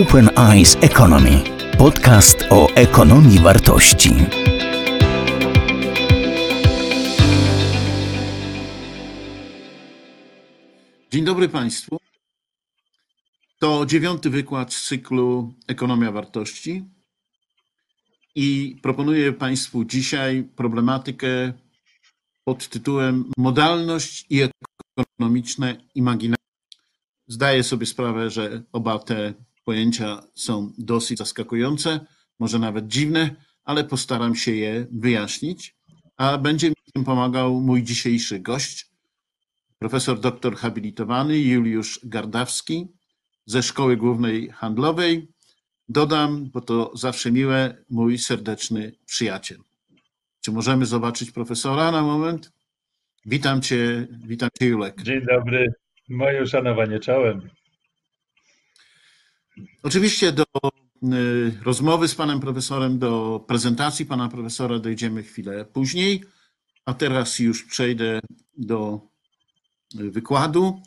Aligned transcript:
Open 0.00 0.30
Eyes 0.38 0.76
Economy. 0.80 1.44
Podcast 1.78 2.38
o 2.50 2.68
ekonomii 2.74 3.38
wartości. 3.38 4.10
Dzień 11.10 11.24
dobry 11.24 11.48
Państwu. 11.48 11.96
To 13.58 13.86
dziewiąty 13.86 14.30
wykład 14.30 14.74
z 14.74 14.88
cyklu 14.88 15.54
Ekonomia 15.68 16.12
Wartości 16.12 16.84
i 18.34 18.76
proponuję 18.82 19.32
Państwu 19.32 19.84
dzisiaj 19.84 20.44
problematykę 20.56 21.52
pod 22.44 22.68
tytułem 22.68 23.30
Modalność 23.38 24.26
i 24.30 24.40
ekonomiczne 24.96 25.76
imaginacja. 25.94 26.46
Zdaję 27.26 27.62
sobie 27.62 27.86
sprawę, 27.86 28.30
że 28.30 28.62
oba 28.72 28.98
te 28.98 29.34
pojęcia 29.64 30.20
są 30.34 30.72
dosyć 30.78 31.18
zaskakujące, 31.18 32.06
może 32.38 32.58
nawet 32.58 32.86
dziwne, 32.86 33.36
ale 33.64 33.84
postaram 33.84 34.34
się 34.34 34.52
je 34.54 34.86
wyjaśnić, 34.92 35.76
a 36.16 36.38
będzie 36.38 36.68
mi 36.68 36.74
w 36.88 36.92
tym 36.92 37.04
pomagał 37.04 37.60
mój 37.60 37.82
dzisiejszy 37.82 38.40
gość, 38.40 38.86
profesor 39.78 40.20
doktor 40.20 40.56
habilitowany 40.56 41.38
Juliusz 41.38 42.00
Gardawski 42.04 42.88
ze 43.46 43.62
Szkoły 43.62 43.96
Głównej 43.96 44.48
Handlowej. 44.50 45.28
Dodam, 45.88 46.50
bo 46.50 46.60
to 46.60 46.92
zawsze 46.94 47.32
miłe, 47.32 47.84
mój 47.90 48.18
serdeczny 48.18 48.92
przyjaciel. 49.06 49.58
Czy 50.44 50.52
możemy 50.52 50.86
zobaczyć 50.86 51.30
profesora 51.30 51.90
na 51.90 52.02
moment? 52.02 52.52
Witam 53.26 53.62
cię, 53.62 54.08
witam 54.26 54.48
cię 54.58 54.66
Julek. 54.66 55.02
Dzień 55.02 55.20
dobry, 55.26 55.72
moje 56.08 56.42
uszanowanie 56.42 57.00
czołem. 57.00 57.50
Oczywiście 59.82 60.32
do 60.32 60.44
y, 60.44 61.58
rozmowy 61.62 62.08
z 62.08 62.14
panem 62.14 62.40
profesorem, 62.40 62.98
do 62.98 63.44
prezentacji 63.48 64.06
pana 64.06 64.28
profesora 64.28 64.78
dojdziemy 64.78 65.22
chwilę 65.22 65.64
później, 65.64 66.24
a 66.84 66.94
teraz 66.94 67.38
już 67.38 67.64
przejdę 67.64 68.20
do 68.58 69.00
y, 70.00 70.10
wykładu. 70.10 70.82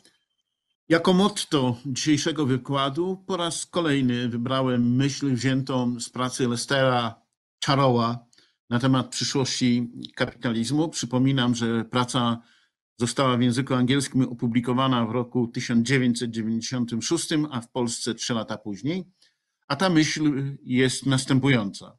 Jako 0.88 1.12
motto 1.12 1.76
dzisiejszego 1.86 2.46
wykładu 2.46 3.24
po 3.26 3.36
raz 3.36 3.66
kolejny 3.66 4.28
wybrałem 4.28 4.96
myśl 4.96 5.34
wziętą 5.34 6.00
z 6.00 6.08
pracy 6.10 6.48
Lestera 6.48 7.14
Charoła 7.64 8.26
na 8.70 8.78
temat 8.78 9.08
przyszłości 9.08 9.90
kapitalizmu. 10.14 10.88
Przypominam, 10.88 11.54
że 11.54 11.84
praca 11.84 12.42
została 12.98 13.36
w 13.36 13.42
języku 13.42 13.74
angielskim 13.74 14.22
opublikowana 14.22 15.06
w 15.06 15.10
roku 15.10 15.48
1996, 15.48 17.28
a 17.50 17.60
w 17.60 17.70
Polsce 17.70 18.14
trzy 18.14 18.34
lata 18.34 18.58
później. 18.58 19.04
A 19.68 19.76
ta 19.76 19.88
myśl 19.88 20.42
jest 20.62 21.06
następująca. 21.06 21.98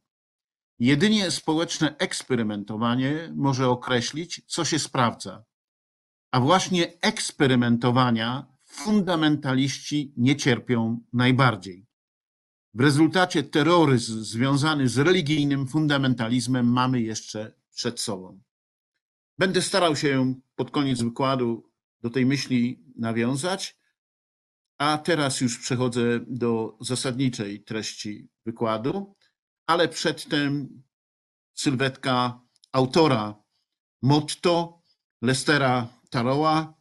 Jedynie 0.78 1.30
społeczne 1.30 1.96
eksperymentowanie 1.96 3.32
może 3.34 3.68
określić, 3.68 4.42
co 4.46 4.64
się 4.64 4.78
sprawdza. 4.78 5.44
A 6.32 6.40
właśnie 6.40 7.00
eksperymentowania 7.00 8.46
fundamentaliści 8.64 10.12
nie 10.16 10.36
cierpią 10.36 11.00
najbardziej. 11.12 11.86
W 12.74 12.80
rezultacie 12.80 13.42
terroryzm 13.42 14.22
związany 14.22 14.88
z 14.88 14.98
religijnym 14.98 15.66
fundamentalizmem 15.66 16.72
mamy 16.72 17.00
jeszcze 17.00 17.54
przed 17.74 18.00
sobą. 18.00 18.40
Będę 19.38 19.62
starał 19.62 19.96
się 19.96 20.34
pod 20.56 20.70
koniec 20.70 21.02
wykładu 21.02 21.70
do 22.02 22.10
tej 22.10 22.26
myśli 22.26 22.84
nawiązać, 22.96 23.78
a 24.78 24.98
teraz 24.98 25.40
już 25.40 25.58
przechodzę 25.58 26.20
do 26.26 26.76
zasadniczej 26.80 27.64
treści 27.64 28.28
wykładu, 28.46 29.16
ale 29.66 29.88
przedtem 29.88 30.82
sylwetka 31.54 32.40
autora 32.72 33.42
motto 34.02 34.82
Lestera 35.22 35.88
Taroła. 36.10 36.74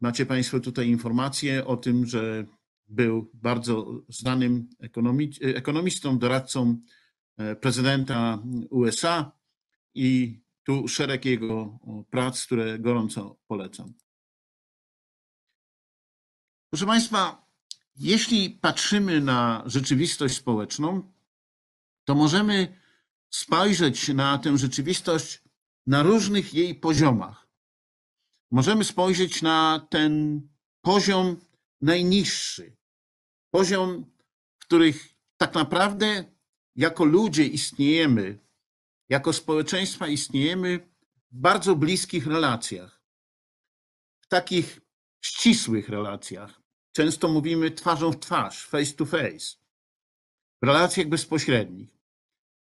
Macie 0.00 0.26
Państwo 0.26 0.60
tutaj 0.60 0.88
informację 0.88 1.66
o 1.66 1.76
tym, 1.76 2.06
że 2.06 2.46
był 2.88 3.30
bardzo 3.34 4.02
znanym 4.08 4.68
ekonomistą, 5.54 6.18
doradcą 6.18 6.76
e, 7.36 7.56
prezydenta 7.56 8.42
USA 8.70 9.32
i 9.94 10.41
tu 10.64 10.88
szereg 10.88 11.24
jego 11.24 11.78
prac, 12.10 12.46
które 12.46 12.78
gorąco 12.78 13.36
polecam. 13.46 13.94
Proszę 16.70 16.86
Państwa, 16.86 17.46
jeśli 17.96 18.50
patrzymy 18.50 19.20
na 19.20 19.62
rzeczywistość 19.66 20.36
społeczną, 20.36 21.12
to 22.04 22.14
możemy 22.14 22.80
spojrzeć 23.30 24.08
na 24.08 24.38
tę 24.38 24.58
rzeczywistość 24.58 25.42
na 25.86 26.02
różnych 26.02 26.54
jej 26.54 26.74
poziomach. 26.74 27.48
Możemy 28.50 28.84
spojrzeć 28.84 29.42
na 29.42 29.86
ten 29.90 30.42
poziom 30.80 31.36
najniższy, 31.80 32.76
poziom, 33.50 34.04
w 34.58 34.64
których 34.64 35.14
tak 35.36 35.54
naprawdę 35.54 36.24
jako 36.76 37.04
ludzie 37.04 37.46
istniejemy 37.46 38.38
jako 39.12 39.32
społeczeństwa 39.32 40.06
istniejemy 40.06 40.78
w 41.32 41.38
bardzo 41.38 41.76
bliskich 41.76 42.26
relacjach, 42.26 43.02
w 44.20 44.26
takich 44.28 44.80
ścisłych 45.24 45.88
relacjach. 45.88 46.62
Często 46.92 47.28
mówimy 47.28 47.70
twarzą 47.70 48.12
w 48.12 48.18
twarz, 48.18 48.66
face 48.66 48.92
to 48.92 49.06
face, 49.06 49.56
w 50.62 50.66
relacjach 50.66 51.08
bezpośrednich. 51.08 51.98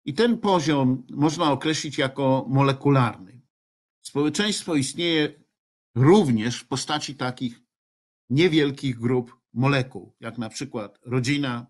I 0.04 0.14
ten 0.14 0.38
poziom 0.38 1.06
można 1.10 1.52
określić 1.52 1.98
jako 1.98 2.46
molekularny. 2.48 3.40
Społeczeństwo 4.02 4.74
istnieje 4.74 5.44
również 5.94 6.60
w 6.60 6.68
postaci 6.68 7.14
takich 7.14 7.60
niewielkich 8.30 8.98
grup 8.98 9.36
molekuł, 9.52 10.16
jak 10.20 10.38
na 10.38 10.48
przykład 10.48 10.98
rodzina 11.02 11.66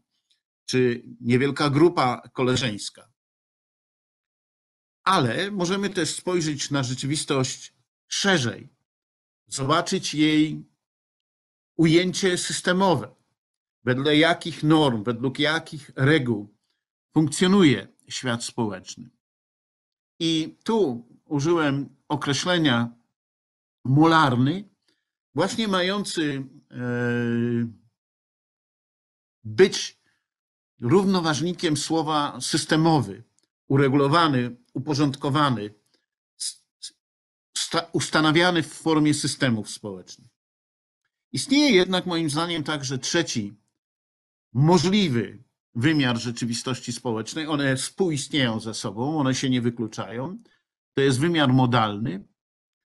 czy 0.64 1.02
niewielka 1.20 1.70
grupa 1.70 2.28
koleżeńska 2.32 3.09
ale 5.04 5.50
możemy 5.50 5.90
też 5.90 6.14
spojrzeć 6.14 6.70
na 6.70 6.82
rzeczywistość 6.82 7.74
szerzej, 8.08 8.68
zobaczyć 9.46 10.14
jej 10.14 10.64
ujęcie 11.76 12.38
systemowe, 12.38 13.14
wedle 13.84 14.16
jakich 14.16 14.62
norm, 14.62 15.04
według 15.04 15.38
jakich 15.38 15.90
reguł 15.96 16.54
funkcjonuje 17.14 17.88
świat 18.08 18.44
społeczny. 18.44 19.10
I 20.18 20.56
tu 20.64 21.08
użyłem 21.24 21.96
określenia 22.08 22.90
molarny, 23.84 24.68
właśnie 25.34 25.68
mający 25.68 26.44
e, 26.70 26.76
być 29.44 30.00
równoważnikiem 30.80 31.76
słowa 31.76 32.40
systemowy, 32.40 33.22
uregulowany, 33.68 34.56
uporządkowany, 34.75 35.75
ustanawiany 37.92 38.62
w 38.62 38.72
formie 38.72 39.14
systemów 39.14 39.70
społecznych. 39.70 40.31
Istnieje 41.32 41.70
jednak 41.70 42.06
moim 42.06 42.31
zdaniem 42.31 42.64
także 42.64 42.98
trzeci, 42.98 43.56
możliwy 44.53 45.44
wymiar 45.75 46.19
rzeczywistości 46.19 46.92
społecznej. 46.92 47.47
One 47.47 47.76
współistnieją 47.76 48.60
ze 48.60 48.75
sobą, 48.75 49.19
one 49.19 49.34
się 49.34 49.50
nie 49.50 49.60
wykluczają. 49.60 50.38
To 50.94 51.00
jest 51.00 51.20
wymiar 51.20 51.53
modalny. 51.53 52.28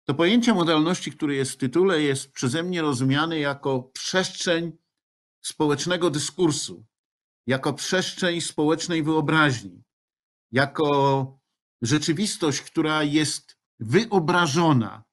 To 0.04 0.14
pojęcie 0.14 0.54
modalności, 0.54 1.12
które 1.12 1.34
jest 1.34 1.52
w 1.52 1.56
tytule, 1.56 2.02
jest 2.02 2.32
przeze 2.32 2.62
mnie 2.62 2.82
rozumiane 2.82 3.38
jako 3.38 3.82
przestrzeń 3.82 4.72
społecznego 5.40 6.10
dyskursu, 6.10 6.84
jako 7.46 7.72
przestrzeń 7.72 8.40
społecznej 8.40 9.02
wyobraźni, 9.02 9.82
jako 10.52 11.41
rzeczywistość, 11.82 12.60
która 12.60 13.02
jest 13.02 13.58
wyobrażona. 13.80 15.04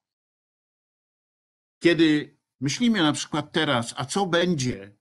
Kiedy 1.82 2.38
myślimy 2.60 3.02
na 3.02 3.12
przykład 3.12 3.52
teraz, 3.52 3.94
a 3.96 4.04
co 4.04 4.26
będzie 4.26 4.96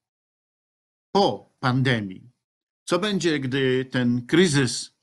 po 1.11 1.55
pandemii? 1.59 2.31
Co 2.85 2.99
będzie, 2.99 3.39
gdy 3.39 3.85
ten 3.85 4.25
kryzys, 4.27 4.95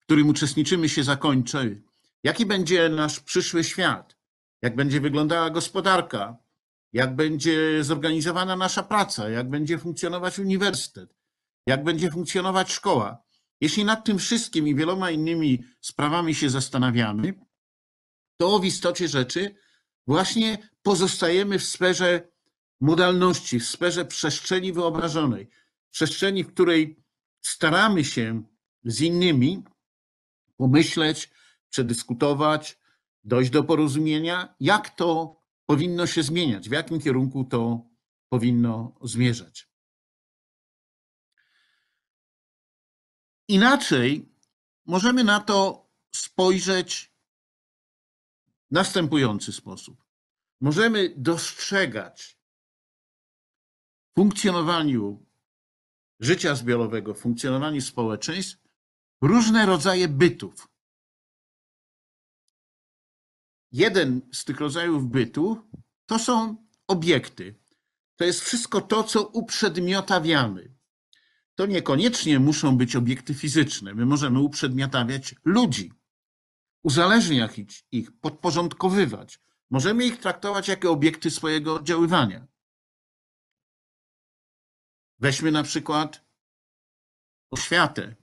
w 0.00 0.04
którym 0.04 0.28
uczestniczymy, 0.28 0.88
się 0.88 1.04
zakończy? 1.04 1.82
Jaki 2.22 2.46
będzie 2.46 2.88
nasz 2.88 3.20
przyszły 3.20 3.64
świat? 3.64 4.16
Jak 4.62 4.76
będzie 4.76 5.00
wyglądała 5.00 5.50
gospodarka? 5.50 6.36
Jak 6.92 7.16
będzie 7.16 7.84
zorganizowana 7.84 8.56
nasza 8.56 8.82
praca? 8.82 9.28
Jak 9.28 9.50
będzie 9.50 9.78
funkcjonować 9.78 10.38
uniwersytet? 10.38 11.16
Jak 11.66 11.84
będzie 11.84 12.10
funkcjonować 12.10 12.72
szkoła? 12.72 13.22
Jeśli 13.60 13.84
nad 13.84 14.04
tym 14.04 14.18
wszystkim 14.18 14.68
i 14.68 14.74
wieloma 14.74 15.10
innymi 15.10 15.64
sprawami 15.80 16.34
się 16.34 16.50
zastanawiamy, 16.50 17.34
to 18.36 18.58
w 18.58 18.64
istocie 18.64 19.08
rzeczy 19.08 19.54
właśnie 20.06 20.70
pozostajemy 20.82 21.58
w 21.58 21.64
sferze 21.64 22.28
modalności, 22.80 23.60
w 23.60 23.66
sferze 23.66 24.04
przestrzeni 24.04 24.72
wyobrażonej. 24.72 25.48
przestrzeni, 25.90 26.44
w 26.44 26.52
której 26.52 27.04
staramy 27.40 28.04
się 28.04 28.42
z 28.84 29.00
innymi 29.00 29.62
pomyśleć, 30.56 31.30
przedyskutować, 31.70 32.78
dojść 33.24 33.50
do 33.50 33.64
porozumienia, 33.64 34.54
jak 34.60 34.90
to 34.90 35.40
powinno 35.66 36.06
się 36.06 36.22
zmieniać, 36.22 36.68
w 36.68 36.72
jakim 36.72 37.00
kierunku 37.00 37.44
to 37.44 37.86
powinno 38.28 38.98
zmierzać. 39.02 39.69
Inaczej 43.50 44.34
możemy 44.86 45.24
na 45.24 45.40
to 45.40 45.88
spojrzeć 46.14 47.12
w 48.70 48.74
następujący 48.74 49.52
sposób. 49.52 50.04
Możemy 50.60 51.14
dostrzegać 51.16 52.38
w 54.10 54.14
funkcjonowaniu 54.14 55.26
życia 56.20 56.54
zbiorowego, 56.54 57.14
w 57.14 57.18
funkcjonowaniu 57.18 57.80
społeczeństw 57.80 58.58
różne 59.20 59.66
rodzaje 59.66 60.08
bytów. 60.08 60.68
Jeden 63.72 64.20
z 64.32 64.44
tych 64.44 64.60
rodzajów 64.60 65.10
bytu 65.10 65.70
to 66.06 66.18
są 66.18 66.66
obiekty. 66.86 67.54
To 68.16 68.24
jest 68.24 68.40
wszystko 68.40 68.80
to, 68.80 69.04
co 69.04 69.26
uprzedmiotawiamy. 69.26 70.79
To 71.60 71.66
niekoniecznie 71.66 72.38
muszą 72.38 72.76
być 72.76 72.96
obiekty 72.96 73.34
fizyczne. 73.34 73.94
My 73.94 74.06
możemy 74.06 74.40
uprzedmiotawiać 74.40 75.34
ludzi, 75.44 75.92
uzależniać 76.84 77.58
ich- 77.58 77.82
ich, 77.92 78.12
podporządkowywać. 78.20 79.40
Możemy 79.70 80.04
ich 80.06 80.18
traktować 80.20 80.68
jako 80.68 80.90
obiekty 80.90 81.30
swojego 81.30 81.74
oddziaływania. 81.74 82.46
Weźmy 85.18 85.52
na 85.52 85.62
przykład 85.62 86.24
oświatę, 87.50 88.16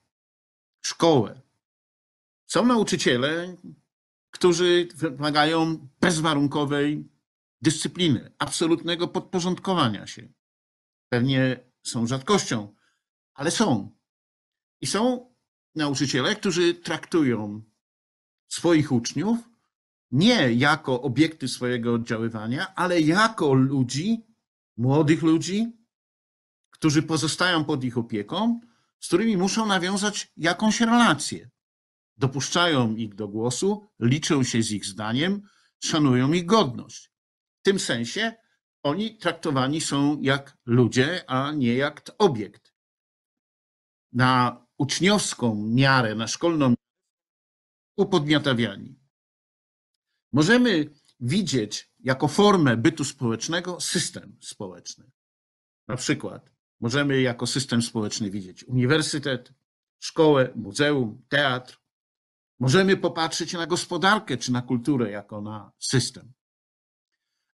szkołę. 0.81 1.41
Są 2.47 2.65
nauczyciele, 2.65 3.57
którzy 4.31 4.87
wymagają 4.95 5.87
bezwarunkowej 6.01 7.09
dyscypliny, 7.61 8.31
absolutnego 8.39 9.07
podporządkowania 9.07 10.07
się. 10.07 10.33
Pewnie 11.09 11.59
są 11.83 12.07
rzadkością, 12.07 12.76
ale 13.37 13.51
są. 13.51 13.91
I 14.81 14.87
są 14.87 15.33
nauczyciele, 15.75 16.35
którzy 16.35 16.73
traktują 16.73 17.61
swoich 18.47 18.91
uczniów 18.91 19.37
nie 20.11 20.53
jako 20.53 21.01
obiekty 21.01 21.47
swojego 21.47 21.93
oddziaływania, 21.93 22.75
ale 22.75 23.01
jako 23.01 23.53
ludzi, 23.53 24.25
młodych 24.77 25.23
ludzi, 25.23 25.67
którzy 26.69 27.03
pozostają 27.03 27.65
pod 27.65 27.83
ich 27.83 27.97
opieką, 27.97 28.59
z 28.99 29.07
którymi 29.07 29.37
muszą 29.37 29.65
nawiązać 29.65 30.31
jakąś 30.37 30.81
relację. 30.81 31.49
Dopuszczają 32.17 32.95
ich 32.95 33.15
do 33.15 33.27
głosu, 33.27 33.87
liczą 33.99 34.43
się 34.43 34.63
z 34.63 34.71
ich 34.71 34.85
zdaniem, 34.85 35.41
szanują 35.83 36.33
ich 36.33 36.45
godność. 36.45 37.11
W 37.59 37.63
tym 37.63 37.79
sensie 37.79 38.33
oni 38.83 39.17
traktowani 39.17 39.81
są 39.81 40.21
jak 40.21 40.57
ludzie, 40.65 41.29
a 41.29 41.51
nie 41.51 41.75
jak 41.75 42.11
obiekt. 42.17 42.66
Na 44.13 44.65
uczniowską 44.77 45.55
miarę, 45.55 46.15
na 46.15 46.27
szkolną 46.27 46.73
upodmiotawiani. 47.97 48.99
Możemy 50.33 50.89
widzieć 51.19 51.91
jako 51.99 52.27
formę 52.27 52.77
bytu 52.77 53.03
społecznego 53.03 53.81
system 53.81 54.37
społeczny. 54.41 55.11
Na 55.87 55.95
przykład 55.95 56.51
możemy 56.79 57.21
jako 57.21 57.47
system 57.47 57.81
społeczny 57.81 58.31
widzieć 58.31 58.63
uniwersytet, 58.63 59.53
szkołę, 59.99 60.49
muzeum, 60.55 61.25
teatr. 61.29 61.79
Możemy 62.59 62.97
popatrzeć 62.97 63.53
na 63.53 63.67
gospodarkę 63.67 64.37
czy 64.37 64.51
na 64.51 64.61
kulturę 64.61 65.11
jako 65.11 65.41
na 65.41 65.71
system. 65.79 66.33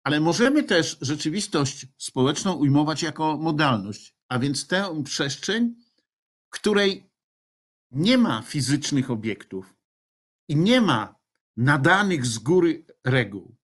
Ale 0.04 0.20
możemy 0.20 0.62
też 0.62 0.98
rzeczywistość 1.00 1.86
społeczną 1.98 2.52
ujmować 2.52 3.02
jako 3.02 3.36
modalność, 3.36 4.16
a 4.28 4.38
więc 4.38 4.66
tę 4.66 5.02
przestrzeń, 5.04 5.74
której 6.52 7.10
nie 7.90 8.18
ma 8.18 8.42
fizycznych 8.42 9.10
obiektów 9.10 9.74
i 10.48 10.56
nie 10.56 10.80
ma 10.80 11.14
nadanych 11.56 12.26
z 12.26 12.38
góry 12.38 12.84
reguł. 13.04 13.56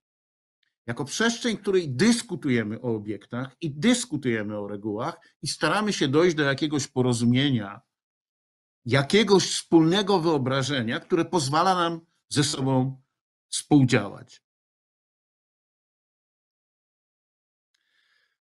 Jako 0.86 1.04
przestrzeń, 1.04 1.56
w 1.56 1.60
której 1.60 1.90
dyskutujemy 1.90 2.80
o 2.80 2.94
obiektach 2.94 3.56
i 3.60 3.70
dyskutujemy 3.70 4.58
o 4.58 4.68
regułach 4.68 5.20
i 5.42 5.48
staramy 5.48 5.92
się 5.92 6.08
dojść 6.08 6.36
do 6.36 6.42
jakiegoś 6.42 6.86
porozumienia, 6.86 7.80
jakiegoś 8.84 9.50
wspólnego 9.50 10.20
wyobrażenia, 10.20 11.00
które 11.00 11.24
pozwala 11.24 11.74
nam 11.74 12.00
ze 12.28 12.44
sobą 12.44 13.02
współdziałać. 13.48 14.42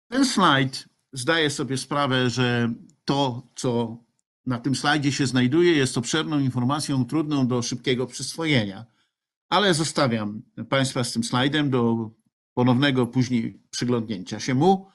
Ten 0.08 0.26
slajd 0.26 0.90
zdaje 1.12 1.50
sobie 1.50 1.78
sprawę, 1.78 2.30
że 2.30 2.74
to, 3.06 3.48
co 3.56 4.03
na 4.46 4.60
tym 4.60 4.76
slajdzie 4.76 5.12
się 5.12 5.28
znajduje, 5.28 5.72
jest 5.72 5.98
obszerną 5.98 6.40
informacją 6.40 7.06
trudną 7.06 7.48
do 7.48 7.62
szybkiego 7.62 8.08
przyswojenia, 8.08 8.86
ale 9.50 9.74
zostawiam 9.74 10.42
Państwa 10.70 11.04
z 11.04 11.14
tym 11.14 11.24
slajdem 11.24 11.70
do 11.70 12.12
ponownego 12.54 13.08
później 13.08 13.64
przyglądnięcia 13.70 14.40
się 14.40 14.56
mu. 14.56 14.88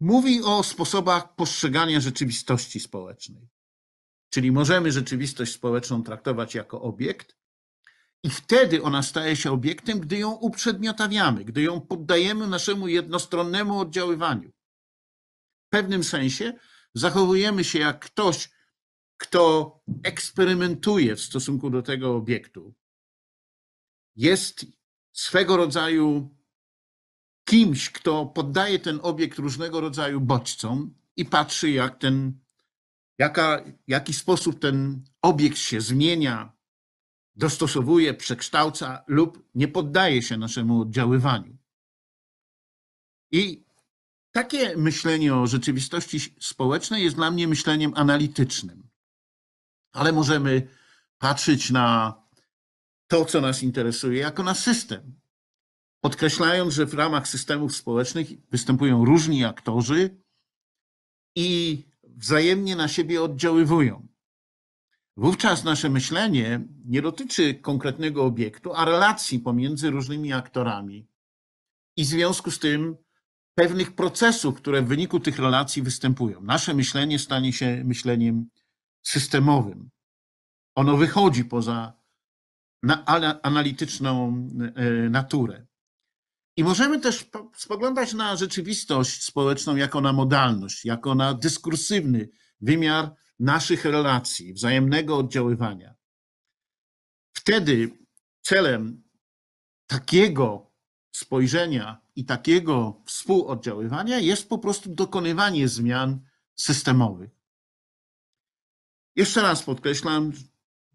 Mówi 0.00 0.42
o 0.42 0.62
sposobach 0.62 1.34
postrzegania 1.34 2.00
rzeczywistości 2.00 2.80
społecznej. 2.80 3.48
Czyli 4.30 4.52
możemy 4.52 4.92
rzeczywistość 4.92 5.52
społeczną 5.52 6.02
traktować 6.02 6.54
jako 6.54 6.82
obiekt, 6.82 7.36
i 8.24 8.30
wtedy 8.30 8.82
ona 8.82 9.02
staje 9.02 9.36
się 9.36 9.52
obiektem, 9.52 10.00
gdy 10.00 10.18
ją 10.18 10.32
uprzedmiotawiamy, 10.32 11.44
gdy 11.44 11.62
ją 11.62 11.80
poddajemy 11.80 12.46
naszemu 12.46 12.88
jednostronnemu 12.88 13.78
oddziaływaniu. 13.78 14.50
W 15.66 15.70
pewnym 15.70 16.04
sensie 16.04 16.52
zachowujemy 16.94 17.64
się 17.64 17.78
jak 17.78 18.04
ktoś, 18.04 18.50
kto 19.16 19.72
eksperymentuje 20.02 21.16
w 21.16 21.20
stosunku 21.20 21.70
do 21.70 21.82
tego 21.82 22.16
obiektu. 22.16 22.74
Jest 24.16 24.66
swego 25.12 25.56
rodzaju 25.56 26.36
kimś, 27.44 27.90
kto 27.90 28.26
poddaje 28.26 28.78
ten 28.78 29.00
obiekt 29.02 29.38
różnego 29.38 29.80
rodzaju 29.80 30.20
bodźcom 30.20 30.94
i 31.16 31.24
patrzy, 31.24 31.70
jak 31.70 31.98
ten, 31.98 32.40
jaka, 33.18 33.64
jaki 33.86 34.12
sposób 34.12 34.60
ten 34.60 35.04
obiekt 35.22 35.58
się 35.58 35.80
zmienia, 35.80 36.52
dostosowuje, 37.36 38.14
przekształca 38.14 39.04
lub 39.06 39.48
nie 39.54 39.68
poddaje 39.68 40.22
się 40.22 40.36
naszemu 40.36 40.80
oddziaływaniu. 40.80 41.56
I 43.32 43.63
takie 44.34 44.76
myślenie 44.76 45.34
o 45.34 45.46
rzeczywistości 45.46 46.20
społecznej 46.40 47.04
jest 47.04 47.16
dla 47.16 47.30
mnie 47.30 47.48
myśleniem 47.48 47.92
analitycznym. 47.96 48.88
Ale 49.92 50.12
możemy 50.12 50.68
patrzeć 51.18 51.70
na 51.70 52.14
to, 53.06 53.24
co 53.24 53.40
nas 53.40 53.62
interesuje, 53.62 54.20
jako 54.20 54.42
na 54.42 54.54
system. 54.54 55.20
Podkreślając, 56.00 56.74
że 56.74 56.86
w 56.86 56.94
ramach 56.94 57.28
systemów 57.28 57.76
społecznych 57.76 58.26
występują 58.50 59.04
różni 59.04 59.44
aktorzy 59.44 60.16
i 61.36 61.82
wzajemnie 62.02 62.76
na 62.76 62.88
siebie 62.88 63.22
oddziaływują. 63.22 64.08
Wówczas 65.16 65.64
nasze 65.64 65.90
myślenie 65.90 66.60
nie 66.84 67.02
dotyczy 67.02 67.54
konkretnego 67.54 68.24
obiektu, 68.24 68.74
a 68.74 68.84
relacji 68.84 69.38
pomiędzy 69.38 69.90
różnymi 69.90 70.32
aktorami 70.32 71.06
i 71.96 72.04
w 72.04 72.06
związku 72.06 72.50
z 72.50 72.58
tym 72.58 73.03
pewnych 73.54 73.94
procesów, 73.94 74.54
które 74.56 74.82
w 74.82 74.88
wyniku 74.88 75.20
tych 75.20 75.38
relacji 75.38 75.82
występują. 75.82 76.40
Nasze 76.42 76.74
myślenie 76.74 77.18
stanie 77.18 77.52
się 77.52 77.82
myśleniem 77.84 78.46
systemowym. 79.02 79.90
Ono 80.74 80.96
wychodzi 80.96 81.44
poza 81.44 81.92
na, 82.82 83.04
ana- 83.04 83.40
analityczną 83.42 84.36
e, 84.74 84.90
naturę. 85.10 85.66
I 86.56 86.64
możemy 86.64 87.00
też 87.00 87.24
po- 87.24 87.50
spoglądać 87.56 88.14
na 88.14 88.36
rzeczywistość 88.36 89.22
społeczną 89.24 89.76
jako 89.76 90.00
na 90.00 90.12
modalność, 90.12 90.84
jako 90.84 91.14
na 91.14 91.34
dyskursywny 91.34 92.28
wymiar 92.60 93.14
naszych 93.38 93.84
relacji, 93.84 94.54
wzajemnego 94.54 95.16
oddziaływania. 95.16 95.94
Wtedy 97.36 97.98
celem 98.42 99.02
takiego 99.86 100.73
spojrzenia 101.14 102.00
i 102.16 102.24
takiego 102.24 103.02
współoddziaływania 103.06 104.18
jest 104.18 104.48
po 104.48 104.58
prostu 104.58 104.94
dokonywanie 104.94 105.68
zmian 105.68 106.20
systemowych. 106.56 107.30
Jeszcze 109.16 109.42
raz 109.42 109.62
podkreślam, 109.62 110.32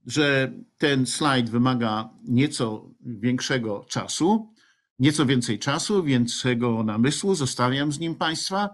że 0.05 0.53
ten 0.77 1.05
slajd 1.05 1.49
wymaga 1.49 2.09
nieco 2.23 2.89
większego 3.01 3.85
czasu, 3.89 4.53
nieco 4.99 5.25
więcej 5.25 5.59
czasu, 5.59 6.03
większego 6.03 6.83
namysłu. 6.83 7.35
Zostawiam 7.35 7.91
z 7.91 7.99
nim 7.99 8.15
Państwa, 8.15 8.69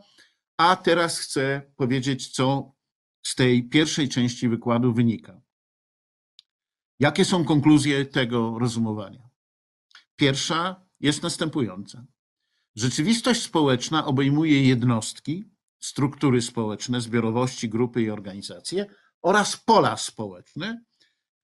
A 0.57 0.75
teraz 0.75 1.19
chcę 1.19 1.61
powiedzieć, 1.75 2.27
co 2.27 2.75
z 3.23 3.35
tej 3.35 3.69
pierwszej 3.69 4.09
części 4.09 4.49
wykładu 4.49 4.93
wynika. 4.93 5.41
Jakie 6.99 7.25
są 7.25 7.45
konkluzje 7.45 8.05
tego 8.05 8.59
rozumowania? 8.59 9.29
Pierwsza 10.15 10.84
jest 10.99 11.23
następująca. 11.23 12.05
Rzeczywistość 12.75 13.41
społeczna 13.41 14.05
obejmuje 14.05 14.67
jednostki, 14.67 15.43
struktury 15.79 16.41
społeczne, 16.41 17.01
zbiorowości, 17.01 17.69
grupy 17.69 18.01
i 18.01 18.09
organizacje 18.09 18.85
oraz 19.21 19.57
pola 19.57 19.97
społeczne, 19.97 20.83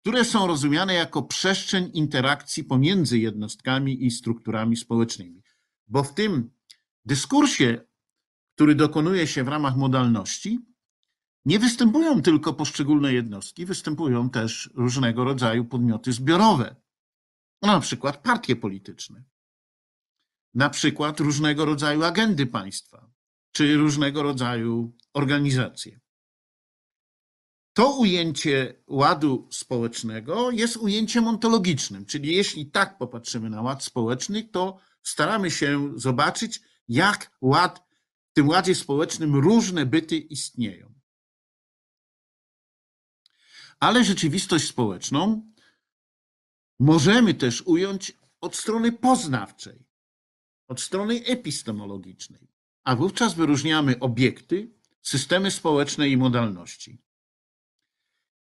które 0.01 0.25
są 0.25 0.47
rozumiane 0.47 0.93
jako 0.93 1.23
przestrzeń 1.23 1.91
interakcji 1.93 2.63
pomiędzy 2.63 3.19
jednostkami 3.19 4.05
i 4.05 4.11
strukturami 4.11 4.77
społecznymi. 4.77 5.43
Bo 5.87 6.03
w 6.03 6.13
tym 6.13 6.51
dyskursie, 7.05 7.81
który 8.55 8.75
dokonuje 8.75 9.27
się 9.27 9.43
w 9.43 9.47
ramach 9.47 9.77
modalności, 9.77 10.59
nie 11.45 11.59
występują 11.59 12.21
tylko 12.21 12.53
poszczególne 12.53 13.13
jednostki, 13.13 13.65
występują 13.65 14.29
też 14.29 14.69
różnego 14.73 15.23
rodzaju 15.23 15.65
podmioty 15.65 16.13
zbiorowe, 16.13 16.75
na 17.61 17.79
przykład 17.79 18.23
partie 18.23 18.55
polityczne, 18.55 19.23
na 20.53 20.69
przykład 20.69 21.19
różnego 21.19 21.65
rodzaju 21.65 22.03
agendy 22.03 22.45
państwa, 22.45 23.11
czy 23.51 23.75
różnego 23.77 24.23
rodzaju 24.23 24.95
organizacje. 25.13 25.99
To 27.73 27.97
ujęcie 27.97 28.83
ładu 28.87 29.47
społecznego 29.51 30.51
jest 30.51 30.77
ujęciem 30.77 31.27
ontologicznym, 31.27 32.05
czyli 32.05 32.35
jeśli 32.35 32.71
tak 32.71 32.97
popatrzymy 32.97 33.49
na 33.49 33.61
ład 33.61 33.83
społeczny, 33.83 34.43
to 34.43 34.79
staramy 35.03 35.51
się 35.51 35.93
zobaczyć, 35.95 36.61
jak 36.87 37.37
ład, 37.41 37.83
w 38.31 38.33
tym 38.33 38.49
ładzie 38.49 38.75
społecznym 38.75 39.35
różne 39.35 39.85
byty 39.85 40.17
istnieją. 40.17 40.93
Ale 43.79 44.03
rzeczywistość 44.03 44.67
społeczną 44.67 45.51
możemy 46.79 47.33
też 47.33 47.61
ująć 47.61 48.17
od 48.41 48.55
strony 48.55 48.91
poznawczej, 48.91 49.85
od 50.71 50.81
strony 50.81 51.25
epistemologicznej, 51.25 52.47
a 52.83 52.95
wówczas 52.95 53.33
wyróżniamy 53.33 53.99
obiekty, 53.99 54.71
systemy 55.01 55.51
społeczne 55.51 56.09
i 56.09 56.17
modalności. 56.17 57.01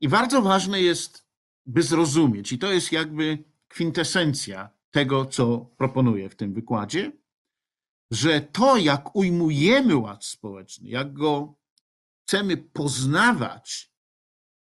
I 0.00 0.08
bardzo 0.08 0.42
ważne 0.42 0.80
jest, 0.80 1.26
by 1.66 1.82
zrozumieć, 1.82 2.52
i 2.52 2.58
to 2.58 2.72
jest 2.72 2.92
jakby 2.92 3.44
kwintesencja 3.68 4.70
tego, 4.90 5.26
co 5.26 5.58
proponuję 5.76 6.28
w 6.28 6.36
tym 6.36 6.54
wykładzie, 6.54 7.12
że 8.10 8.40
to, 8.40 8.76
jak 8.76 9.16
ujmujemy 9.16 9.96
ład 9.96 10.24
społeczny, 10.24 10.88
jak 10.88 11.12
go 11.12 11.54
chcemy 12.22 12.56
poznawać 12.56 13.92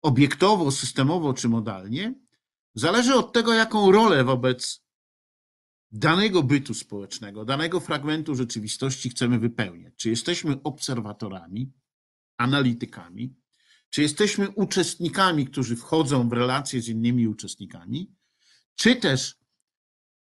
obiektowo, 0.01 0.71
systemowo 0.71 1.33
czy 1.33 1.49
modalnie, 1.49 2.13
zależy 2.73 3.15
od 3.15 3.33
tego, 3.33 3.53
jaką 3.53 3.91
rolę 3.91 4.23
wobec 4.23 4.84
danego 5.91 6.43
bytu 6.43 6.73
społecznego, 6.73 7.45
danego 7.45 7.79
fragmentu 7.79 8.35
rzeczywistości 8.35 9.09
chcemy 9.09 9.39
wypełniać. 9.39 9.93
Czy 9.97 10.09
jesteśmy 10.09 10.63
obserwatorami, 10.63 11.71
analitykami, 12.37 13.35
czy 13.89 14.01
jesteśmy 14.01 14.49
uczestnikami, 14.49 15.47
którzy 15.47 15.75
wchodzą 15.75 16.29
w 16.29 16.33
relacje 16.33 16.81
z 16.81 16.87
innymi 16.87 17.27
uczestnikami, 17.27 18.15
czy 18.75 18.95
też, 18.95 19.39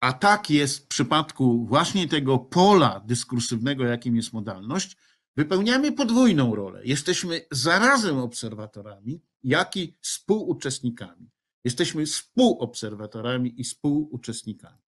a 0.01 0.13
tak 0.13 0.51
jest 0.51 0.79
w 0.79 0.87
przypadku 0.87 1.67
właśnie 1.67 2.09
tego 2.09 2.39
pola 2.39 3.01
dyskursywnego, 3.01 3.85
jakim 3.85 4.17
jest 4.17 4.33
modalność, 4.33 4.97
wypełniamy 5.37 5.93
podwójną 5.93 6.55
rolę. 6.55 6.81
Jesteśmy 6.85 7.47
zarazem 7.51 8.19
obserwatorami, 8.19 9.21
jak 9.43 9.77
i 9.77 9.97
współuczestnikami. 10.01 11.31
Jesteśmy 11.65 12.07
współobserwatorami 12.07 13.61
i 13.61 13.65
współuczestnikami. 13.65 14.86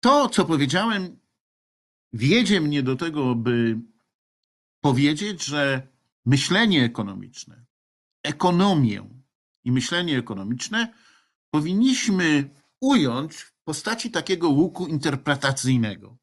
To, 0.00 0.28
co 0.28 0.44
powiedziałem, 0.44 1.18
wiedzie 2.12 2.60
mnie 2.60 2.82
do 2.82 2.96
tego, 2.96 3.34
by 3.34 3.80
powiedzieć, 4.80 5.44
że 5.44 5.88
myślenie 6.26 6.84
ekonomiczne, 6.84 7.64
ekonomię 8.22 9.08
i 9.64 9.72
myślenie 9.72 10.18
ekonomiczne 10.18 10.94
powinniśmy 11.50 12.50
ująć 12.80 13.36
w 13.36 13.52
postaci 13.64 14.10
takiego 14.10 14.48
łuku 14.48 14.86
interpretacyjnego. 14.86 16.18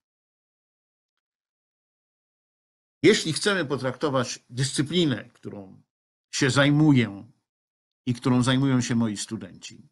Jeśli 3.03 3.33
chcemy 3.33 3.65
potraktować 3.65 4.39
dyscyplinę, 4.49 5.29
którą 5.29 5.81
się 6.31 6.49
zajmuję 6.49 7.31
i 8.05 8.13
którą 8.13 8.43
zajmują 8.43 8.81
się 8.81 8.95
moi 8.95 9.17
studenci, 9.17 9.89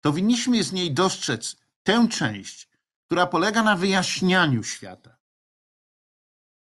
to 0.00 0.12
winniśmy 0.12 0.64
z 0.64 0.72
niej 0.72 0.94
dostrzec 0.94 1.56
tę 1.82 2.08
część, 2.08 2.69
która 3.10 3.26
polega 3.26 3.62
na 3.62 3.76
wyjaśnianiu 3.76 4.62
świata. 4.62 5.16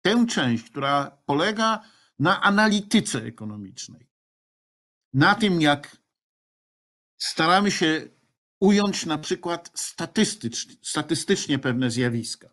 Tę 0.02 0.26
część, 0.26 0.64
która 0.64 1.18
polega 1.26 1.82
na 2.18 2.40
analityce 2.40 3.22
ekonomicznej, 3.22 4.08
na 5.12 5.34
tym, 5.34 5.60
jak 5.60 5.96
staramy 7.16 7.70
się 7.70 8.08
ująć 8.60 9.06
na 9.06 9.18
przykład 9.18 9.70
statystycznie, 9.74 10.74
statystycznie 10.82 11.58
pewne 11.58 11.90
zjawiska. 11.90 12.50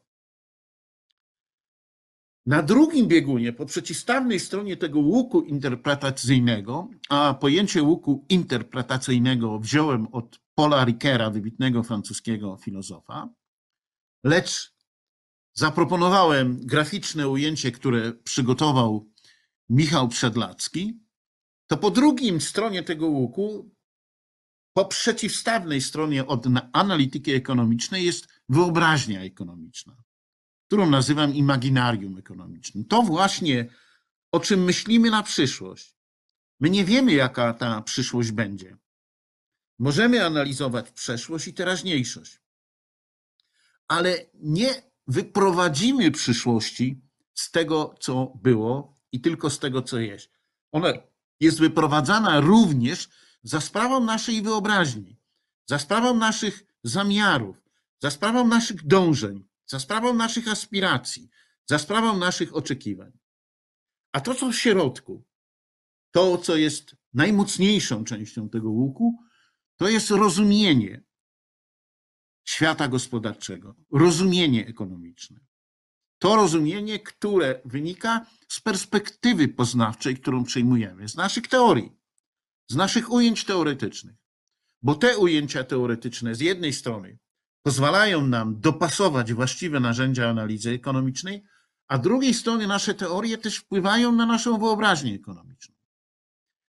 Na 2.45 2.63
drugim 2.63 3.07
biegunie, 3.07 3.53
po 3.53 3.65
przeciwstawnej 3.65 4.39
stronie 4.39 4.77
tego 4.77 4.99
łuku 4.99 5.41
interpretacyjnego, 5.41 6.89
a 7.09 7.33
pojęcie 7.33 7.83
łuku 7.83 8.25
interpretacyjnego 8.29 9.59
wziąłem 9.59 10.07
od 10.07 10.39
Paula 10.55 10.85
Ricoeura, 10.85 11.29
wybitnego 11.29 11.83
francuskiego 11.83 12.57
filozofa, 12.57 13.29
lecz 14.27 14.73
zaproponowałem 15.53 16.59
graficzne 16.65 17.29
ujęcie, 17.29 17.71
które 17.71 18.13
przygotował 18.13 19.11
Michał 19.69 20.07
Przedlacki, 20.07 20.99
to 21.67 21.77
po 21.77 21.91
drugim 21.91 22.41
stronie 22.41 22.83
tego 22.83 23.07
łuku, 23.07 23.71
po 24.73 24.85
przeciwstawnej 24.85 25.81
stronie 25.81 26.27
od 26.27 26.45
analityki 26.73 27.31
ekonomicznej 27.31 28.05
jest 28.05 28.27
wyobraźnia 28.49 29.21
ekonomiczna, 29.21 29.95
którą 30.67 30.89
nazywam 30.89 31.35
imaginarium 31.35 32.17
ekonomicznym. 32.17 32.85
To 32.85 33.01
właśnie, 33.01 33.69
o 34.31 34.39
czym 34.39 34.63
myślimy 34.63 35.09
na 35.09 35.23
przyszłość. 35.23 35.97
My 36.59 36.69
nie 36.69 36.85
wiemy, 36.85 37.13
jaka 37.13 37.53
ta 37.53 37.81
przyszłość 37.81 38.31
będzie. 38.31 38.77
Możemy 39.79 40.25
analizować 40.25 40.91
przeszłość 40.91 41.47
i 41.47 41.53
teraźniejszość 41.53 42.39
ale 43.87 44.25
nie 44.33 44.81
wyprowadzimy 45.07 46.11
przyszłości 46.11 47.01
z 47.33 47.51
tego, 47.51 47.95
co 47.99 48.33
było 48.43 48.95
i 49.11 49.21
tylko 49.21 49.49
z 49.49 49.59
tego, 49.59 49.81
co 49.81 49.99
jest. 49.99 50.29
Ona 50.71 50.93
jest 51.39 51.59
wyprowadzana 51.59 52.39
również 52.39 53.09
za 53.43 53.61
sprawą 53.61 54.03
naszej 54.03 54.41
wyobraźni, 54.41 55.19
za 55.65 55.79
sprawą 55.79 56.15
naszych 56.15 56.65
zamiarów, 56.83 57.61
za 57.99 58.11
sprawą 58.11 58.47
naszych 58.47 58.87
dążeń, 58.87 59.45
za 59.65 59.79
sprawą 59.79 60.13
naszych 60.13 60.47
aspiracji, 60.47 61.29
za 61.65 61.79
sprawą 61.79 62.17
naszych 62.17 62.55
oczekiwań. 62.55 63.11
A 64.11 64.21
to, 64.21 64.35
co 64.35 64.51
w 64.51 64.55
środku, 64.55 65.23
to, 66.11 66.37
co 66.37 66.55
jest 66.55 66.95
najmocniejszą 67.13 68.03
częścią 68.03 68.49
tego 68.49 68.69
łuku, 68.69 69.19
to 69.75 69.89
jest 69.89 70.09
rozumienie 70.09 71.03
świata 72.47 72.87
gospodarczego, 72.87 73.75
rozumienie 73.91 74.67
ekonomiczne. 74.67 75.39
To 76.19 76.35
rozumienie, 76.35 76.99
które 76.99 77.61
wynika 77.65 78.25
z 78.47 78.59
perspektywy 78.59 79.47
poznawczej, 79.47 80.15
którą 80.15 80.43
przyjmujemy, 80.43 81.09
z 81.09 81.15
naszych 81.15 81.47
teorii, 81.47 81.91
z 82.67 82.75
naszych 82.75 83.11
ujęć 83.11 83.43
teoretycznych. 83.43 84.15
Bo 84.81 84.95
te 84.95 85.17
ujęcia 85.17 85.63
teoretyczne 85.63 86.35
z 86.35 86.39
jednej 86.39 86.73
strony 86.73 87.19
pozwalają 87.63 88.27
nam 88.27 88.59
dopasować 88.59 89.33
właściwe 89.33 89.79
narzędzia 89.79 90.29
analizy 90.29 90.71
ekonomicznej, 90.71 91.43
a 91.87 91.97
z 91.97 92.01
drugiej 92.01 92.33
strony 92.33 92.67
nasze 92.67 92.93
teorie 92.93 93.37
też 93.37 93.57
wpływają 93.57 94.11
na 94.11 94.25
naszą 94.25 94.57
wyobraźnię 94.57 95.15
ekonomiczną. 95.15 95.75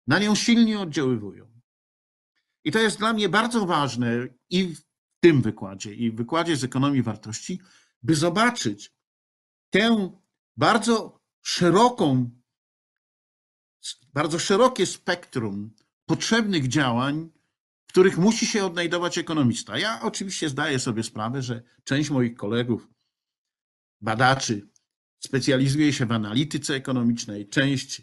Na 0.08 0.20
nią 0.20 0.36
silnie 0.36 0.80
oddziaływują. 0.80 1.56
I 2.64 2.72
to 2.72 2.80
jest 2.80 2.98
dla 3.00 3.14
mnie 3.14 3.30
bardzo 3.30 3.66
ważne 3.66 4.28
i 4.50 4.76
w 4.76 4.85
tym 5.26 5.42
wykładzie 5.42 5.94
i 5.94 6.12
wykładzie 6.12 6.56
z 6.56 6.64
ekonomii 6.64 7.02
wartości, 7.02 7.60
by 8.04 8.16
zobaczyć 8.16 8.94
tę 9.70 10.18
bardzo 10.58 11.20
szeroką, 11.42 12.30
bardzo 14.14 14.40
szerokie 14.40 14.86
spektrum 14.86 15.76
potrzebnych 16.06 16.68
działań, 16.68 17.30
w 17.88 17.92
których 17.92 18.18
musi 18.18 18.46
się 18.46 18.66
odnajdować 18.66 19.18
ekonomista. 19.18 19.78
Ja 19.78 20.02
oczywiście 20.02 20.50
zdaję 20.50 20.80
sobie 20.80 21.04
sprawę, 21.04 21.42
że 21.42 21.64
część 21.84 22.10
moich 22.10 22.36
kolegów 22.36 22.88
badaczy 24.02 24.70
specjalizuje 25.20 25.94
się 25.94 26.06
w 26.06 26.12
analityce 26.12 26.76
ekonomicznej, 26.76 27.50
część 27.50 28.02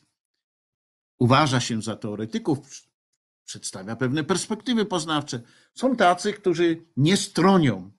uważa 1.19 1.61
się 1.61 1.83
za 1.83 1.97
teoretyków, 1.97 2.92
przedstawia 3.45 3.97
pewne 3.97 4.25
perspektywy 4.25 4.85
poznawcze. 4.85 5.41
Są 5.75 5.97
tacy, 5.97 6.33
którzy 6.33 6.85
nie 6.97 7.17
stronią 7.17 7.91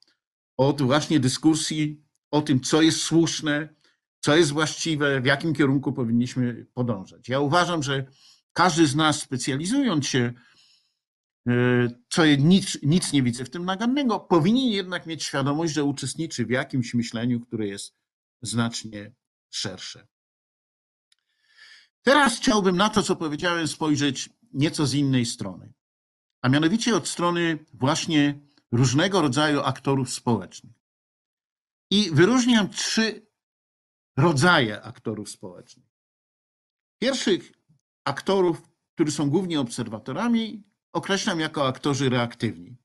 od 0.57 0.81
właśnie 0.81 1.19
dyskusji 1.19 2.03
o 2.31 2.41
tym, 2.41 2.59
co 2.59 2.81
jest 2.81 3.01
słuszne, 3.01 3.69
co 4.19 4.35
jest 4.35 4.51
właściwe, 4.51 5.21
w 5.21 5.25
jakim 5.25 5.53
kierunku 5.53 5.93
powinniśmy 5.93 6.65
podążać. 6.73 7.29
Ja 7.29 7.39
uważam, 7.39 7.83
że 7.83 8.05
każdy 8.53 8.87
z 8.87 8.95
nas 8.95 9.21
specjalizując 9.21 10.07
się, 10.07 10.33
e, 11.47 11.53
co 12.09 12.25
nic, 12.25 12.77
nic 12.83 13.13
nie 13.13 13.23
widzę 13.23 13.45
w 13.45 13.49
tym 13.49 13.65
nagannego, 13.65 14.19
powinien 14.19 14.69
jednak 14.69 15.05
mieć 15.05 15.23
świadomość, 15.23 15.73
że 15.73 15.83
uczestniczy 15.83 16.45
w 16.45 16.49
jakimś 16.49 16.93
myśleniu, 16.93 17.39
które 17.39 17.67
jest 17.67 17.95
znacznie 18.41 19.11
szersze. 19.49 20.07
Teraz 22.01 22.37
chciałbym 22.37 22.77
na 22.77 22.89
to, 22.89 23.03
co 23.03 23.15
powiedziałem, 23.15 23.67
spojrzeć 23.67 24.29
nieco 24.53 24.87
z 24.87 24.93
innej 24.93 25.25
strony, 25.25 25.73
a 26.41 26.49
mianowicie 26.49 26.95
od 26.95 27.07
strony 27.07 27.65
właśnie 27.73 28.39
różnego 28.71 29.21
rodzaju 29.21 29.59
aktorów 29.61 30.13
społecznych. 30.13 30.75
I 31.91 32.11
wyróżniam 32.11 32.69
trzy 32.69 33.27
rodzaje 34.17 34.81
aktorów 34.81 35.29
społecznych. 35.29 35.85
Pierwszych 37.01 37.53
aktorów, 38.05 38.61
którzy 38.95 39.11
są 39.11 39.29
głównie 39.29 39.59
obserwatorami, 39.59 40.63
określam 40.93 41.39
jako 41.39 41.67
aktorzy 41.67 42.09
reaktywni. 42.09 42.77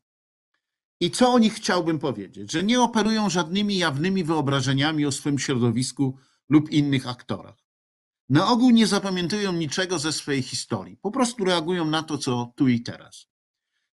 I 1.00 1.10
co 1.10 1.32
o 1.32 1.38
nich 1.38 1.54
chciałbym 1.54 1.98
powiedzieć? 1.98 2.52
Że 2.52 2.62
nie 2.62 2.80
operują 2.80 3.30
żadnymi 3.30 3.78
jawnymi 3.78 4.24
wyobrażeniami 4.24 5.06
o 5.06 5.12
swym 5.12 5.38
środowisku 5.38 6.18
lub 6.48 6.70
innych 6.70 7.08
aktorach. 7.08 7.67
Na 8.28 8.48
ogół 8.48 8.70
nie 8.70 8.86
zapamiętują 8.86 9.52
niczego 9.52 9.98
ze 9.98 10.12
swojej 10.12 10.42
historii, 10.42 10.96
po 10.96 11.10
prostu 11.10 11.44
reagują 11.44 11.84
na 11.84 12.02
to, 12.02 12.18
co 12.18 12.52
tu 12.56 12.68
i 12.68 12.80
teraz. 12.80 13.26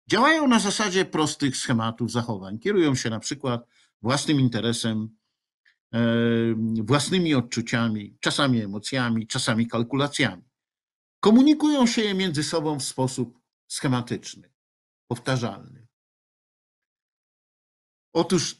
Działają 0.08 0.48
na 0.48 0.60
zasadzie 0.60 1.06
prostych 1.06 1.58
schematów 1.58 2.12
zachowań. 2.12 2.60
Kierują 2.60 2.96
się 2.96 3.10
na 3.10 3.20
przykład 3.20 3.68
własnym 4.02 4.40
interesem, 4.40 5.18
e, 5.94 6.00
własnymi 6.84 7.36
odczuciami, 7.36 8.18
czasami 8.20 8.62
emocjami, 8.62 9.28
czasami 9.28 9.68
kalkulacjami. 9.68 10.44
Komunikują 11.20 11.88
się 11.88 12.14
między 12.14 12.44
sobą 12.44 12.80
w 12.80 12.84
sposób 12.84 13.40
schematyczny, 13.68 14.54
powtarzalny. 15.08 15.88
Otóż 18.14 18.58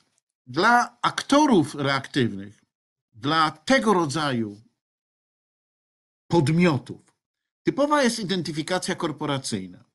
dla 0.48 0.98
aktorów 1.02 1.76
reaktywnych, 1.76 2.64
dla 3.14 3.52
tego 3.52 3.94
rodzaju 3.94 4.65
podmiotów, 6.28 7.16
typowa 7.64 8.04
jest 8.04 8.20
identyfikacja 8.20 8.96
korporacyjna. 8.96 9.86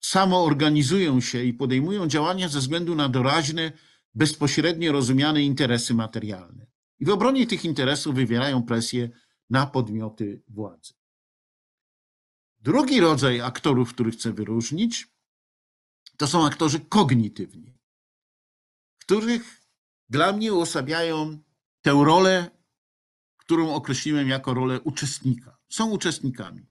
Samo 0.00 0.44
organizują 0.44 1.20
się 1.20 1.44
i 1.44 1.54
podejmują 1.54 2.06
działania 2.06 2.48
ze 2.48 2.58
względu 2.58 2.94
na 2.94 3.08
doraźne, 3.08 3.72
bezpośrednio 4.14 4.92
rozumiane 4.92 5.42
interesy 5.42 5.94
materialne. 5.94 6.66
I 6.98 7.04
w 7.04 7.10
obronie 7.10 7.46
tych 7.46 7.64
interesów 7.64 8.14
wywierają 8.14 8.62
presję 8.62 9.08
na 9.50 9.66
podmioty 9.66 10.42
władzy. 10.48 10.94
Drugi 12.58 13.00
rodzaj 13.00 13.40
aktorów, 13.40 13.94
który 13.94 14.10
chcę 14.10 14.32
wyróżnić, 14.32 15.08
to 16.16 16.26
są 16.26 16.46
aktorzy 16.46 16.80
kognitywni, 16.80 17.78
których 18.98 19.62
dla 20.08 20.32
mnie 20.32 20.52
uosabiają 20.52 21.38
tę 21.82 21.90
rolę, 22.04 22.50
którą 23.36 23.74
określiłem 23.74 24.28
jako 24.28 24.54
rolę 24.54 24.80
uczestnika. 24.80 25.55
Są 25.68 25.90
uczestnikami. 25.90 26.66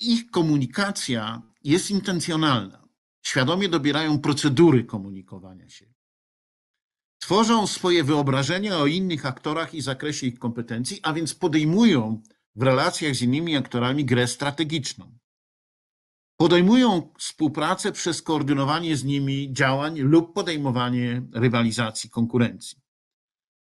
Ich 0.00 0.30
komunikacja 0.30 1.42
jest 1.64 1.90
intencjonalna. 1.90 2.88
Świadomie 3.22 3.68
dobierają 3.68 4.18
procedury 4.18 4.84
komunikowania 4.84 5.68
się. 5.68 5.86
Tworzą 7.18 7.66
swoje 7.66 8.04
wyobrażenia 8.04 8.78
o 8.78 8.86
innych 8.86 9.26
aktorach 9.26 9.74
i 9.74 9.82
zakresie 9.82 10.26
ich 10.26 10.38
kompetencji, 10.38 11.00
a 11.02 11.12
więc 11.12 11.34
podejmują 11.34 12.22
w 12.56 12.62
relacjach 12.62 13.14
z 13.14 13.22
innymi 13.22 13.56
aktorami 13.56 14.04
grę 14.04 14.26
strategiczną. 14.26 15.18
Podejmują 16.36 17.12
współpracę 17.18 17.92
przez 17.92 18.22
koordynowanie 18.22 18.96
z 18.96 19.04
nimi 19.04 19.52
działań 19.52 19.98
lub 20.00 20.34
podejmowanie 20.34 21.22
rywalizacji, 21.32 22.10
konkurencji. 22.10 22.78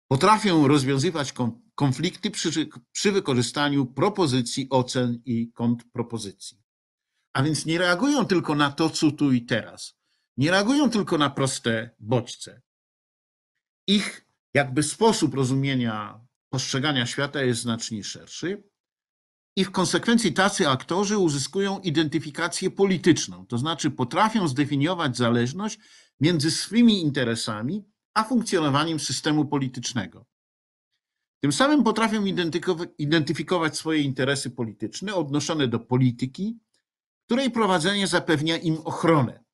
Potrafią 0.09 0.69
rozwiązywać 0.69 1.33
konflikty 1.81 2.31
przy, 2.31 2.69
przy 2.93 3.13
wykorzystaniu 3.13 3.87
propozycji, 3.87 4.67
ocen 4.71 5.23
i 5.25 5.53
kontrpropozycji. 5.53 6.59
A 7.33 7.43
więc 7.43 7.67
nie 7.67 7.79
reagują 7.79 8.27
tylko 8.27 8.55
na 8.55 8.71
to, 8.73 8.91
co 8.91 9.11
tu 9.11 9.33
i 9.33 9.43
teraz. 9.43 9.95
Nie 10.37 10.51
reagują 10.51 10.91
tylko 10.91 11.19
na 11.19 11.31
proste 11.31 11.91
bodźce. 11.99 12.63
Ich 13.87 14.27
jakby 14.55 14.83
sposób 14.83 15.35
rozumienia, 15.35 16.21
postrzegania 16.51 17.07
świata 17.07 17.43
jest 17.43 17.61
znacznie 17.61 18.05
szerszy 18.05 18.63
i 19.57 19.65
w 19.65 19.71
konsekwencji 19.71 20.33
tacy 20.33 20.69
aktorzy 20.69 21.19
uzyskują 21.19 21.81
identyfikację 21.81 22.71
polityczną, 22.71 23.47
to 23.47 23.59
znaczy 23.59 23.91
potrafią 23.91 24.49
zdefiniować 24.49 25.17
zależność 25.17 25.79
między 26.21 26.51
swymi 26.51 27.03
interesami 27.03 27.85
a 28.15 28.25
funkcjonowaniem 28.25 29.01
systemu 29.01 29.45
politycznego. 29.45 30.30
Tym 31.41 31.53
samym 31.53 31.85
potrafią 31.85 32.25
identyfikować 32.99 33.77
swoje 33.77 34.01
interesy 34.01 34.51
polityczne 34.51 35.15
odnoszone 35.15 35.69
do 35.69 35.81
polityki, 35.81 36.59
której 37.27 37.51
prowadzenie 37.51 38.07
zapewnia 38.07 38.57
im 38.59 38.79
ochronę. 38.85 39.45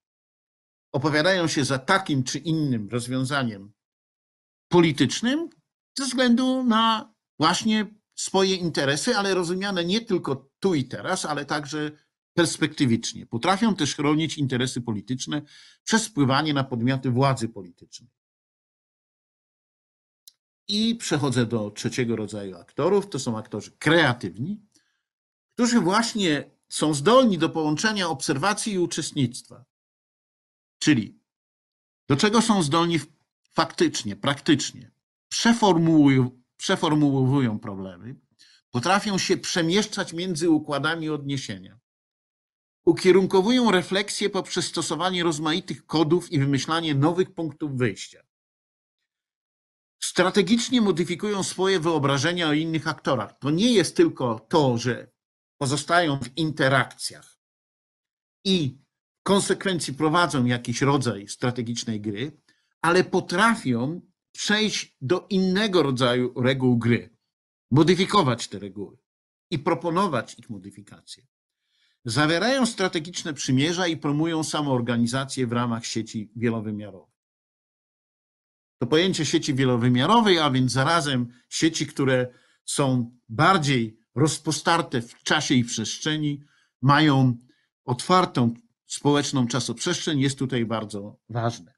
Opowiadają 0.93 1.49
się 1.49 1.65
za 1.65 1.79
takim 1.79 2.23
czy 2.23 2.39
innym 2.39 2.89
rozwiązaniem 2.89 3.73
politycznym 4.69 5.49
ze 5.99 6.05
względu 6.05 6.65
na 6.65 7.15
właśnie 7.39 7.87
swoje 8.15 8.55
interesy, 8.55 9.17
ale 9.17 9.35
rozumiane 9.35 9.85
nie 9.85 10.01
tylko 10.01 10.51
tu 10.61 10.75
i 10.75 10.85
teraz, 10.85 11.25
ale 11.25 11.45
także 11.45 11.91
perspektywicznie. 12.35 13.27
Potrafią 13.27 13.75
też 13.75 13.97
chronić 13.97 14.39
interesy 14.39 14.81
polityczne 14.81 15.43
przez 15.85 16.07
wpływanie 16.07 16.55
na 16.55 16.65
podmioty 16.65 17.11
władzy 17.11 17.49
politycznej. 17.49 18.11
I 20.69 20.95
przechodzę 20.95 21.47
do 21.47 21.71
trzeciego 21.71 22.17
rodzaju 22.17 22.57
aktorów. 22.57 23.09
To 23.09 23.19
są 23.19 23.39
aktorzy 23.39 23.71
kreatywni, 23.71 24.61
którzy 25.55 25.81
właśnie 25.81 26.51
są 26.69 26.95
zdolni 26.95 27.39
do 27.39 27.49
połączenia 27.49 28.09
obserwacji 28.09 28.73
i 28.73 28.79
uczestnictwa. 28.79 29.65
Czyli 30.79 31.19
do 32.09 32.17
czego 32.17 32.43
są 32.43 32.63
zdolni 32.63 33.01
faktycznie, 33.51 34.17
praktycznie? 34.17 34.91
Przeformułują, 36.57 37.59
problemy, 37.59 38.17
potrafią 38.71 39.19
się 39.19 39.37
przemieszczać 39.37 40.13
między 40.13 40.51
układami 40.51 41.09
odniesienia. 41.09 41.79
Ukierunkowują 42.85 43.71
refleksję 43.71 44.31
poprzez 44.31 44.67
stosowanie 44.67 45.23
rozmaitych 45.23 45.87
kodów 45.87 46.33
i 46.33 46.39
wymyślanie 46.39 46.95
nowych 46.95 47.35
punktów 47.35 47.77
wyjścia. 47.77 48.26
Strategicznie 50.01 50.81
modyfikują 50.81 51.43
swoje 51.43 51.81
wyobrażenia 51.81 52.49
o 52.49 52.53
innych 52.53 52.89
aktorach. 52.89 53.39
To 53.39 53.51
nie 53.51 53.73
jest 53.73 53.97
tylko 53.97 54.41
to, 54.49 54.79
że 54.79 55.13
pozostają 55.59 56.19
w 56.19 56.37
interakcjach 56.37 57.39
i 58.45 58.79
w 59.21 59.23
konsekwencji 59.23 59.95
prowadzą 59.95 60.45
jakiś 60.45 60.83
rodzaj 60.83 61.29
strategicznej 61.29 62.01
gry, 62.01 62.41
ale 62.83 63.05
potrafią 63.05 64.01
przejść 64.33 64.97
do 65.01 65.27
innego 65.31 65.83
rodzaju 65.83 66.43
reguł 66.43 66.79
gry, 66.79 67.17
modyfikować 67.71 68.49
te 68.49 68.59
reguły 68.59 68.99
i 69.51 69.59
proponować 69.59 70.39
ich 70.39 70.51
modyfikacje. 70.51 71.27
Zawierają 72.05 72.67
strategiczne 72.67 73.35
przymierza 73.35 73.87
i 73.87 73.97
promują 73.97 74.45
samoorganizację 74.45 75.47
w 75.47 75.53
ramach 75.53 75.87
sieci 75.87 76.31
wielowymiarowej. 76.37 77.16
To 78.79 78.87
pojęcie 78.87 79.27
sieci 79.27 79.55
wielowymiarowej, 79.55 80.39
a 80.39 80.51
więc 80.51 80.73
zarazem 80.73 81.29
sieci, 81.49 81.87
które 81.87 82.29
są 82.65 83.11
bardziej 83.29 83.99
rozpostarte 84.15 85.03
w 85.03 85.23
czasie 85.23 85.55
i 85.55 85.65
przestrzeni, 85.65 86.41
mają 86.83 87.37
otwartą 87.85 88.55
społeczną 88.87 89.47
czasoprzestrzeń, 89.47 90.21
jest 90.21 90.39
tutaj 90.39 90.67
bardzo 90.67 91.19
ważne. 91.29 91.77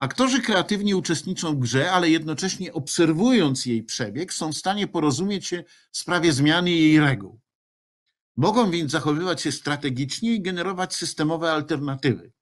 Aktorzy 0.00 0.42
kreatywni 0.42 0.94
uczestniczą 0.94 1.56
w 1.56 1.58
grze, 1.58 1.92
ale 1.92 2.10
jednocześnie 2.10 2.72
obserwując 2.72 3.66
jej 3.66 3.82
przebieg, 3.82 4.32
są 4.32 4.52
w 4.52 4.56
stanie 4.56 4.86
porozumieć 4.86 5.46
się 5.46 5.64
w 5.92 5.98
sprawie 5.98 6.32
zmiany 6.32 6.70
jej 6.70 7.00
reguł. 7.00 7.40
Mogą 8.36 8.70
więc 8.70 8.90
zachowywać 8.90 9.42
się 9.42 9.52
strategicznie 9.52 10.34
i 10.34 10.42
generować 10.42 10.94
systemowe 10.94 11.52
alternatywy. 11.52 12.32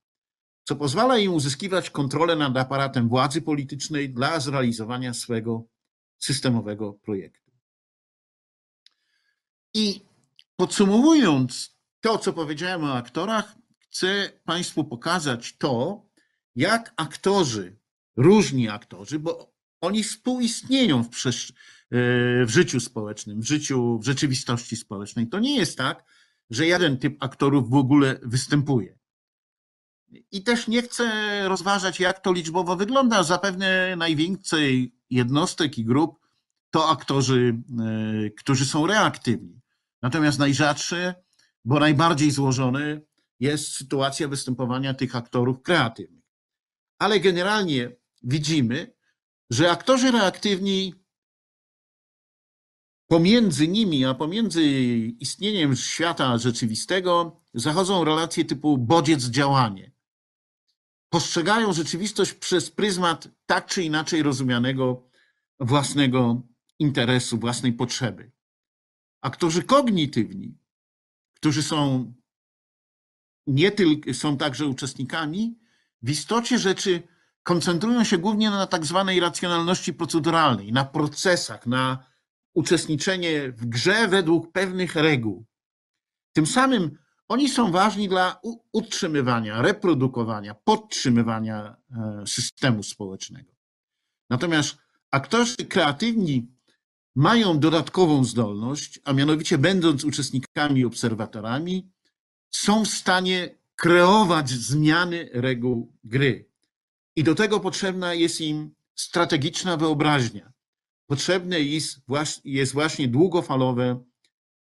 Co 0.69 0.77
pozwala 0.77 1.19
im 1.19 1.33
uzyskiwać 1.33 1.91
kontrolę 1.91 2.37
nad 2.37 2.57
aparatem 2.57 3.09
władzy 3.09 3.43
politycznej 3.43 4.11
dla 4.11 4.41
zrealizowania 4.41 5.15
swego 5.15 5.65
systemowego 6.19 6.93
projektu. 6.93 7.51
I 9.75 10.01
podsumowując 10.57 11.77
to, 12.01 12.19
co 12.19 12.33
powiedziałem 12.33 12.85
o 12.85 12.95
aktorach, 12.95 13.57
chcę 13.79 14.33
Państwu 14.45 14.85
pokazać 14.85 15.57
to, 15.57 16.07
jak 16.55 16.95
aktorzy, 16.97 17.77
różni 18.17 18.69
aktorzy, 18.69 19.19
bo 19.19 19.55
oni 19.81 20.03
współistnieją 20.03 21.03
w, 21.03 21.11
przesz- 21.11 21.53
w 22.47 22.49
życiu 22.49 22.81
społecznym, 22.81 23.41
w 23.41 23.47
życiu, 23.47 23.99
w 23.99 24.05
rzeczywistości 24.05 24.77
społecznej. 24.77 25.29
To 25.29 25.39
nie 25.39 25.57
jest 25.57 25.79
tak, 25.79 26.05
że 26.51 26.67
jeden 26.67 26.99
typ 26.99 27.17
aktorów 27.21 27.71
w 27.71 27.75
ogóle 27.75 28.21
występuje. 28.23 28.99
I 30.31 30.43
też 30.43 30.69
nie 30.69 30.83
chcę 30.83 31.09
rozważać, 31.49 32.01
jak 32.01 32.21
to 32.21 32.33
liczbowo 32.33 32.77
wygląda. 32.77 33.23
Zapewne 33.23 33.97
najwięcej 33.97 34.95
jednostek 35.11 35.79
i 35.79 35.85
grup 35.85 36.27
to 36.71 36.89
aktorzy, 36.89 37.63
e, 38.27 38.31
którzy 38.31 38.67
są 38.67 38.87
reaktywni. 38.87 39.61
Natomiast 40.03 40.39
najrzadsze, 40.39 41.15
bo 41.65 41.81
najbardziej 41.81 42.31
złożone 42.31 43.01
jest 43.41 43.73
sytuacja 43.73 44.29
występowania 44.29 44.95
tych 44.95 45.17
aktorów 45.17 45.63
kreatywnych. 45.63 46.25
Ale 46.99 47.21
generalnie 47.21 47.97
widzimy, 48.23 48.95
że 49.51 49.71
aktorzy 49.71 50.11
reaktywni 50.11 50.95
pomiędzy 53.07 53.69
nimi, 53.69 54.05
a 54.05 54.15
pomiędzy 54.15 54.63
istnieniem 55.21 55.77
świata 55.77 56.39
rzeczywistego 56.39 57.41
zachodzą 57.55 58.05
relacje 58.05 58.45
typu 58.45 58.79
bodziec-działanie. 58.79 59.96
Postrzegają 61.09 61.73
rzeczywistość 61.73 62.33
przez 62.33 62.71
pryzmat 62.71 63.29
tak 63.47 63.67
czy 63.67 63.83
inaczej 63.83 64.23
rozumianego 64.23 65.11
własnego 65.61 66.43
interesu, 66.79 67.39
własnej 67.39 67.73
potrzeby. 67.73 68.33
Aktorzy 69.21 69.63
kognitywni, 69.63 70.59
którzy 71.35 71.63
są 71.63 72.13
nie 73.47 73.71
tylko, 73.71 74.15
są 74.15 74.37
także 74.37 74.67
uczestnikami, 74.67 75.59
w 76.03 76.11
istocie 76.11 76.59
rzeczy 76.59 77.03
koncentrują 77.43 78.05
się 78.05 78.19
głównie 78.19 78.51
na 78.51 78.67
tak 78.67 78.87
zwanej 78.87 79.21
racjonalności 79.21 79.95
proceduralnej, 79.95 80.73
na 80.73 80.85
procesach, 80.85 81.67
na 81.67 82.05
uczestniczenie 82.55 83.53
w 83.53 83.67
grze 83.67 84.09
według 84.09 84.53
pewnych 84.53 84.95
reguł. 84.95 85.47
Tym 86.33 86.47
samym 86.47 86.99
oni 87.29 87.49
są 87.49 87.71
ważni 87.71 88.09
dla 88.09 88.41
utrzymywania, 88.73 89.63
reprodukowania, 89.63 90.55
podtrzymywania 90.55 91.77
e, 91.91 92.27
systemu 92.27 92.83
społecznego. 92.83 93.53
Natomiast 94.31 94.77
aktorzy 95.11 95.57
kreatywni 95.57 96.49
mają 97.17 97.59
dodatkową 97.59 98.25
zdolność, 98.25 99.01
a 99.05 99.13
mianowicie 99.13 99.59
będąc 99.59 100.05
uczestnikami 100.05 100.85
obserwatorami, 100.85 101.91
są 102.51 102.85
w 102.85 102.89
stanie 102.89 103.59
kreować 103.77 104.51
zmiany 104.51 105.29
reguł 105.33 105.93
gry. 106.05 106.51
I 107.17 107.25
do 107.25 107.35
tego 107.35 107.61
potrzebna 107.61 108.15
jest 108.15 108.41
im 108.41 108.75
strategiczna 108.95 109.77
wyobraźnia. 109.77 110.53
Potrzebne 111.07 111.61
jest 112.45 112.73
właśnie 112.73 113.09
długofalowe, 113.09 114.05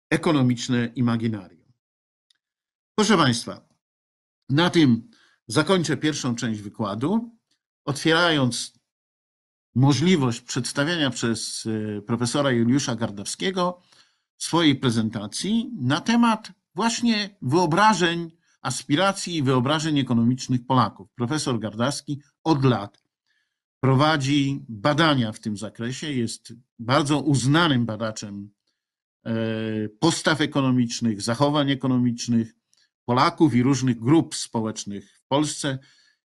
ekonomiczne 0.09 0.91
imaginarium. 0.95 1.60
Proszę 2.95 3.17
Państwa, 3.17 3.67
na 4.49 4.69
tym 4.69 5.09
zakończę 5.47 5.97
pierwszą 5.97 6.35
część 6.35 6.61
wykładu, 6.61 7.37
otwierając 7.85 8.73
możliwość 9.75 10.41
przedstawienia 10.41 11.09
przez 11.09 11.65
e, 11.97 12.01
profesora 12.01 12.51
Juliusza 12.51 12.95
Gardawskiego 12.95 13.81
swojej 14.37 14.75
prezentacji 14.75 15.71
na 15.81 16.01
temat 16.01 16.51
właśnie 16.75 17.37
wyobrażeń, 17.41 18.31
aspiracji 18.61 19.35
i 19.35 19.43
wyobrażeń 19.43 19.99
ekonomicznych 19.99 20.65
Polaków. 20.65 21.09
Profesor 21.15 21.59
Gardawski 21.59 22.21
od 22.43 22.65
lat 22.65 23.03
prowadzi 23.79 24.65
badania 24.69 25.31
w 25.31 25.39
tym 25.39 25.57
zakresie, 25.57 26.11
jest 26.11 26.53
bardzo 26.79 27.19
uznanym 27.19 27.85
badaczem 27.85 28.51
e, 29.25 29.33
postaw 29.99 30.41
ekonomicznych, 30.41 31.21
zachowań 31.21 31.71
ekonomicznych 31.71 32.60
Polaków 33.11 33.55
i 33.55 33.63
różnych 33.63 33.99
grup 33.99 34.35
społecznych 34.35 35.11
w 35.11 35.27
Polsce. 35.27 35.79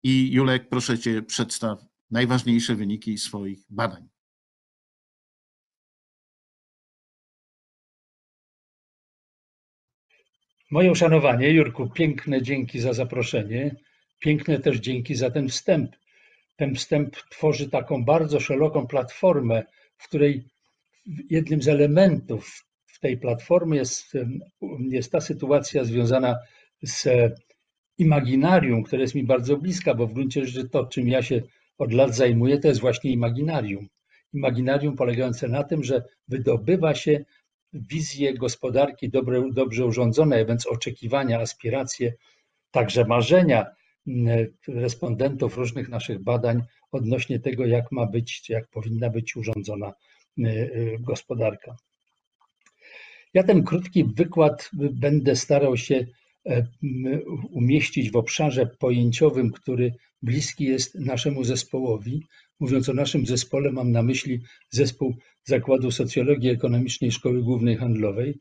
I 0.02 0.32
Julek, 0.32 0.68
proszę 0.68 0.98
Cię, 0.98 1.22
przedstaw 1.22 1.78
najważniejsze 2.10 2.74
wyniki 2.74 3.18
swoich 3.18 3.58
badań. 3.70 4.08
Moje 10.70 10.90
uszanowanie, 10.90 11.50
Jurku, 11.50 11.90
piękne 11.90 12.42
dzięki 12.42 12.80
za 12.80 12.92
zaproszenie, 12.92 13.76
piękne 14.18 14.58
też 14.58 14.78
dzięki 14.78 15.14
za 15.14 15.30
ten 15.30 15.48
wstęp. 15.48 15.96
Ten 16.56 16.74
wstęp 16.74 17.16
tworzy 17.30 17.70
taką 17.70 18.04
bardzo 18.04 18.40
szeroką 18.40 18.86
platformę, 18.86 19.62
w 19.96 20.08
której 20.08 20.44
jednym 21.30 21.62
z 21.62 21.68
elementów 21.68 22.66
tej 23.00 23.18
platformy 23.18 23.76
jest, 23.76 24.12
jest 24.90 25.12
ta 25.12 25.20
sytuacja 25.20 25.84
związana 25.84 26.36
z 26.82 27.08
imaginarium, 27.98 28.82
które 28.82 29.02
jest 29.02 29.14
mi 29.14 29.24
bardzo 29.24 29.56
bliska, 29.56 29.94
bo 29.94 30.06
w 30.06 30.12
gruncie 30.12 30.46
rzeczy 30.46 30.68
to, 30.68 30.86
czym 30.86 31.08
ja 31.08 31.22
się 31.22 31.42
od 31.78 31.92
lat 31.92 32.16
zajmuję, 32.16 32.58
to 32.58 32.68
jest 32.68 32.80
właśnie 32.80 33.10
imaginarium. 33.10 33.88
Imaginarium 34.32 34.96
polegające 34.96 35.48
na 35.48 35.64
tym, 35.64 35.84
że 35.84 36.04
wydobywa 36.28 36.94
się 36.94 37.24
wizje 37.72 38.34
gospodarki 38.34 39.10
dobre, 39.10 39.44
dobrze 39.52 39.86
urządzonej, 39.86 40.46
więc 40.46 40.66
oczekiwania, 40.66 41.40
aspiracje, 41.40 42.12
także 42.70 43.04
marzenia 43.04 43.66
mm, 44.06 44.46
respondentów 44.68 45.56
różnych 45.56 45.88
naszych 45.88 46.22
badań 46.22 46.62
odnośnie 46.92 47.40
tego, 47.40 47.66
jak 47.66 47.92
ma 47.92 48.06
być, 48.06 48.42
czy 48.42 48.52
jak 48.52 48.68
powinna 48.68 49.10
być 49.10 49.36
urządzona 49.36 49.92
y, 50.38 50.42
y, 50.42 50.96
gospodarka. 51.00 51.76
Ja 53.34 53.42
ten 53.42 53.64
krótki 53.64 54.04
wykład 54.04 54.70
będę 54.72 55.36
starał 55.36 55.76
się 55.76 56.06
umieścić 57.50 58.10
w 58.10 58.16
obszarze 58.16 58.66
pojęciowym, 58.66 59.52
który 59.52 59.92
bliski 60.22 60.64
jest 60.64 60.94
naszemu 60.94 61.44
zespołowi. 61.44 62.22
Mówiąc 62.60 62.88
o 62.88 62.92
naszym 62.92 63.26
zespole, 63.26 63.72
mam 63.72 63.92
na 63.92 64.02
myśli 64.02 64.40
zespół 64.70 65.16
Zakładu 65.44 65.90
Socjologii 65.90 66.50
Ekonomicznej 66.50 67.12
Szkoły 67.12 67.42
Głównej 67.42 67.76
Handlowej, 67.76 68.38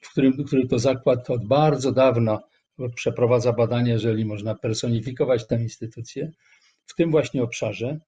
w 0.00 0.12
którym, 0.12 0.44
który 0.44 0.68
to 0.68 0.78
zakład 0.78 1.30
od 1.30 1.46
bardzo 1.46 1.92
dawna 1.92 2.38
przeprowadza 2.94 3.52
badania, 3.52 3.92
jeżeli 3.92 4.24
można 4.24 4.54
personifikować 4.54 5.46
tę 5.46 5.62
instytucję, 5.62 6.30
w 6.86 6.94
tym 6.94 7.10
właśnie 7.10 7.42
obszarze. 7.42 7.98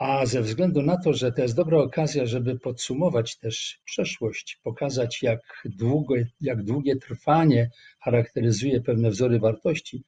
A 0.00 0.26
ze 0.26 0.42
względu 0.42 0.82
na 0.82 0.96
to, 0.96 1.12
że 1.12 1.32
to 1.32 1.42
jest 1.42 1.56
dobra 1.56 1.78
okazja, 1.78 2.26
żeby 2.26 2.58
podsumować 2.58 3.36
też 3.36 3.80
przeszłość, 3.84 4.58
pokazać, 4.62 5.22
jak, 5.22 5.40
długo, 5.64 6.14
jak 6.40 6.62
długie 6.62 6.96
trwanie 6.96 7.70
charakteryzuje 8.00 8.80
pewne 8.80 9.10
wzory 9.10 9.38
wartości, 9.38 10.02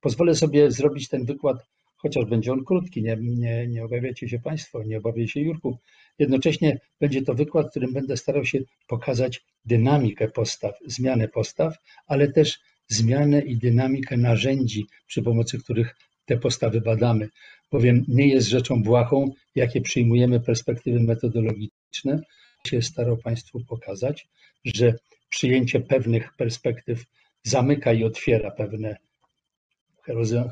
pozwolę 0.00 0.34
sobie 0.34 0.70
zrobić 0.70 1.08
ten 1.08 1.24
wykład 1.24 1.56
chociaż 1.96 2.24
będzie 2.24 2.52
on 2.52 2.64
krótki, 2.64 3.02
nie, 3.02 3.16
nie, 3.20 3.66
nie 3.68 3.84
obawiacie 3.84 4.28
się 4.28 4.38
Państwo, 4.38 4.82
nie 4.82 4.98
obawiaj 4.98 5.28
się 5.28 5.40
Jurku. 5.40 5.78
Jednocześnie 6.18 6.80
będzie 7.00 7.22
to 7.22 7.34
wykład, 7.34 7.66
w 7.66 7.70
którym 7.70 7.92
będę 7.92 8.16
starał 8.16 8.44
się 8.44 8.58
pokazać 8.86 9.44
dynamikę 9.64 10.28
postaw, 10.28 10.74
zmianę 10.86 11.28
postaw, 11.28 11.76
ale 12.06 12.32
też 12.32 12.58
zmianę 12.88 13.40
i 13.40 13.56
dynamikę 13.58 14.16
narzędzi, 14.16 14.86
przy 15.06 15.22
pomocy 15.22 15.58
których 15.58 15.96
te 16.26 16.36
postawy 16.36 16.80
badamy, 16.80 17.28
bowiem 17.72 18.04
nie 18.08 18.28
jest 18.28 18.48
rzeczą 18.48 18.82
błahą, 18.82 19.32
jakie 19.54 19.80
przyjmujemy 19.80 20.40
perspektywy 20.40 21.00
metodologiczne. 21.00 22.20
Się 22.66 22.82
starał 22.82 23.16
Państwu 23.16 23.64
pokazać, 23.64 24.28
że 24.64 24.94
przyjęcie 25.28 25.80
pewnych 25.80 26.36
perspektyw 26.36 27.04
zamyka 27.42 27.92
i 27.92 28.04
otwiera 28.04 28.50
pewne 28.50 28.96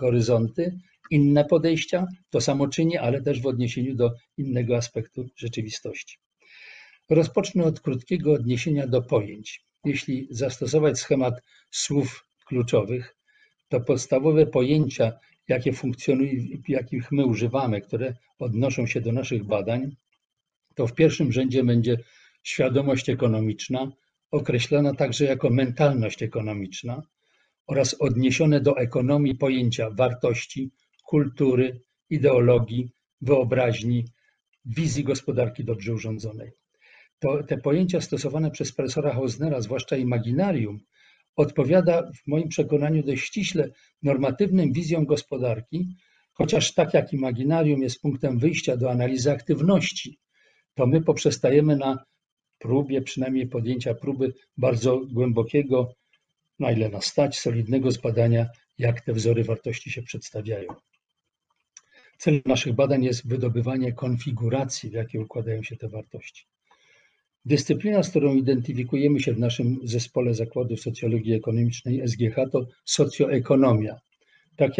horyzonty, 0.00 0.78
inne 1.10 1.44
podejścia, 1.44 2.06
to 2.30 2.40
samo 2.40 2.68
czyni, 2.68 2.96
ale 2.96 3.22
też 3.22 3.40
w 3.40 3.46
odniesieniu 3.46 3.94
do 3.94 4.12
innego 4.38 4.76
aspektu 4.76 5.26
rzeczywistości. 5.36 6.16
Rozpocznę 7.10 7.64
od 7.64 7.80
krótkiego 7.80 8.32
odniesienia 8.32 8.86
do 8.86 9.02
pojęć. 9.02 9.64
Jeśli 9.84 10.28
zastosować 10.30 10.98
schemat 10.98 11.34
słów 11.70 12.26
kluczowych, 12.46 13.16
to 13.68 13.80
podstawowe 13.80 14.46
pojęcia, 14.46 15.12
jakie 15.48 15.72
funkcjonują, 15.72 16.30
jakich 16.68 17.12
my 17.12 17.26
używamy, 17.26 17.80
które 17.80 18.14
odnoszą 18.38 18.86
się 18.86 19.00
do 19.00 19.12
naszych 19.12 19.44
badań, 19.44 19.96
to 20.74 20.86
w 20.86 20.94
pierwszym 20.94 21.32
rzędzie 21.32 21.64
będzie 21.64 21.96
świadomość 22.42 23.08
ekonomiczna, 23.08 23.92
określana 24.30 24.94
także 24.94 25.24
jako 25.24 25.50
mentalność 25.50 26.22
ekonomiczna 26.22 27.02
oraz 27.66 27.94
odniesione 27.94 28.60
do 28.60 28.76
ekonomii 28.76 29.34
pojęcia 29.34 29.90
wartości, 29.90 30.70
kultury, 31.06 31.80
ideologii, 32.10 32.90
wyobraźni, 33.20 34.04
wizji 34.64 35.04
gospodarki 35.04 35.64
dobrze 35.64 35.94
urządzonej. 35.94 36.50
To, 37.18 37.42
te 37.42 37.58
pojęcia 37.58 38.00
stosowane 38.00 38.50
przez 38.50 38.72
profesora 38.72 39.12
Hausnera, 39.12 39.60
zwłaszcza 39.60 39.96
imaginarium, 39.96 40.80
odpowiada 41.36 42.10
w 42.12 42.26
moim 42.26 42.48
przekonaniu 42.48 43.02
dość 43.02 43.24
ściśle 43.24 43.68
normatywnym 44.02 44.72
wizjom 44.72 45.06
gospodarki, 45.06 45.96
chociaż 46.32 46.74
tak 46.74 46.94
jak 46.94 47.12
imaginarium 47.12 47.82
jest 47.82 48.00
punktem 48.00 48.38
wyjścia 48.38 48.76
do 48.76 48.90
analizy 48.90 49.32
aktywności, 49.32 50.18
to 50.74 50.86
my 50.86 51.00
poprzestajemy 51.00 51.76
na 51.76 52.04
próbie, 52.58 53.02
przynajmniej 53.02 53.46
podjęcia 53.46 53.94
próby 53.94 54.32
bardzo 54.56 55.00
głębokiego, 55.12 55.94
na 56.58 56.72
ile 56.72 56.88
nas 56.88 57.04
stać, 57.04 57.38
solidnego 57.38 57.90
zbadania, 57.90 58.46
jak 58.78 59.00
te 59.00 59.12
wzory 59.12 59.44
wartości 59.44 59.90
się 59.90 60.02
przedstawiają. 60.02 60.68
Celem 62.18 62.42
naszych 62.46 62.72
badań 62.72 63.04
jest 63.04 63.28
wydobywanie 63.28 63.92
konfiguracji, 63.92 64.90
w 64.90 64.92
jakiej 64.92 65.20
układają 65.20 65.62
się 65.62 65.76
te 65.76 65.88
wartości. 65.88 66.46
Dyscyplina, 67.46 68.02
z 68.02 68.10
którą 68.10 68.34
identyfikujemy 68.34 69.20
się 69.20 69.32
w 69.32 69.38
naszym 69.38 69.80
zespole 69.84 70.34
Zakładu 70.34 70.76
Socjologii 70.76 71.34
Ekonomicznej 71.34 72.08
SGH 72.08 72.36
to 72.52 72.66
socjoekonomia, 72.84 74.00
tak, 74.56 74.72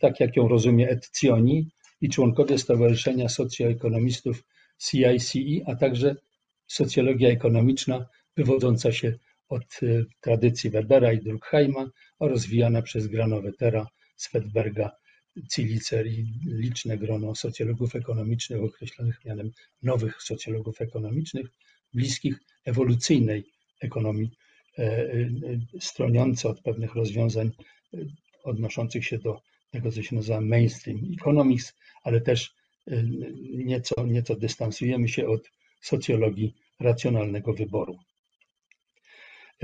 tak 0.00 0.20
jak 0.20 0.36
ją 0.36 0.48
rozumie 0.48 0.88
Etcioni 0.90 1.68
i 2.00 2.08
członkowie 2.08 2.58
Stowarzyszenia 2.58 3.28
Socjoekonomistów 3.28 4.44
CICE, 4.78 5.38
a 5.66 5.76
także 5.76 6.16
socjologia 6.66 7.28
ekonomiczna 7.28 8.06
wywodząca 8.36 8.92
się 8.92 9.18
od 9.48 9.62
e, 9.62 9.86
tradycji 10.20 10.70
Webera 10.70 11.12
i 11.12 11.18
Durkheima, 11.18 11.90
a 12.20 12.26
rozwijana 12.26 12.82
przez 12.82 13.06
Granowetera, 13.06 13.86
Swedberga, 14.16 14.90
Cilicer 15.52 16.06
i 16.06 16.26
liczne 16.46 16.98
grono 16.98 17.34
socjologów 17.34 17.96
ekonomicznych 17.96 18.62
określonych 18.62 19.24
mianem 19.24 19.50
nowych 19.82 20.22
socjologów 20.22 20.80
ekonomicznych, 20.80 21.46
bliskich 21.94 22.38
ewolucyjnej 22.64 23.44
ekonomii, 23.80 24.30
e, 24.78 24.82
e, 24.82 25.20
stroniące 25.80 26.48
od 26.48 26.60
pewnych 26.60 26.94
rozwiązań 26.94 27.50
odnoszących 28.44 29.04
się 29.04 29.18
do 29.18 29.40
tego, 29.70 29.92
co 29.92 30.02
się 30.02 30.16
nazywa 30.16 30.40
mainstream 30.40 31.00
economics, 31.20 31.74
ale 32.02 32.20
też 32.20 32.54
nieco, 33.54 34.06
nieco 34.06 34.36
dystansujemy 34.36 35.08
się 35.08 35.26
od 35.28 35.50
socjologii 35.80 36.54
racjonalnego 36.80 37.52
wyboru. 37.52 37.98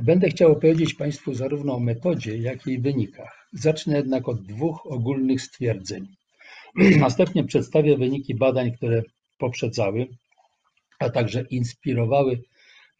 Będę 0.02 0.28
chciał 0.28 0.52
opowiedzieć 0.52 0.94
Państwu 0.94 1.34
zarówno 1.34 1.74
o 1.74 1.80
metodzie, 1.80 2.36
jak 2.36 2.66
i 2.66 2.78
wynikach. 2.78 3.48
Zacznę 3.52 3.96
jednak 3.96 4.28
od 4.28 4.42
dwóch 4.46 4.86
ogólnych 4.86 5.42
stwierdzeń. 5.42 6.06
Następnie 7.00 7.44
przedstawię 7.44 7.96
wyniki 7.96 8.34
badań, 8.34 8.72
które 8.72 9.02
poprzedzały, 9.38 10.06
a 10.98 11.10
także 11.10 11.42
inspirowały 11.50 12.42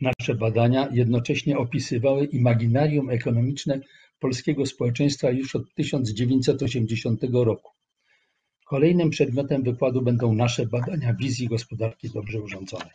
nasze 0.00 0.34
badania, 0.34 0.88
jednocześnie 0.92 1.58
opisywały 1.58 2.24
imaginarium 2.24 3.10
ekonomiczne 3.10 3.80
polskiego 4.20 4.66
społeczeństwa 4.66 5.30
już 5.30 5.56
od 5.56 5.74
1980 5.74 7.20
roku. 7.32 7.72
Kolejnym 8.66 9.10
przedmiotem 9.10 9.62
wykładu 9.62 10.02
będą 10.02 10.34
nasze 10.34 10.66
badania 10.66 11.14
wizji 11.14 11.48
gospodarki 11.48 12.10
dobrze 12.10 12.40
urządzonej. 12.40 12.90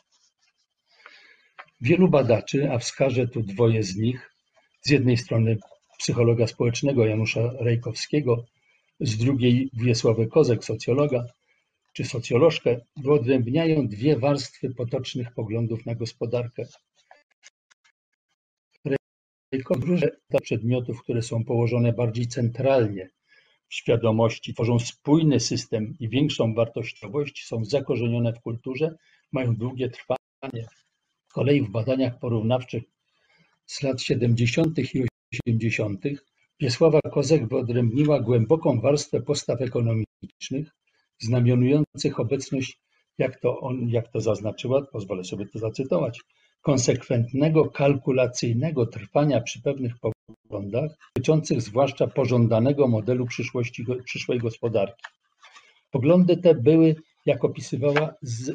Wielu 1.81 2.07
badaczy, 2.07 2.71
a 2.71 2.79
wskażę 2.79 3.27
tu 3.27 3.41
dwoje 3.41 3.83
z 3.83 3.95
nich, 3.95 4.31
z 4.81 4.89
jednej 4.89 5.17
strony 5.17 5.57
psychologa 5.97 6.47
społecznego 6.47 7.05
Janusza 7.05 7.53
Rejkowskiego, 7.59 8.45
z 8.99 9.17
drugiej 9.17 9.69
Wiesławy 9.73 10.27
Kozek, 10.27 10.65
socjologa 10.65 11.25
czy 11.93 12.05
socjolożkę, 12.05 12.79
wyodrębniają 12.97 13.87
dwie 13.87 14.19
warstwy 14.19 14.69
potocznych 14.69 15.33
poglądów 15.33 15.85
na 15.85 15.95
gospodarkę. 15.95 16.65
Rejkowski 19.53 20.07
przedmiotów, 20.41 21.03
które 21.03 21.21
są 21.21 21.43
położone 21.45 21.93
bardziej 21.93 22.27
centralnie 22.27 23.09
w 23.69 23.73
świadomości, 23.73 24.53
tworzą 24.53 24.79
spójny 24.79 25.39
system 25.39 25.93
i 25.99 26.09
większą 26.09 26.53
wartościowość, 26.53 27.45
są 27.45 27.65
zakorzenione 27.65 28.33
w 28.33 28.41
kulturze, 28.41 28.95
mają 29.31 29.55
długie 29.55 29.89
trwanie, 29.89 30.67
z 31.29 31.33
kolei 31.33 31.61
w 31.61 31.69
badaniach 31.69 32.19
porównawczych 32.19 32.83
z 33.65 33.83
lat 33.83 34.01
70. 34.01 34.79
i 34.79 35.07
80. 35.33 36.03
Wiesława 36.59 36.99
Kozek 37.01 37.47
wyodrębniła 37.47 38.19
głęboką 38.19 38.81
warstwę 38.81 39.21
postaw 39.21 39.61
ekonomicznych, 39.61 40.75
znamionujących 41.23 42.19
obecność, 42.19 42.79
jak 43.17 43.39
to, 43.39 43.59
on, 43.59 43.89
jak 43.89 44.11
to 44.11 44.21
zaznaczyła, 44.21 44.81
pozwolę 44.81 45.23
sobie 45.23 45.45
to 45.45 45.59
zacytować, 45.59 46.19
konsekwentnego, 46.61 47.69
kalkulacyjnego 47.69 48.85
trwania 48.85 49.41
przy 49.41 49.61
pewnych 49.61 49.93
poglądach, 49.99 50.91
dotyczących 51.15 51.61
zwłaszcza 51.61 52.07
pożądanego 52.07 52.87
modelu 52.87 53.25
przyszłości, 53.25 53.85
przyszłej 54.05 54.39
gospodarki. 54.39 55.03
Poglądy 55.91 56.37
te 56.37 56.55
były, 56.55 56.95
jak 57.25 57.43
opisywała, 57.43 58.13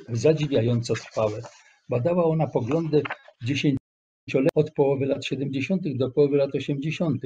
zadziwiająco 0.08 0.94
trwałe. 0.94 1.42
Badała 1.88 2.24
ona 2.24 2.46
poglądy 2.46 3.02
dziesięcioletnie 3.44 4.50
od 4.54 4.70
połowy 4.70 5.06
lat 5.06 5.24
70. 5.24 5.96
do 5.96 6.10
połowy 6.10 6.36
lat 6.36 6.54
80. 6.54 7.22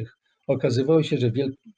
Okazywało 0.47 1.03
się, 1.03 1.19
że 1.19 1.31
wielkie 1.31 1.71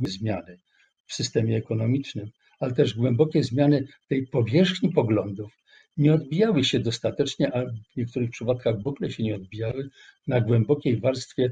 zmiany 0.00 0.58
w 1.06 1.14
systemie 1.14 1.56
ekonomicznym, 1.56 2.30
ale 2.62 2.72
też 2.72 2.94
głębokie 2.94 3.42
zmiany 3.42 3.86
tej 4.08 4.26
powierzchni 4.26 4.92
poglądów 4.92 5.52
nie 5.96 6.14
odbijały 6.14 6.64
się 6.64 6.80
dostatecznie, 6.80 7.54
a 7.54 7.64
w 7.66 7.96
niektórych 7.96 8.30
przypadkach 8.30 8.82
w 8.82 8.86
ogóle 8.86 9.10
się 9.10 9.22
nie 9.22 9.34
odbijały 9.34 9.88
na 10.26 10.40
głębokiej 10.40 11.00
warstwie 11.00 11.50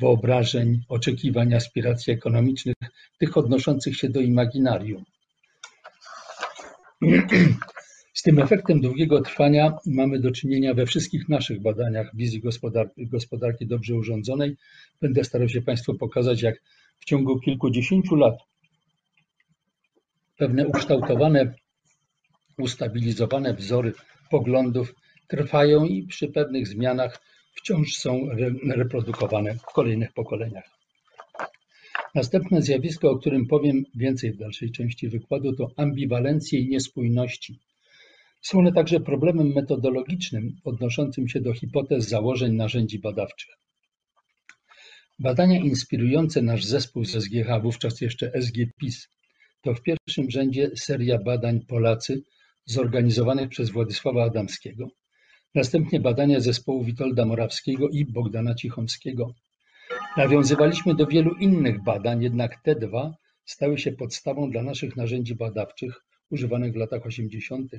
wyobrażeń, 0.00 0.80
oczekiwań, 0.88 1.54
aspiracji 1.54 2.12
ekonomicznych, 2.12 2.76
tych 3.18 3.36
odnoszących 3.36 3.96
się 3.96 4.08
do 4.08 4.20
imaginarium. 4.20 5.04
Z 8.14 8.22
tym 8.22 8.38
efektem 8.38 8.80
długiego 8.80 9.20
trwania 9.20 9.72
mamy 9.86 10.18
do 10.18 10.30
czynienia 10.30 10.74
we 10.74 10.86
wszystkich 10.86 11.28
naszych 11.28 11.62
badaniach 11.62 12.16
wizji 12.16 12.40
gospodarki, 12.40 13.06
gospodarki 13.06 13.66
dobrze 13.66 13.94
urządzonej. 13.94 14.56
Będę 15.00 15.24
starał 15.24 15.48
się 15.48 15.62
Państwu 15.62 15.94
pokazać, 15.94 16.42
jak 16.42 16.62
w 17.00 17.04
ciągu 17.04 17.40
kilkudziesięciu 17.40 18.14
lat 18.14 18.49
pewne 20.40 20.66
ukształtowane, 20.66 21.54
ustabilizowane 22.58 23.54
wzory 23.54 23.92
poglądów 24.30 24.94
trwają 25.28 25.84
i 25.84 26.06
przy 26.06 26.28
pewnych 26.28 26.68
zmianach 26.68 27.22
wciąż 27.54 27.94
są 27.94 28.28
reprodukowane 28.76 29.54
w 29.54 29.62
kolejnych 29.62 30.12
pokoleniach. 30.12 30.64
Następne 32.14 32.62
zjawisko, 32.62 33.10
o 33.10 33.18
którym 33.18 33.46
powiem 33.46 33.84
więcej 33.94 34.32
w 34.32 34.36
dalszej 34.36 34.70
części 34.70 35.08
wykładu, 35.08 35.56
to 35.56 35.70
ambiwalencje 35.76 36.60
i 36.60 36.68
niespójności. 36.68 37.58
Są 38.40 38.58
one 38.58 38.72
także 38.72 39.00
problemem 39.00 39.52
metodologicznym 39.52 40.56
odnoszącym 40.64 41.28
się 41.28 41.40
do 41.40 41.52
hipotez, 41.52 42.08
założeń, 42.08 42.54
narzędzi 42.54 42.98
badawczych. 42.98 43.54
Badania 45.18 45.58
inspirujące 45.58 46.42
nasz 46.42 46.64
zespół 46.64 47.04
z 47.04 47.10
SGH, 47.10 47.62
wówczas 47.62 48.00
jeszcze 48.00 48.32
SGPIS, 48.42 49.08
to 49.62 49.74
w 49.74 49.82
pierwszym 49.82 50.30
rzędzie 50.30 50.70
seria 50.76 51.18
badań 51.18 51.60
Polacy 51.60 52.22
zorganizowanych 52.64 53.48
przez 53.48 53.70
Władysława 53.70 54.24
Adamskiego, 54.24 54.88
następnie 55.54 56.00
badania 56.00 56.40
zespołu 56.40 56.84
Witolda 56.84 57.24
Morawskiego 57.24 57.88
i 57.88 58.04
Bogdana 58.04 58.54
Cichomskiego. 58.54 59.34
Nawiązywaliśmy 60.16 60.94
do 60.94 61.06
wielu 61.06 61.34
innych 61.34 61.82
badań, 61.82 62.22
jednak 62.22 62.62
te 62.62 62.74
dwa 62.74 63.14
stały 63.44 63.78
się 63.78 63.92
podstawą 63.92 64.50
dla 64.50 64.62
naszych 64.62 64.96
narzędzi 64.96 65.34
badawczych 65.34 66.04
używanych 66.30 66.72
w 66.72 66.76
latach 66.76 67.06
80. 67.06 67.72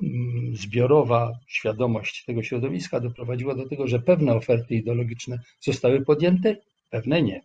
mm, 0.02 0.56
zbiorowa 0.56 1.40
świadomość 1.48 2.26
tego 2.26 2.44
środowiska 2.44 3.00
doprowadziła 3.00 3.56
do 3.56 3.70
tego, 3.70 3.88
że 3.88 4.00
pewne 4.00 4.36
oferty 4.36 4.76
ideologiczne 4.76 5.40
zostały 5.62 6.06
podjęte, 6.06 6.56
pewne 6.90 7.22
nie. 7.22 7.42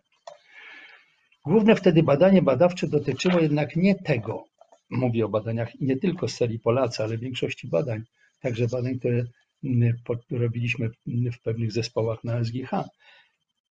Główne 1.45 1.75
wtedy 1.75 2.03
badanie 2.03 2.41
badawcze 2.41 2.87
dotyczyło 2.87 3.39
jednak 3.39 3.75
nie 3.75 3.95
tego. 3.95 4.43
Mówię 4.89 5.25
o 5.25 5.29
badaniach 5.29 5.79
nie 5.81 5.97
tylko 5.97 6.27
z 6.27 6.35
serii 6.35 6.59
Polacy, 6.59 7.03
ale 7.03 7.17
większości 7.17 7.67
badań, 7.67 8.03
także 8.43 8.67
badań, 8.67 8.99
które 8.99 9.23
mm, 9.63 9.93
robiliśmy 10.31 10.89
w 11.07 11.41
pewnych 11.43 11.71
zespołach 11.71 12.23
na 12.23 12.43
SGH. 12.43 12.71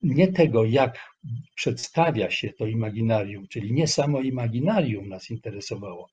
Nie 0.03 0.33
tego, 0.33 0.65
jak 0.65 0.99
przedstawia 1.55 2.31
się 2.31 2.53
to 2.59 2.67
imaginarium, 2.67 3.49
czyli 3.49 3.73
nie 3.73 3.87
samo 3.87 4.21
imaginarium 4.21 5.09
nas 5.09 5.31
interesowało, 5.31 6.09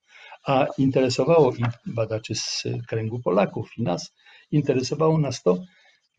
a 0.45 0.67
interesowało 0.77 1.55
i 1.55 1.63
badaczy 1.85 2.35
z 2.35 2.63
kręgu 2.87 3.19
Polaków 3.19 3.69
i 3.77 3.83
nas, 3.83 4.13
interesowało 4.51 5.17
nas 5.17 5.43
to, 5.43 5.57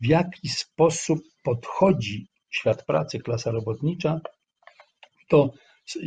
w 0.01 0.05
jaki 0.05 0.49
sposób 0.49 1.19
podchodzi 1.43 2.27
świat 2.49 2.85
pracy, 2.85 3.19
klasa 3.19 3.51
robotnicza 3.51 4.21
to 5.29 5.53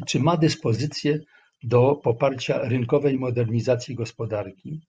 czy 0.07 0.21
ma 0.21 0.37
dyspozycję 0.37 1.18
do 1.62 1.95
poparcia 1.95 2.59
rynkowej 2.59 3.18
modernizacji 3.18 3.95
gospodarki? 3.95 4.81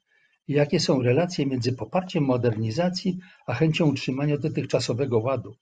Jakie 0.47 0.79
są 0.79 1.01
relacje 1.01 1.45
między 1.45 1.73
poparciem 1.73 2.23
modernizacji 2.23 3.19
a 3.45 3.53
chęcią 3.53 3.89
utrzymania 3.89 4.37
dotychczasowego 4.37 5.19
ładu? 5.19 5.55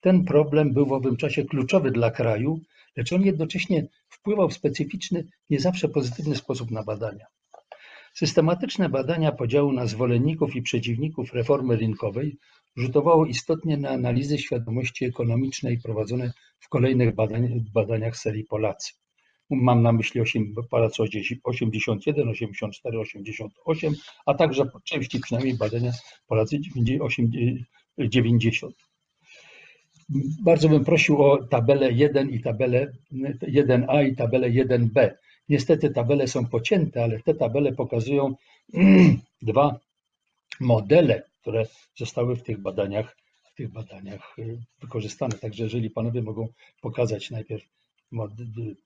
Ten 0.00 0.24
problem 0.24 0.72
był 0.72 0.86
w 0.86 0.92
owym 0.92 1.16
czasie 1.16 1.44
kluczowy 1.44 1.90
dla 1.90 2.10
kraju, 2.10 2.60
lecz 2.96 3.12
on 3.12 3.22
jednocześnie 3.22 3.86
wpływał 4.08 4.48
w 4.48 4.54
specyficzny, 4.54 5.24
nie 5.50 5.60
zawsze 5.60 5.88
pozytywny 5.88 6.36
sposób 6.36 6.70
na 6.70 6.82
badania. 6.82 7.26
Systematyczne 8.14 8.88
badania 8.88 9.32
podziału 9.32 9.72
na 9.72 9.86
zwolenników 9.86 10.56
i 10.56 10.62
przeciwników 10.62 11.32
reformy 11.32 11.76
rynkowej 11.76 12.36
rzutowało 12.76 13.26
istotnie 13.26 13.76
na 13.76 13.90
analizy 13.90 14.38
świadomości 14.38 15.04
ekonomicznej 15.04 15.78
prowadzone 15.78 16.32
w 16.60 16.68
kolejnych 16.68 17.14
badaniach 17.72 18.16
serii 18.16 18.44
Polacy. 18.44 18.92
Mam 19.50 19.82
na 19.82 19.92
myśli 19.92 20.20
8, 20.20 20.54
Polacy 20.70 21.02
81, 21.44 22.28
84, 22.28 22.98
88, 22.98 23.94
a 24.26 24.34
także 24.34 24.66
po 24.66 24.80
części 24.80 25.20
przynajmniej 25.20 25.56
badania 25.56 25.92
Polacy 26.26 26.60
90. 27.98 28.74
Bardzo 30.42 30.68
bym 30.68 30.84
prosił 30.84 31.22
o 31.22 31.46
tabelę 31.46 31.92
1 31.92 32.30
i 32.30 32.40
tabelę 32.40 32.92
1a 33.42 34.08
i 34.08 34.16
tabelę 34.16 34.50
1b. 34.50 35.10
Niestety 35.48 35.90
tabele 35.90 36.28
są 36.28 36.46
pocięte, 36.46 37.04
ale 37.04 37.20
te 37.20 37.34
tabele 37.34 37.72
pokazują 37.72 38.34
dwa 39.42 39.80
modele, 40.60 41.22
które 41.40 41.66
zostały 41.96 42.36
w 42.36 42.42
tych 42.42 42.58
badaniach, 42.58 43.16
w 43.52 43.54
tych 43.54 43.72
badaniach 43.72 44.38
y, 44.38 44.58
wykorzystane. 44.80 45.38
Także 45.38 45.64
jeżeli 45.64 45.90
panowie 45.90 46.22
mogą 46.22 46.48
pokazać 46.80 47.30
najpierw 47.30 47.64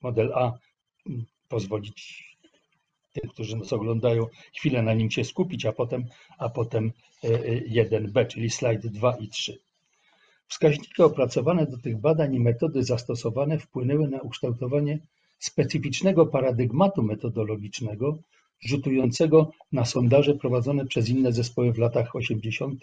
model 0.03 0.33
A, 0.35 0.53
m, 1.07 1.25
pozwolić 1.49 2.25
tym, 3.13 3.31
którzy 3.31 3.57
nas 3.57 3.73
oglądają, 3.73 4.27
chwilę 4.57 4.83
na 4.83 4.95
nim 4.95 5.11
się 5.11 5.25
skupić, 5.25 5.67
a 5.67 5.73
potem, 5.73 6.05
a 6.39 6.49
potem 6.49 6.93
y, 7.25 7.29
y, 7.29 7.69
1b, 7.69 8.27
czyli 8.27 8.51
slajd 8.51 8.87
2 8.87 9.17
i 9.17 9.29
3. 9.29 9.59
Wskaźniki 10.49 11.03
opracowane 11.03 11.67
do 11.67 11.79
tych 11.79 12.01
badań 12.01 12.35
i 12.35 12.41
metody 12.41 12.85
zastosowane 12.85 13.59
wpłynęły 13.59 14.09
na 14.09 14.21
ukształtowanie 14.21 14.99
specyficznego 15.39 16.27
paradygmatu 16.27 17.03
metodologicznego, 17.03 18.19
rzutującego 18.61 19.51
na 19.73 19.85
sondaże 19.85 20.35
prowadzone 20.35 20.87
przez 20.87 21.09
inne 21.09 21.33
zespoły 21.33 21.73
w 21.73 21.79
latach 21.79 22.17
80. 22.17 22.81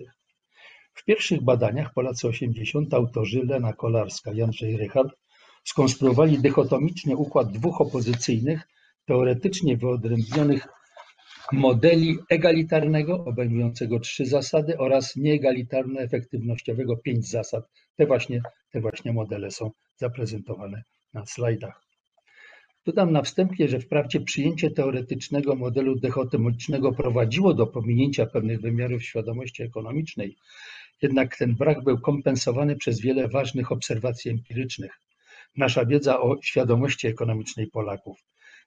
W 0.93 1.05
pierwszych 1.05 1.43
badaniach 1.43 1.93
Polacy 1.93 2.27
80, 2.27 2.93
autorzy 2.93 3.45
Lena 3.45 3.73
Kolarska 3.73 4.31
i 4.31 4.41
Andrzej 4.41 4.77
Rychard 4.77 5.15
skonstruowali 5.63 6.39
dychotomiczny 6.39 7.15
układ 7.15 7.51
dwóch 7.51 7.81
opozycyjnych, 7.81 8.67
teoretycznie 9.05 9.77
wyodrębnionych 9.77 10.67
modeli 11.51 12.17
egalitarnego, 12.29 13.25
obejmującego 13.25 13.99
trzy 13.99 14.25
zasady 14.25 14.77
oraz 14.77 15.15
nieegalitarno-efektywnościowego 15.15 16.97
pięć 16.97 17.29
zasad. 17.29 17.69
Te 17.95 18.05
właśnie, 18.05 18.41
te 18.71 18.81
właśnie 18.81 19.13
modele 19.13 19.51
są 19.51 19.71
zaprezentowane 19.97 20.83
na 21.13 21.25
slajdach. 21.25 21.81
Dodam 22.85 23.11
na 23.11 23.21
wstępie, 23.21 23.67
że 23.67 23.79
wprawdzie 23.79 24.21
przyjęcie 24.21 24.71
teoretycznego 24.71 25.55
modelu 25.55 25.99
dychotomicznego 25.99 26.91
prowadziło 26.91 27.53
do 27.53 27.67
pominięcia 27.67 28.25
pewnych 28.25 28.61
wymiarów 28.61 29.03
świadomości 29.03 29.63
ekonomicznej, 29.63 30.37
jednak 31.01 31.37
ten 31.37 31.55
brak 31.55 31.83
był 31.83 31.99
kompensowany 31.99 32.75
przez 32.75 33.01
wiele 33.01 33.27
ważnych 33.27 33.71
obserwacji 33.71 34.31
empirycznych. 34.31 34.99
Nasza 35.57 35.85
wiedza 35.85 36.21
o 36.21 36.37
świadomości 36.41 37.07
ekonomicznej 37.07 37.67
Polaków 37.67 38.17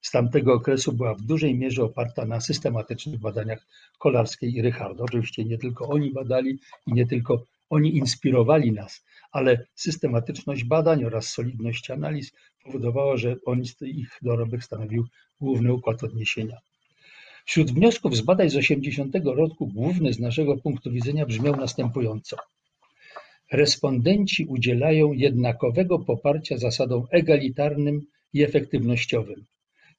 z 0.05 0.11
tamtego 0.11 0.55
okresu 0.55 0.93
była 0.93 1.15
w 1.15 1.23
dużej 1.23 1.55
mierze 1.59 1.85
oparta 1.85 2.25
na 2.25 2.41
systematycznych 2.41 3.21
badaniach 3.21 3.67
Kolarskiej 3.99 4.55
i 4.55 4.63
Rycharda. 4.63 5.05
Oczywiście 5.05 5.45
nie 5.45 5.59
tylko 5.59 5.89
oni 5.89 6.11
badali 6.11 6.59
i 6.87 6.93
nie 6.93 7.07
tylko 7.07 7.45
oni 7.71 7.97
inspirowali 7.97 8.73
nas, 8.73 9.05
ale 9.33 9.67
systematyczność 9.75 10.65
badań 10.65 11.05
oraz 11.05 11.29
solidność 11.29 11.91
analiz 11.91 12.33
powodowała, 12.65 13.17
że 13.17 13.37
oni, 13.47 13.69
ich 13.81 14.19
dorobek 14.23 14.65
stanowił 14.65 15.07
główny 15.41 15.73
układ 15.73 16.05
odniesienia. 16.05 16.59
Wśród 17.45 17.73
wniosków 17.73 18.17
z 18.17 18.21
badań 18.21 18.51
z 18.51 18.57
80 18.57 19.15
roku 19.25 19.67
główny 19.67 20.13
z 20.13 20.19
naszego 20.19 20.57
punktu 20.57 20.91
widzenia 20.91 21.27
brzmiał 21.27 21.57
następująco. 21.57 22.37
Respondenci 23.55 24.47
udzielają 24.47 25.13
jednakowego 25.13 25.99
poparcia 25.99 26.59
zasadom 26.59 27.07
egalitarnym 27.11 28.07
i 28.33 28.43
efektywnościowym, 28.43 29.45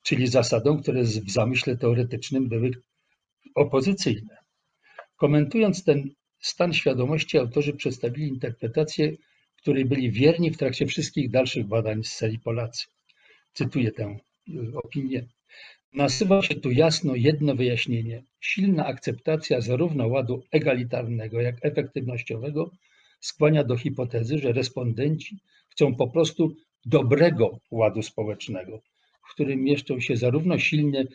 czyli 0.04 0.28
zasadom, 0.28 0.82
które 0.82 1.04
w 1.04 1.32
zamyśle 1.32 1.78
teoretycznym 1.78 2.50
były 2.50 2.72
opozycyjne. 3.56 4.38
Komentując 5.16 5.84
ten 5.84 6.10
stan 6.40 6.74
świadomości, 6.74 7.38
autorzy 7.38 7.74
przedstawili 7.74 8.28
interpretację, 8.28 9.12
której 9.58 9.86
byli 9.86 10.12
wierni 10.12 10.52
w 10.52 10.58
trakcie 10.58 10.86
wszystkich 10.86 11.32
dalszych 11.32 11.68
badań 11.68 12.04
z 12.04 12.12
serii 12.12 12.40
Polacy. 12.40 12.86
Cytuję 13.54 13.92
tę 13.92 14.18
y, 14.50 14.78
opinię. 14.84 15.28
Nasuwa 15.94 16.42
się 16.42 16.56
tu 16.56 16.72
jasno 16.72 17.16
jedno 17.16 17.56
wyjaśnienie. 17.56 18.24
Silna 18.40 18.86
akceptacja 18.86 19.62
zarówno 19.62 20.08
ładu 20.08 20.44
egalitarnego, 20.52 21.42
jak 21.42 21.56
efektywnościowego 21.62 22.72
skłania 23.26 23.64
do 23.64 23.78
hipotezy, 23.78 24.38
że 24.38 24.52
respondenci 24.52 25.38
chcą 25.70 25.96
po 25.96 26.08
prostu 26.08 26.56
dobrego 26.86 27.60
ładu 27.72 28.02
społecznego, 28.02 28.82
w 29.30 29.34
którym 29.34 29.64
mieszczą 29.64 30.00
się 30.00 30.18
zarówno 30.18 30.60
silnie 30.60 31.06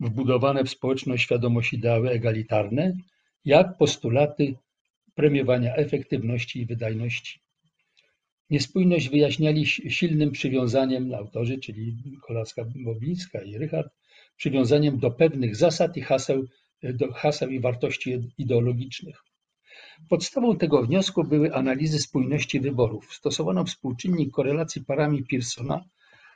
wbudowane 0.00 0.64
w 0.64 0.70
społeczną 0.70 1.16
świadomość 1.16 1.72
ideały 1.72 2.10
egalitarne, 2.10 2.96
jak 3.44 3.76
postulaty 3.76 4.54
premiowania 5.14 5.74
efektywności 5.74 6.60
i 6.60 6.66
wydajności. 6.66 7.40
Niespójność 8.50 9.08
wyjaśniali 9.08 9.66
silnym 9.66 10.30
przywiązaniem 10.30 11.14
autorzy, 11.14 11.58
czyli 11.58 11.96
Kolaska-Boblińska 12.28 13.46
i 13.46 13.58
Rychard, 13.58 13.92
przywiązaniem 14.36 14.98
do 14.98 15.10
pewnych 15.10 15.56
zasad 15.56 15.96
i 15.96 16.00
haseł, 16.00 16.46
do 16.82 17.12
haseł 17.12 17.48
i 17.50 17.60
wartości 17.60 18.32
ideologicznych. 18.38 19.27
Podstawą 20.08 20.56
tego 20.56 20.82
wniosku 20.82 21.24
były 21.24 21.54
analizy 21.54 21.98
spójności 21.98 22.60
wyborów. 22.60 23.14
Stosowano 23.14 23.64
współczynnik 23.64 24.30
korelacji 24.30 24.84
parami 24.84 25.24
Pearsona, 25.24 25.84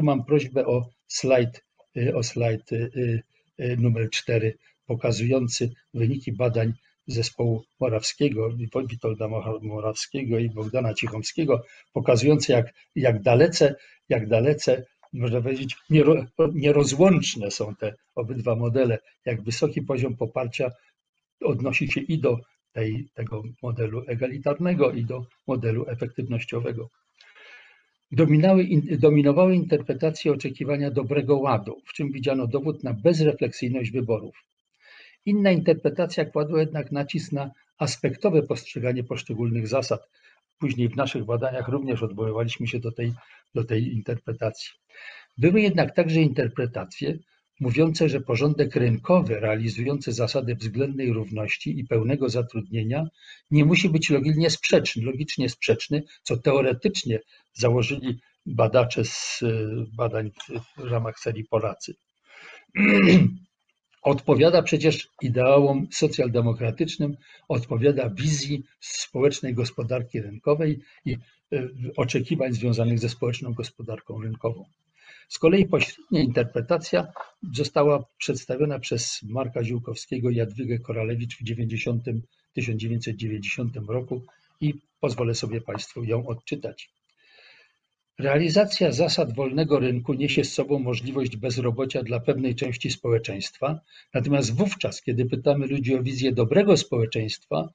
Tu 0.00 0.04
mam 0.04 0.24
prośbę 0.24 0.66
o 0.66 0.90
slajd, 1.08 1.64
y, 1.96 2.16
o 2.16 2.22
slajd 2.22 2.72
y, 2.72 3.22
y, 3.60 3.76
numer 3.76 4.10
4, 4.10 4.54
pokazujący 4.86 5.70
wyniki 5.94 6.32
badań 6.32 6.72
zespołu 7.06 7.64
Morawskiego, 7.80 8.50
Witolda 8.88 9.28
Morawskiego 9.62 10.38
i 10.38 10.50
Bogdana 10.50 10.94
Cichomskiego, 10.94 11.64
pokazujące 11.92 12.52
jak, 12.52 12.74
jak 12.96 13.22
dalece, 13.22 13.74
jak 14.08 14.28
dalece, 14.28 14.84
można 15.12 15.40
powiedzieć, 15.40 15.76
nierozłączne 16.54 17.50
są 17.50 17.74
te 17.74 17.94
obydwa 18.14 18.56
modele, 18.56 18.98
jak 19.24 19.42
wysoki 19.42 19.82
poziom 19.82 20.16
poparcia 20.16 20.70
odnosi 21.44 21.92
się 21.92 22.00
i 22.00 22.18
do 22.18 22.38
tej, 22.72 23.08
tego 23.14 23.42
modelu 23.62 24.04
egalitarnego, 24.06 24.92
i 24.92 25.04
do 25.04 25.26
modelu 25.46 25.84
efektywnościowego. 25.88 26.90
Dominały, 28.12 28.68
dominowały 28.98 29.54
interpretacje 29.54 30.32
oczekiwania 30.32 30.90
dobrego 30.90 31.36
ładu, 31.36 31.82
w 31.86 31.92
czym 31.92 32.12
widziano 32.12 32.46
dowód 32.46 32.84
na 32.84 32.94
bezrefleksyjność 32.94 33.90
wyborów. 33.90 34.36
Inna 35.26 35.50
interpretacja 35.50 36.24
kładła 36.24 36.60
jednak 36.60 36.92
nacisk 36.92 37.32
na 37.32 37.50
aspektowe 37.78 38.42
postrzeganie 38.42 39.04
poszczególnych 39.04 39.68
zasad. 39.68 40.08
Później 40.58 40.88
w 40.88 40.96
naszych 40.96 41.24
badaniach 41.24 41.68
również 41.68 42.02
odwoływaliśmy 42.02 42.66
się 42.66 42.78
do 42.78 42.92
tej, 42.92 43.12
do 43.54 43.64
tej 43.64 43.94
interpretacji. 43.94 44.70
Były 45.38 45.60
jednak 45.60 45.94
także 45.94 46.20
interpretacje 46.20 47.18
mówiące, 47.60 48.08
że 48.08 48.20
porządek 48.20 48.76
rynkowy 48.76 49.40
realizujący 49.40 50.12
zasady 50.12 50.54
względnej 50.54 51.12
równości 51.12 51.78
i 51.78 51.84
pełnego 51.84 52.28
zatrudnienia 52.28 53.06
nie 53.50 53.64
musi 53.64 53.88
być 53.88 54.10
logicznie 54.10 54.50
sprzeczny, 54.50 55.02
logicznie 55.02 55.48
sprzeczny, 55.48 56.02
co 56.22 56.36
teoretycznie 56.36 57.20
założyli 57.52 58.18
badacze 58.46 59.04
z 59.04 59.40
badań 59.96 60.30
w 60.76 60.84
ramach 60.84 61.18
serii 61.18 61.44
Polacy. 61.44 61.94
Odpowiada 64.02 64.62
przecież 64.62 65.08
ideałom 65.22 65.86
socjaldemokratycznym, 65.90 67.16
odpowiada 67.48 68.10
wizji 68.10 68.64
społecznej 68.80 69.54
gospodarki 69.54 70.20
rynkowej 70.20 70.80
i 71.04 71.16
e, 71.52 71.68
oczekiwań 71.96 72.52
związanych 72.52 72.98
ze 72.98 73.08
społeczną 73.08 73.52
gospodarką 73.52 74.22
rynkową. 74.22 74.64
Z 75.30 75.38
kolei 75.38 75.66
pośrednia 75.66 76.20
interpretacja 76.20 77.06
została 77.52 78.04
przedstawiona 78.18 78.78
przez 78.78 79.22
Marka 79.22 79.64
Ziółkowskiego 79.64 80.30
i 80.30 80.36
Jadwigę 80.36 80.78
Koralewicz 80.78 81.36
w 81.36 81.42
90, 81.42 82.04
1990 82.52 83.76
roku 83.88 84.22
i 84.60 84.74
pozwolę 85.00 85.34
sobie 85.34 85.60
Państwu 85.60 86.04
ją 86.04 86.26
odczytać. 86.26 86.90
Realizacja 88.18 88.92
zasad 88.92 89.34
wolnego 89.34 89.78
rynku 89.78 90.14
niesie 90.14 90.44
z 90.44 90.52
sobą 90.52 90.78
możliwość 90.78 91.36
bezrobocia 91.36 92.02
dla 92.02 92.20
pewnej 92.20 92.54
części 92.54 92.90
społeczeństwa, 92.90 93.80
natomiast 94.14 94.54
wówczas, 94.54 95.02
kiedy 95.02 95.26
pytamy 95.26 95.66
ludzi 95.66 95.94
o 95.94 96.02
wizję 96.02 96.32
dobrego 96.32 96.76
społeczeństwa, 96.76 97.68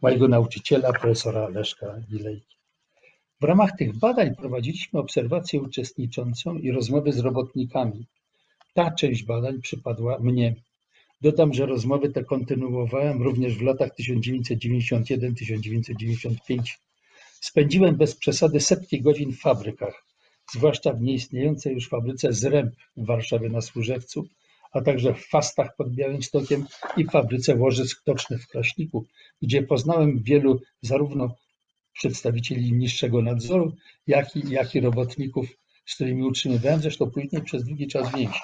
mojego 0.02 0.28
nauczyciela, 0.28 0.92
profesora 0.92 1.48
Leszka 1.48 2.00
Gilejki. 2.10 2.56
W 3.40 3.44
ramach 3.44 3.70
tych 3.78 3.98
badań 3.98 4.36
prowadziliśmy 4.36 5.00
obserwację 5.00 5.60
uczestniczącą 5.60 6.58
i 6.58 6.70
rozmowy 6.70 7.12
z 7.12 7.18
robotnikami. 7.18 8.06
Ta 8.74 8.90
część 8.90 9.24
badań 9.24 9.60
przypadła 9.60 10.18
mnie. 10.18 10.54
Dodam, 11.20 11.54
że 11.54 11.66
rozmowy 11.66 12.10
te 12.10 12.24
kontynuowałem 12.24 13.22
również 13.22 13.54
w 13.54 13.62
latach 13.62 13.90
1991-1995. 14.00 16.36
Spędziłem 17.40 17.96
bez 17.96 18.16
przesady 18.16 18.60
setki 18.60 19.02
godzin 19.02 19.32
w 19.32 19.40
fabrykach, 19.40 20.04
zwłaszcza 20.52 20.92
w 20.92 21.00
nieistniejącej 21.00 21.74
już 21.74 21.88
fabryce 21.88 22.32
Zręb 22.32 22.74
w 22.96 23.06
Warszawie 23.06 23.48
na 23.48 23.60
Służewcu, 23.60 24.28
a 24.72 24.80
także 24.80 25.14
w 25.14 25.26
Fastach 25.26 25.76
pod 25.76 25.94
Białymstokiem 25.94 26.66
i 26.96 27.04
fabryce 27.04 27.54
łożysk 27.54 28.04
tocznych 28.04 28.42
w 28.42 28.48
Kraśniku, 28.48 29.06
gdzie 29.42 29.62
poznałem 29.62 30.22
wielu 30.22 30.60
zarówno 30.82 31.34
przedstawicieli 31.92 32.72
niższego 32.72 33.22
nadzoru, 33.22 33.72
jak 34.06 34.36
i, 34.36 34.50
jak 34.50 34.74
i 34.74 34.80
robotników, 34.80 35.46
z 35.88 35.94
którymi 35.94 36.22
utrzymywałem 36.22 36.80
zresztą 36.80 37.10
później 37.10 37.42
przez 37.42 37.64
długi 37.64 37.86
czas 37.86 38.12
więzi. 38.16 38.40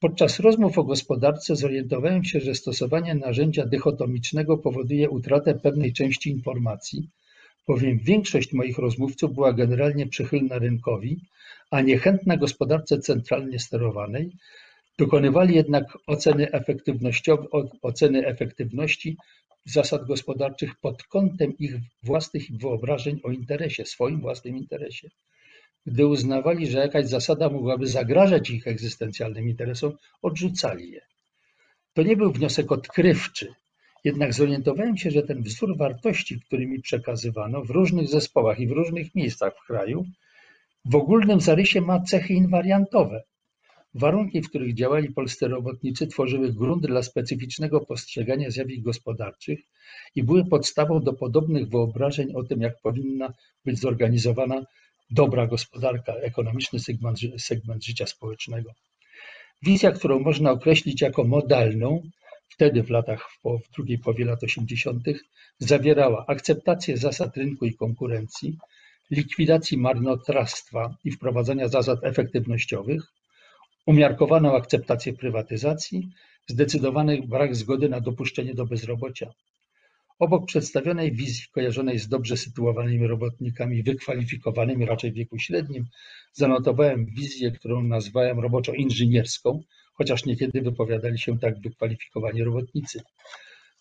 Podczas 0.00 0.40
rozmów 0.40 0.78
o 0.78 0.84
gospodarce 0.84 1.56
zorientowałem 1.56 2.24
się, 2.24 2.40
że 2.40 2.54
stosowanie 2.54 3.14
narzędzia 3.14 3.66
dychotomicznego 3.66 4.58
powoduje 4.58 5.10
utratę 5.10 5.54
pewnej 5.54 5.92
części 5.92 6.30
informacji, 6.30 7.08
bowiem 7.68 7.98
większość 7.98 8.52
moich 8.52 8.78
rozmówców 8.78 9.34
była 9.34 9.52
generalnie 9.52 10.06
przychylna 10.06 10.58
rynkowi, 10.58 11.20
a 11.70 11.80
niechętna 11.80 12.36
gospodarce 12.36 12.98
centralnie 12.98 13.58
sterowanej, 13.58 14.32
dokonywali 14.98 15.54
jednak 15.54 15.98
oceny, 16.06 16.48
oceny 17.82 18.26
efektywności 18.26 19.16
zasad 19.64 20.06
gospodarczych 20.06 20.74
pod 20.80 21.02
kątem 21.02 21.58
ich 21.58 21.74
własnych 22.02 22.42
wyobrażeń 22.50 23.20
o 23.22 23.30
interesie, 23.30 23.84
swoim 23.86 24.20
własnym 24.20 24.56
interesie. 24.56 25.08
Gdy 25.86 26.06
uznawali, 26.06 26.66
że 26.66 26.78
jakaś 26.78 27.06
zasada 27.06 27.50
mogłaby 27.50 27.86
zagrażać 27.86 28.50
ich 28.50 28.66
egzystencjalnym 28.66 29.48
interesom, 29.48 29.92
odrzucali 30.22 30.90
je. 30.90 31.00
To 31.92 32.02
nie 32.02 32.16
był 32.16 32.32
wniosek 32.32 32.72
odkrywczy, 32.72 33.54
jednak 34.04 34.34
zorientowałem 34.34 34.96
się, 34.96 35.10
że 35.10 35.22
ten 35.22 35.42
wzór 35.42 35.76
wartości, 35.76 36.40
który 36.40 36.66
mi 36.66 36.80
przekazywano 36.80 37.62
w 37.64 37.70
różnych 37.70 38.08
zespołach 38.08 38.60
i 38.60 38.66
w 38.66 38.72
różnych 38.72 39.14
miejscach 39.14 39.52
w 39.56 39.66
kraju, 39.66 40.06
w 40.84 40.96
ogólnym 40.96 41.40
zarysie 41.40 41.80
ma 41.80 42.00
cechy 42.00 42.34
inwariantowe. 42.34 43.22
Warunki, 43.94 44.42
w 44.42 44.48
których 44.48 44.74
działali 44.74 45.12
polscy 45.12 45.48
robotnicy, 45.48 46.06
tworzyły 46.06 46.52
grunt 46.52 46.86
dla 46.86 47.02
specyficznego 47.02 47.80
postrzegania 47.80 48.50
zjawisk 48.50 48.82
gospodarczych 48.82 49.60
i 50.14 50.22
były 50.22 50.44
podstawą 50.44 51.00
do 51.00 51.12
podobnych 51.12 51.68
wyobrażeń 51.68 52.34
o 52.34 52.42
tym, 52.42 52.60
jak 52.60 52.80
powinna 52.80 53.32
być 53.64 53.78
zorganizowana 53.78 54.64
dobra 55.12 55.46
gospodarka, 55.46 56.12
ekonomiczny 56.12 56.78
segment, 56.80 57.18
segment 57.38 57.84
życia 57.84 58.06
społecznego. 58.06 58.70
Wizja, 59.62 59.92
którą 59.92 60.20
można 60.20 60.50
określić 60.50 61.00
jako 61.00 61.24
modalną, 61.24 62.02
wtedy 62.48 62.82
w 62.82 62.90
latach, 62.90 63.30
w 63.44 63.74
drugiej 63.74 63.98
połowie 63.98 64.24
lat 64.24 64.42
80., 64.44 65.04
zawierała 65.58 66.24
akceptację 66.26 66.96
zasad 66.96 67.36
rynku 67.36 67.64
i 67.64 67.74
konkurencji, 67.74 68.56
likwidacji 69.10 69.78
marnotrawstwa 69.78 70.96
i 71.04 71.10
wprowadzania 71.10 71.68
zasad 71.68 72.04
efektywnościowych, 72.04 73.02
umiarkowaną 73.86 74.56
akceptację 74.56 75.12
prywatyzacji, 75.12 76.08
zdecydowany 76.46 77.22
brak 77.22 77.56
zgody 77.56 77.88
na 77.88 78.00
dopuszczenie 78.00 78.54
do 78.54 78.66
bezrobocia. 78.66 79.32
Obok 80.22 80.46
przedstawionej 80.46 81.12
wizji 81.12 81.44
kojarzonej 81.52 81.98
z 81.98 82.08
dobrze 82.08 82.36
sytuowanymi 82.36 83.06
robotnikami 83.06 83.82
wykwalifikowanymi 83.82 84.86
raczej 84.86 85.12
w 85.12 85.14
wieku 85.14 85.38
średnim, 85.38 85.86
zanotowałem 86.32 87.06
wizję, 87.06 87.50
którą 87.50 87.82
nazwałem 87.82 88.40
roboczo 88.40 88.72
inżynierską, 88.72 89.62
chociaż 89.94 90.24
niekiedy 90.24 90.62
wypowiadali 90.62 91.18
się 91.18 91.38
tak 91.38 91.60
wykwalifikowani 91.60 92.44
robotnicy. 92.44 93.00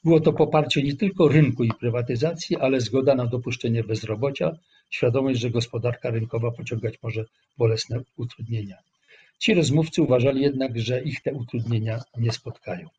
Było 0.03 0.19
to 0.19 0.33
poparcie 0.33 0.83
nie 0.83 0.95
tylko 0.95 1.27
rynku 1.27 1.63
i 1.63 1.71
prywatyzacji, 1.79 2.57
ale 2.57 2.81
zgoda 2.81 3.15
na 3.15 3.25
dopuszczenie 3.25 3.83
bezrobocia, 3.83 4.57
świadomość, 4.89 5.39
że 5.39 5.49
gospodarka 5.49 6.09
rynkowa 6.09 6.51
pociągać 6.51 6.95
może 7.03 7.25
bolesne 7.57 8.01
utrudnienia. 8.17 8.77
Ci 9.39 9.53
rozmówcy 9.53 10.01
uważali 10.01 10.41
jednak, 10.41 10.79
że 10.79 11.01
ich 11.01 11.21
te 11.21 11.33
utrudnienia 11.33 12.01
nie 12.17 12.31
spotkają. 12.31 12.89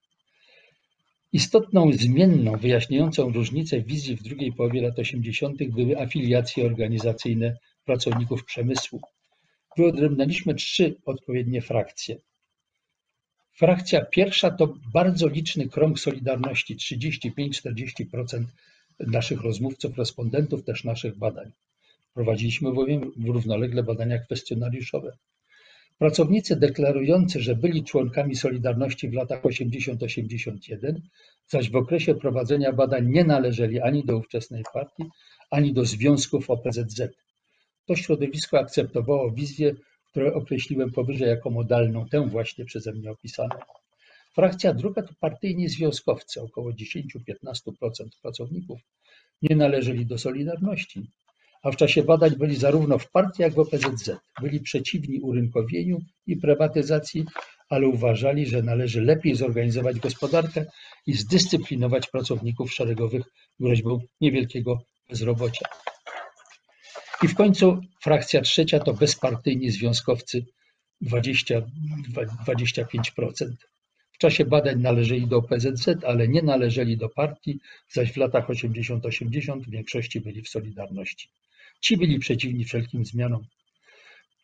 Istotną 1.33 1.93
zmienną 1.93 2.57
wyjaśniającą 2.57 3.33
różnicę 3.33 3.81
wizji 3.81 4.17
w 4.17 4.23
drugiej 4.23 4.53
połowie 4.53 4.83
lat 4.83 4.99
80. 4.99 5.69
były 5.69 6.01
afiliacje 6.01 6.67
organizacyjne 6.67 7.57
pracowników 7.85 8.45
przemysłu. 8.45 9.01
Wyodrębniliśmy 9.77 10.55
trzy 10.55 10.95
odpowiednie 11.05 11.63
frakcje. 11.63 12.17
Frakcja 13.53 14.05
pierwsza 14.05 14.51
to 14.51 14.75
bardzo 14.93 15.29
liczny 15.29 15.69
krąg 15.69 15.99
Solidarności, 15.99 16.77
35-40% 16.77 18.45
naszych 19.01 19.41
rozmówców, 19.41 19.99
respondentów, 19.99 20.65
też 20.65 20.85
naszych 20.85 21.19
badań. 21.19 21.51
Prowadziliśmy 22.15 22.73
bowiem 22.73 23.13
równolegle 23.27 23.83
badania 23.83 24.19
kwestionariuszowe. 24.19 25.17
Pracownicy 26.03 26.57
deklarujący, 26.57 27.41
że 27.41 27.57
byli 27.57 27.85
członkami 27.85 28.37
Solidarności 28.37 29.09
w 29.09 29.13
latach 29.13 29.43
80-81, 29.43 30.95
zaś 31.49 31.71
w 31.71 31.77
okresie 31.77 32.15
prowadzenia 32.15 32.73
badań 32.73 33.09
nie 33.09 33.25
należeli 33.25 33.81
ani 33.81 34.05
do 34.05 34.17
ówczesnej 34.17 34.63
partii, 34.73 35.05
ani 35.51 35.73
do 35.73 35.85
związków 35.85 36.51
OPZZ. 36.51 37.01
To 37.87 37.97
środowisko 37.97 38.59
akceptowało 38.59 39.33
wizję, 39.33 39.75
którą 40.11 40.33
określiłem 40.33 40.91
powyżej 40.91 41.29
jako 41.29 41.51
modalną, 41.51 42.09
tę 42.09 42.29
właśnie 42.29 42.65
przeze 42.65 42.93
mnie 42.93 43.11
opisaną. 43.11 43.57
Frakcja 44.35 44.75
druga 44.75 45.03
to 45.03 45.15
partyjni 45.21 45.69
związkowcy, 45.69 46.43
około 46.43 46.71
10-15% 46.71 47.63
pracowników 48.23 48.81
nie 49.43 49.57
należeli 49.57 50.07
do 50.07 50.19
Solidarności, 50.19 51.11
a 51.63 51.71
w 51.71 51.77
czasie 51.77 52.03
badań 52.03 52.31
byli 52.39 52.57
zarówno 52.57 52.99
w 52.99 53.11
partii, 53.11 53.43
jak 53.43 53.53
i 53.53 53.55
w 53.55 53.59
OPZZ. 53.59 54.11
Byli 54.41 54.61
przeciwni 54.61 55.21
urynkowieniu 55.21 55.99
i 56.27 56.37
prywatyzacji, 56.37 57.25
ale 57.69 57.89
uważali, 57.89 58.47
że 58.47 58.63
należy 58.63 59.01
lepiej 59.01 59.35
zorganizować 59.35 60.01
gospodarkę 60.01 60.65
i 61.07 61.13
zdyscyplinować 61.13 62.07
pracowników 62.07 62.73
szeregowych 62.73 63.23
groźbą 63.61 64.01
niewielkiego 64.21 64.83
bezrobocia. 65.09 65.67
I 67.23 67.29
w 67.29 67.35
końcu 67.35 67.81
frakcja 68.03 68.41
trzecia 68.41 68.81
to 68.81 68.95
bezpartyjni 68.95 69.71
związkowcy 69.71 70.45
20, 71.01 71.63
25%. 72.47 73.47
W 74.13 74.19
czasie 74.19 74.45
badań 74.45 74.81
należeli 74.81 75.27
do 75.27 75.37
OPZZ, 75.37 75.89
ale 76.07 76.29
nie 76.29 76.43
należeli 76.43 76.97
do 76.97 77.09
partii, 77.09 77.61
zaś 77.89 78.13
w 78.13 78.17
latach 78.17 78.49
80-80 78.49 79.61
w 79.61 79.71
większości 79.71 80.21
byli 80.21 80.43
w 80.43 80.49
Solidarności. 80.49 81.29
Ci 81.83 81.97
byli 81.97 82.19
przeciwni 82.19 82.65
wszelkim 82.65 83.05
zmianom. 83.05 83.47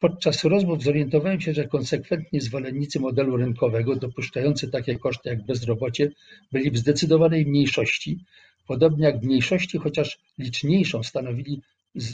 Podczas 0.01 0.45
rozmów 0.45 0.82
zorientowałem 0.82 1.41
się, 1.41 1.55
że 1.55 1.68
konsekwentni 1.68 2.41
zwolennicy 2.41 3.01
modelu 3.01 3.36
rynkowego, 3.36 3.97
dopuszczający 3.97 4.70
takie 4.70 4.99
koszty 4.99 5.28
jak 5.28 5.47
bezrobocie, 5.47 6.11
byli 6.53 6.70
w 6.70 6.78
zdecydowanej 6.78 7.47
mniejszości, 7.47 8.18
podobnie 8.66 9.05
jak 9.05 9.20
w 9.20 9.24
mniejszości, 9.24 9.78
chociaż 9.78 10.18
liczniejszą 10.39 11.03
stanowili 11.03 11.62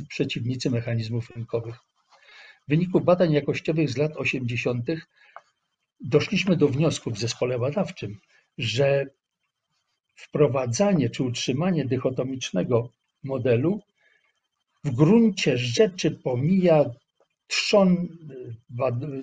przeciwnicy 0.08 0.70
mechanizmów 0.70 1.30
rynkowych. 1.30 1.74
W 2.66 2.68
wyniku 2.68 3.00
badań 3.00 3.32
jakościowych 3.32 3.90
z 3.90 3.96
lat 3.96 4.16
80. 4.16 4.86
doszliśmy 6.00 6.56
do 6.56 6.68
wniosku 6.68 7.10
w 7.10 7.18
zespole 7.18 7.58
badawczym, 7.58 8.18
że 8.58 9.06
wprowadzanie 10.16 11.10
czy 11.10 11.22
utrzymanie 11.22 11.84
dychotomicznego 11.84 12.90
modelu 13.22 13.82
w 14.84 14.90
gruncie 14.90 15.58
rzeczy 15.58 16.10
pomija 16.10 16.84
trzon, 17.46 18.08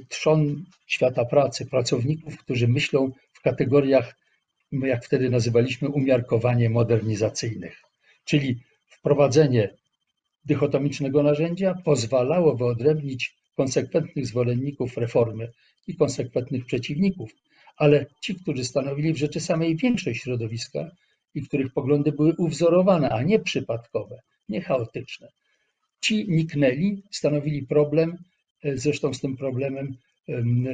trzon 0.10 0.64
świata 0.88 1.26
pracy, 1.26 1.66
pracowników, 1.66 2.38
którzy 2.38 2.68
myślą 2.68 3.12
w 3.34 3.42
kategoriach, 3.42 4.16
jak 4.72 5.06
wtedy 5.06 5.30
nazywaliśmy, 5.30 5.90
umiarkowanie 5.90 6.70
modernizacyjnych. 6.70 7.82
Czyli 8.26 8.60
wprowadzenie 8.90 9.74
dychotomicznego 10.46 11.24
narzędzia 11.24 11.76
pozwalało 11.86 12.56
wyodrębnić 12.56 13.36
konsekwentnych 13.56 14.28
zwolenników 14.28 14.98
reformy 14.98 15.52
i 15.88 15.96
konsekwentnych 15.96 16.66
przeciwników, 16.66 17.32
ale 17.78 18.06
ci, 18.22 18.36
którzy 18.36 18.66
stanowili 18.66 19.14
w 19.14 19.18
rzeczy 19.18 19.40
samej 19.40 19.76
większość 19.76 20.22
środowiska, 20.22 20.92
i 21.36 21.42
których 21.42 21.74
poglądy 21.74 22.12
były 22.12 22.34
uwzorowane, 22.38 23.10
a 23.10 23.24
nie 23.24 23.40
przypadkowe, 23.40 24.22
nie 24.50 24.62
chaotyczne. 24.62 25.28
Ci 26.02 26.30
niknęli, 26.30 27.04
stanowili 27.12 27.68
problem, 27.68 28.18
e, 28.64 28.78
zresztą 28.78 29.14
z 29.14 29.20
tym 29.22 29.38
problemem 29.38 29.96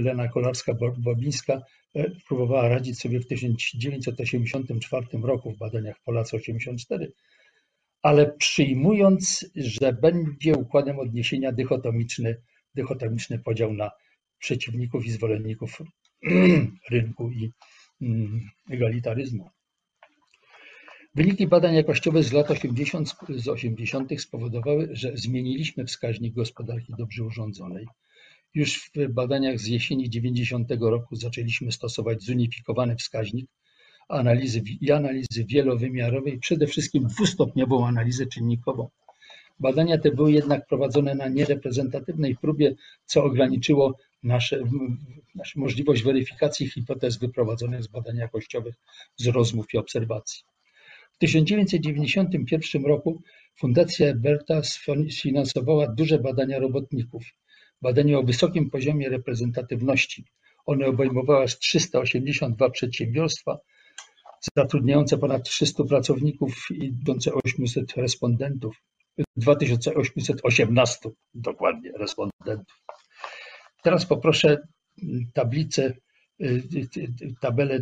Lena 0.02 0.28
Kolarska-Bobińska 0.28 1.62
e, 1.96 2.12
próbowała 2.28 2.68
radzić 2.68 3.00
sobie 3.00 3.20
w 3.20 3.28
1984 3.28 5.06
roku 5.24 5.52
w 5.52 5.58
badaniach 5.58 5.96
Polacy 6.06 6.36
84, 6.36 7.12
ale 8.02 8.32
przyjmując, 8.32 9.52
że 9.56 9.94
będzie 9.94 10.56
układem 10.56 11.00
odniesienia 11.00 11.52
dychotomiczny, 11.52 12.42
dychotomiczny 12.76 13.40
podział 13.40 13.74
na 13.74 13.92
przeciwników 14.40 15.06
i 15.06 15.12
zwolenników 15.12 15.82
rynku 16.92 17.32
i 17.32 17.52
mm, 18.02 18.50
egalitaryzmu. 18.70 19.50
Wyniki 21.18 21.48
badań 21.48 21.76
jakościowych 21.76 22.24
z 22.24 22.34
lat 22.34 22.52
80, 22.52 23.16
z 23.30 23.48
80. 23.48 24.22
spowodowały, 24.22 24.90
że 24.92 25.12
zmieniliśmy 25.16 25.86
wskaźnik 25.86 26.34
gospodarki 26.34 26.94
dobrze 26.98 27.24
urządzonej. 27.24 27.88
Już 28.54 28.92
w 28.96 29.08
badaniach 29.10 29.60
z 29.60 29.68
jesieni 29.68 30.10
90 30.10 30.70
roku 30.80 31.16
zaczęliśmy 31.16 31.72
stosować 31.72 32.24
zunifikowany 32.24 32.96
wskaźnik 32.96 33.50
analizy 34.10 34.62
i 34.82 34.92
analizy 34.92 35.46
wielowymiarowej, 35.46 36.40
przede 36.40 36.68
wszystkim 36.68 37.08
dwustopniową 37.08 37.88
analizę 37.88 38.26
czynnikową. 38.26 38.90
Badania 39.60 39.98
te 39.98 40.12
były 40.12 40.32
jednak 40.32 40.68
prowadzone 40.68 41.16
na 41.16 41.28
niereprezentatywnej 41.28 42.36
próbie, 42.36 42.76
co 43.06 43.24
ograniczyło 43.24 43.98
nasze, 44.24 44.60
naszą 45.36 45.60
możliwość 45.60 46.04
weryfikacji 46.04 46.70
hipotez 46.70 47.18
wyprowadzonych 47.18 47.84
z 47.84 47.88
badań 47.88 48.18
jakościowych, 48.18 48.76
z 49.16 49.28
rozmów 49.28 49.74
i 49.74 49.78
obserwacji. 49.78 50.57
W 51.18 51.20
1991 51.20 52.86
roku 52.86 53.22
Fundacja 53.60 54.08
Eberta 54.08 54.62
sfinansowała 55.10 55.88
duże 55.88 56.20
badania 56.20 56.60
robotników, 56.60 57.24
badanie 57.82 58.20
o 58.20 58.24
wysokim 58.24 58.70
poziomie 58.70 59.10
reprezentatywności. 59.10 60.26
One 60.66 60.86
obejmowały 60.86 61.44
aż 61.44 61.60
382 61.60 62.70
przedsiębiorstwa, 62.70 63.58
zatrudniające 64.58 65.18
ponad 65.18 65.44
300 65.44 65.84
pracowników 65.84 66.68
i 66.72 66.92
800 67.46 67.98
respondentów. 67.98 68.76
2818 69.36 71.10
dokładnie 71.34 71.92
respondentów. 71.92 72.84
Teraz 73.84 74.06
poproszę 74.06 74.58
tablicę, 75.34 75.94
y, 76.42 76.64
y, 76.98 77.34
tabelę 77.42 77.80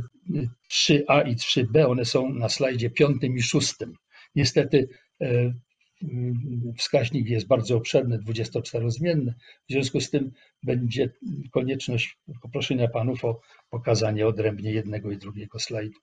3A 0.72 1.28
i 1.28 1.36
3B, 1.36 1.86
one 1.86 2.06
są 2.06 2.30
na 2.30 2.50
slajdzie 2.50 2.90
piątym 2.90 3.38
i 3.38 3.42
szóstym. 3.42 3.94
Niestety 4.36 4.90
e, 5.22 5.54
wskaźnik 6.78 7.30
jest 7.30 7.48
bardzo 7.48 7.78
obszerny, 7.78 8.20
24-zmienny, 8.20 9.34
w 9.70 9.72
związku 9.72 10.02
z 10.02 10.10
tym 10.10 10.32
będzie 10.64 11.10
konieczność 11.52 12.18
poproszenia 12.42 12.88
panów 12.88 13.26
o 13.26 13.40
pokazanie 13.70 14.28
odrębnie 14.28 14.72
jednego 14.72 15.12
i 15.12 15.18
drugiego 15.18 15.60
slajdu. 15.60 16.00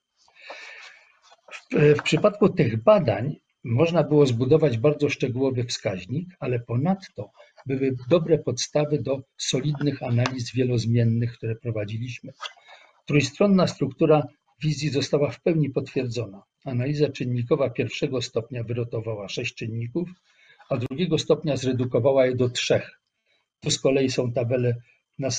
W, 1.53 1.75
w 1.99 2.03
przypadku 2.03 2.49
tych 2.49 2.83
badań 2.83 3.35
można 3.63 4.03
było 4.03 4.25
zbudować 4.25 4.77
bardzo 4.77 5.09
szczegółowy 5.09 5.63
wskaźnik, 5.63 6.29
ale 6.39 6.59
ponadto 6.59 7.31
były 7.65 7.95
dobre 8.09 8.37
podstawy 8.37 9.01
do 9.01 9.21
solidnych 9.37 10.03
analiz 10.03 10.53
wielozmiennych, 10.53 11.33
które 11.33 11.55
prowadziliśmy. 11.55 12.33
Trójstronna 13.05 13.67
struktura 13.67 14.27
wizji 14.63 14.89
została 14.89 15.31
w 15.31 15.41
pełni 15.41 15.69
potwierdzona. 15.69 16.43
Analiza 16.65 17.09
czynnikowa 17.09 17.69
pierwszego 17.69 18.21
stopnia 18.21 18.63
wyrotowała 18.63 19.29
sześć 19.29 19.55
czynników, 19.55 20.09
a 20.69 20.77
drugiego 20.77 21.17
stopnia 21.17 21.57
zredukowała 21.57 22.25
je 22.25 22.35
do 22.35 22.49
trzech. 22.49 22.99
Tu 23.59 23.71
z 23.71 23.79
kolei 23.79 24.09
są 24.09 24.31
tabele, 24.31 24.75
na 25.19 25.29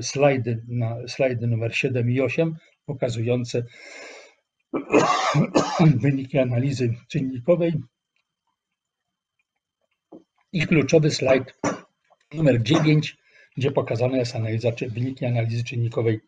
slajdy, 0.00 0.62
na 0.68 1.08
slajdy 1.08 1.46
numer 1.46 1.76
7 1.76 2.10
i 2.10 2.20
8 2.20 2.56
pokazujące 2.86 3.64
wyniki 6.02 6.38
analizy 6.38 6.94
czynnikowej 7.08 7.72
i 10.52 10.66
kluczowy 10.66 11.10
slajd 11.10 11.60
numer 12.34 12.62
9, 12.62 13.16
gdzie 13.56 13.70
pokazana 13.70 14.16
jest 14.16 14.36
analiza, 14.36 14.72
czy 14.72 14.90
wyniki 14.90 15.26
analizy 15.26 15.64
czynnikowej 15.64 16.20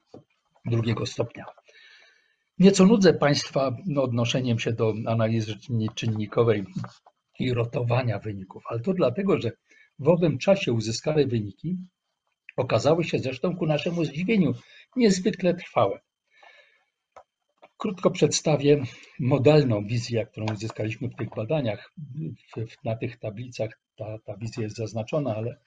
drugiego 0.65 1.07
stopnia. 1.07 1.45
Nieco 2.59 2.87
nudzę 2.87 3.15
Państwa 3.15 3.77
odnoszeniem 3.97 4.59
się 4.59 4.73
do 4.73 4.95
analizy 5.07 5.55
czynnikowej 5.95 6.65
i 7.39 7.55
rotowania 7.55 8.19
wyników, 8.19 8.63
ale 8.69 8.81
to 8.81 8.93
dlatego, 8.93 9.41
że 9.41 9.53
w 9.99 10.09
owym 10.09 10.39
czasie 10.39 10.73
uzyskane 10.73 11.27
wyniki 11.27 11.77
okazały 12.57 13.05
się 13.05 13.19
zresztą 13.19 13.57
ku 13.57 13.67
naszemu 13.67 14.05
zdziwieniu 14.05 14.53
niezwykle 14.97 15.55
trwałe. 15.55 16.01
Krótko 17.77 18.11
przedstawię 18.11 18.83
modalną 19.21 19.87
wizję, 19.87 20.27
którą 20.27 20.47
uzyskaliśmy 20.55 21.09
w 21.09 21.17
tych 21.17 21.29
badaniach. 21.37 21.93
Na 22.85 22.97
tych 22.97 23.19
tablicach 23.19 23.84
ta, 23.97 24.19
ta 24.19 24.37
wizja 24.37 24.63
jest 24.63 24.77
zaznaczona, 24.77 25.37
ale 25.37 25.61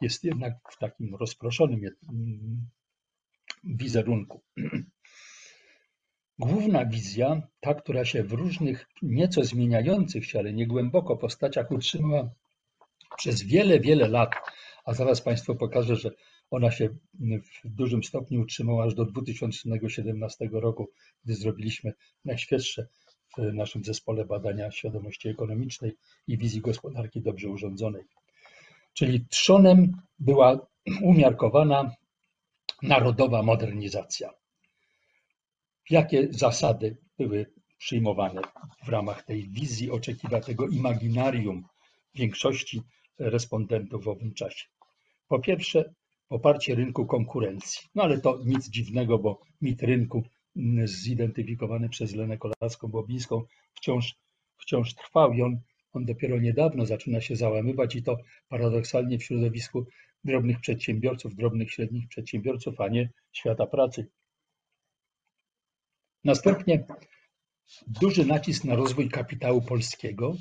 jest 0.00 0.24
jednak 0.24 0.54
w 0.72 0.78
takim 0.78 1.14
rozproszonym 1.14 1.80
mm, 2.08 2.68
wizerunku. 3.64 4.42
Główna 6.38 6.86
wizja, 6.86 7.42
ta, 7.60 7.74
która 7.74 8.04
się 8.04 8.22
w 8.22 8.32
różnych, 8.32 8.86
nieco 9.02 9.44
zmieniających 9.44 10.26
się, 10.26 10.38
ale 10.38 10.52
nie 10.52 10.66
głęboko 10.66 11.16
postaciach 11.16 11.70
utrzymała 11.70 12.30
przez 13.16 13.42
wiele, 13.42 13.80
wiele 13.80 14.08
lat, 14.08 14.30
a 14.84 14.94
zaraz 14.94 15.20
Państwu 15.20 15.56
pokażę, 15.56 15.96
że 15.96 16.10
ona 16.50 16.70
się 16.70 16.88
w 17.64 17.68
dużym 17.68 18.04
stopniu 18.04 18.40
utrzymała 18.40 18.84
aż 18.84 18.94
do 18.94 19.04
2017 19.04 20.48
roku, 20.52 20.90
gdy 21.24 21.34
zrobiliśmy 21.34 21.92
najświeższe 22.24 22.86
w 23.38 23.54
naszym 23.54 23.84
zespole 23.84 24.24
badania 24.24 24.70
świadomości 24.70 25.28
ekonomicznej 25.28 25.96
i 26.26 26.38
wizji 26.38 26.60
gospodarki 26.60 27.20
dobrze 27.20 27.48
urządzonej. 27.48 28.02
Czyli 28.92 29.26
trzonem 29.26 29.92
była 30.18 30.66
umiarkowana 31.02 31.90
narodowa 32.82 33.42
modernizacja. 33.42 34.30
Jakie 35.90 36.28
zasady 36.30 36.96
były 37.18 37.52
przyjmowane 37.78 38.40
w 38.84 38.88
ramach 38.88 39.22
tej 39.22 39.48
wizji 39.48 39.90
oczekiwanego 39.90 40.68
imaginarium 40.68 41.64
większości 42.14 42.82
respondentów 43.18 44.04
w 44.04 44.08
owym 44.08 44.34
czasie? 44.34 44.66
Po 45.28 45.38
pierwsze, 45.38 45.94
poparcie 46.28 46.74
rynku 46.74 47.06
konkurencji. 47.06 47.88
No 47.94 48.02
ale 48.02 48.20
to 48.20 48.40
nic 48.44 48.68
dziwnego, 48.68 49.18
bo 49.18 49.40
mit 49.60 49.82
rynku 49.82 50.22
zidentyfikowany 50.84 51.88
przez 51.88 52.14
Lenę 52.14 52.38
Kolarską-Bobińską 52.38 53.42
wciąż, 53.74 54.14
wciąż 54.58 54.94
trwał 54.94 55.32
i 55.32 55.42
on, 55.42 55.60
on 55.92 56.04
dopiero 56.04 56.40
niedawno 56.40 56.86
zaczyna 56.86 57.20
się 57.20 57.36
załamywać 57.36 57.94
i 57.96 58.02
to 58.02 58.16
paradoksalnie 58.48 59.18
w 59.18 59.24
środowisku 59.24 59.86
drobnych 60.24 60.60
przedsiębiorców, 60.60 61.34
drobnych, 61.34 61.72
średnich 61.72 62.08
przedsiębiorców, 62.08 62.80
a 62.80 62.88
nie 62.88 63.10
świata 63.32 63.66
pracy. 63.66 64.06
Następnie 66.24 66.84
duży 67.86 68.24
nacisk 68.26 68.64
na 68.64 68.74
rozwój 68.74 69.08
kapitału 69.08 69.62
polskiego 69.62 70.34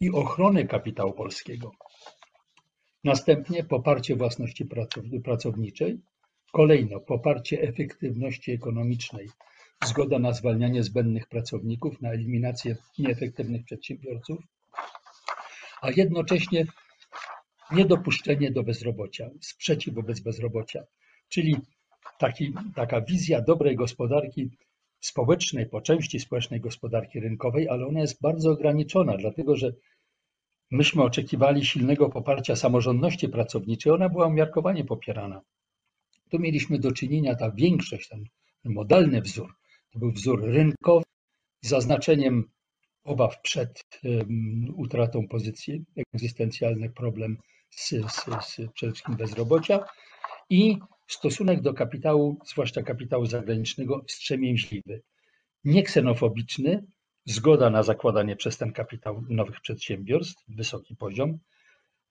i 0.00 0.10
ochronę 0.10 0.64
kapitału 0.64 1.12
polskiego. 1.12 1.72
Następnie 3.04 3.64
poparcie 3.64 4.16
własności 4.16 4.68
pracowniczej. 5.24 6.00
Kolejno 6.52 7.00
poparcie 7.00 7.62
efektywności 7.62 8.52
ekonomicznej, 8.52 9.28
zgoda 9.84 10.18
na 10.18 10.32
zwalnianie 10.32 10.82
zbędnych 10.82 11.28
pracowników, 11.28 12.02
na 12.02 12.10
eliminację 12.10 12.76
nieefektywnych 12.98 13.64
przedsiębiorców, 13.64 14.38
a 15.82 15.90
jednocześnie 15.90 16.66
niedopuszczenie 17.72 18.50
do 18.50 18.62
bezrobocia, 18.62 19.30
sprzeciw 19.40 19.94
wobec 19.94 20.20
bezrobocia, 20.20 20.84
czyli 21.28 21.56
taki, 22.18 22.52
taka 22.74 23.00
wizja 23.00 23.40
dobrej 23.40 23.76
gospodarki 23.76 24.50
społecznej, 25.00 25.66
po 25.66 25.80
części 25.80 26.20
społecznej 26.20 26.60
gospodarki 26.60 27.20
rynkowej, 27.20 27.68
ale 27.68 27.86
ona 27.86 28.00
jest 28.00 28.20
bardzo 28.20 28.50
ograniczona, 28.50 29.16
dlatego 29.16 29.56
że 29.56 29.72
Myśmy 30.70 31.02
oczekiwali 31.02 31.64
silnego 31.64 32.08
poparcia 32.08 32.56
samorządności 32.56 33.28
pracowniczej, 33.28 33.92
ona 33.92 34.08
była 34.08 34.26
umiarkowanie 34.26 34.84
popierana. 34.84 35.42
Tu 36.30 36.38
mieliśmy 36.38 36.78
do 36.78 36.92
czynienia, 36.92 37.34
ta 37.34 37.50
większość, 37.50 38.08
ten 38.08 38.24
modalny 38.64 39.20
wzór, 39.22 39.54
był 39.94 40.12
wzór 40.12 40.44
rynkowy 40.44 41.04
z 41.62 41.68
zaznaczeniem 41.68 42.44
obaw 43.04 43.40
przed 43.42 43.84
utratą 44.76 45.28
pozycji, 45.28 45.84
egzystencjalny 46.14 46.90
problem 46.90 47.36
z, 47.70 47.88
z, 47.88 48.24
z 48.44 48.72
przede 48.72 48.92
wszystkim 48.92 49.16
bezrobocia 49.16 49.84
i 50.50 50.78
stosunek 51.08 51.60
do 51.60 51.74
kapitału, 51.74 52.38
zwłaszcza 52.46 52.82
kapitału 52.82 53.26
zagranicznego, 53.26 54.04
wstrzemięźliwy. 54.08 55.02
Nie 55.64 55.82
ksenofobiczny, 55.82 56.86
zgoda 57.24 57.70
na 57.70 57.82
zakładanie 57.82 58.36
przez 58.36 58.58
ten 58.58 58.72
kapitał 58.72 59.22
nowych 59.28 59.60
przedsiębiorstw, 59.60 60.44
wysoki 60.48 60.96
poziom, 60.96 61.38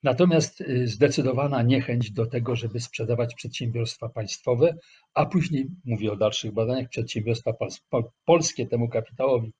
natomiast 0.03 0.61
y, 0.61 0.87
zdecydowana 0.87 1.63
niechęć 1.63 2.11
do 2.11 2.25
tego, 2.25 2.55
żeby 2.55 2.79
sprzedawać 2.79 3.35
przedsiębiorstwa 3.35 4.09
państwowe, 4.09 4.75
a 5.13 5.25
później, 5.25 5.67
mówię 5.85 6.11
o 6.11 6.15
dalszych 6.15 6.53
badaniach, 6.53 6.89
przedsiębiorstwa 6.89 7.53
pol- 7.53 7.69
pol- 7.89 8.09
polskie 8.25 8.67
temu 8.67 8.89
kapitałowi. 8.89 9.53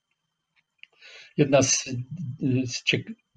Jedna 1.38 1.62
z, 1.62 1.88
y, 1.88 1.98
z 2.68 2.84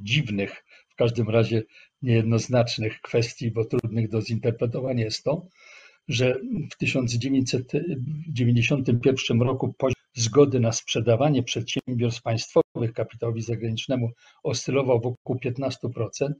dziwnych, 0.00 0.64
w 0.88 0.94
każdym 0.94 1.30
razie 1.30 1.62
niejednoznacznych 2.02 3.00
kwestii, 3.00 3.50
bo 3.50 3.64
trudnych 3.64 4.08
do 4.08 4.22
zinterpretowania 4.22 5.04
jest 5.04 5.24
to, 5.24 5.46
że 6.08 6.40
w 6.70 6.76
1991 6.76 9.42
roku 9.42 9.72
poziom 9.72 9.99
zgody 10.14 10.60
na 10.60 10.72
sprzedawanie 10.72 11.42
przedsiębiorstw 11.42 12.22
państwowych 12.22 12.92
kapitałowi 12.94 13.42
zagranicznemu 13.42 14.10
oscylował 14.42 15.00
wokół 15.00 15.36
15% 15.36 16.32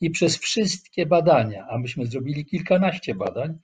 i 0.00 0.10
przez 0.10 0.38
wszystkie 0.38 1.06
badania, 1.06 1.66
a 1.70 1.78
myśmy 1.78 2.06
zrobili 2.06 2.46
kilkanaście 2.46 3.14
badań, 3.14 3.58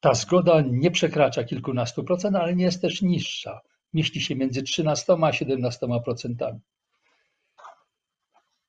ta 0.00 0.14
zgoda 0.14 0.62
nie 0.70 0.90
przekracza 0.90 1.44
kilkunastu 1.44 2.04
procent, 2.04 2.36
ale 2.36 2.56
nie 2.56 2.64
jest 2.64 2.82
też 2.82 3.02
niższa. 3.02 3.60
Mieści 3.92 4.20
się 4.20 4.36
między 4.36 4.62
13 4.62 5.16
a 5.22 5.32
17 5.32 5.86
procentami. 6.04 6.60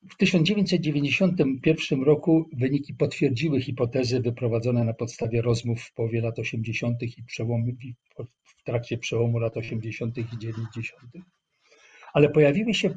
W 0.07 0.17
1991 0.17 2.03
roku 2.03 2.49
wyniki 2.53 2.93
potwierdziły 2.93 3.61
hipotezy 3.61 4.19
wyprowadzone 4.19 4.83
na 4.83 4.93
podstawie 4.93 5.41
rozmów 5.41 5.81
w 5.81 5.93
połowie 5.93 6.21
lat 6.21 6.39
80. 6.39 7.03
i 7.03 7.23
przełomu, 7.23 7.67
w 8.43 8.63
trakcie 8.63 8.97
przełomu 8.97 9.39
lat 9.39 9.57
80. 9.57 10.17
i 10.17 10.37
90. 10.39 11.11
Ale 12.13 12.29
pojawiły 12.29 12.73
się 12.73 12.95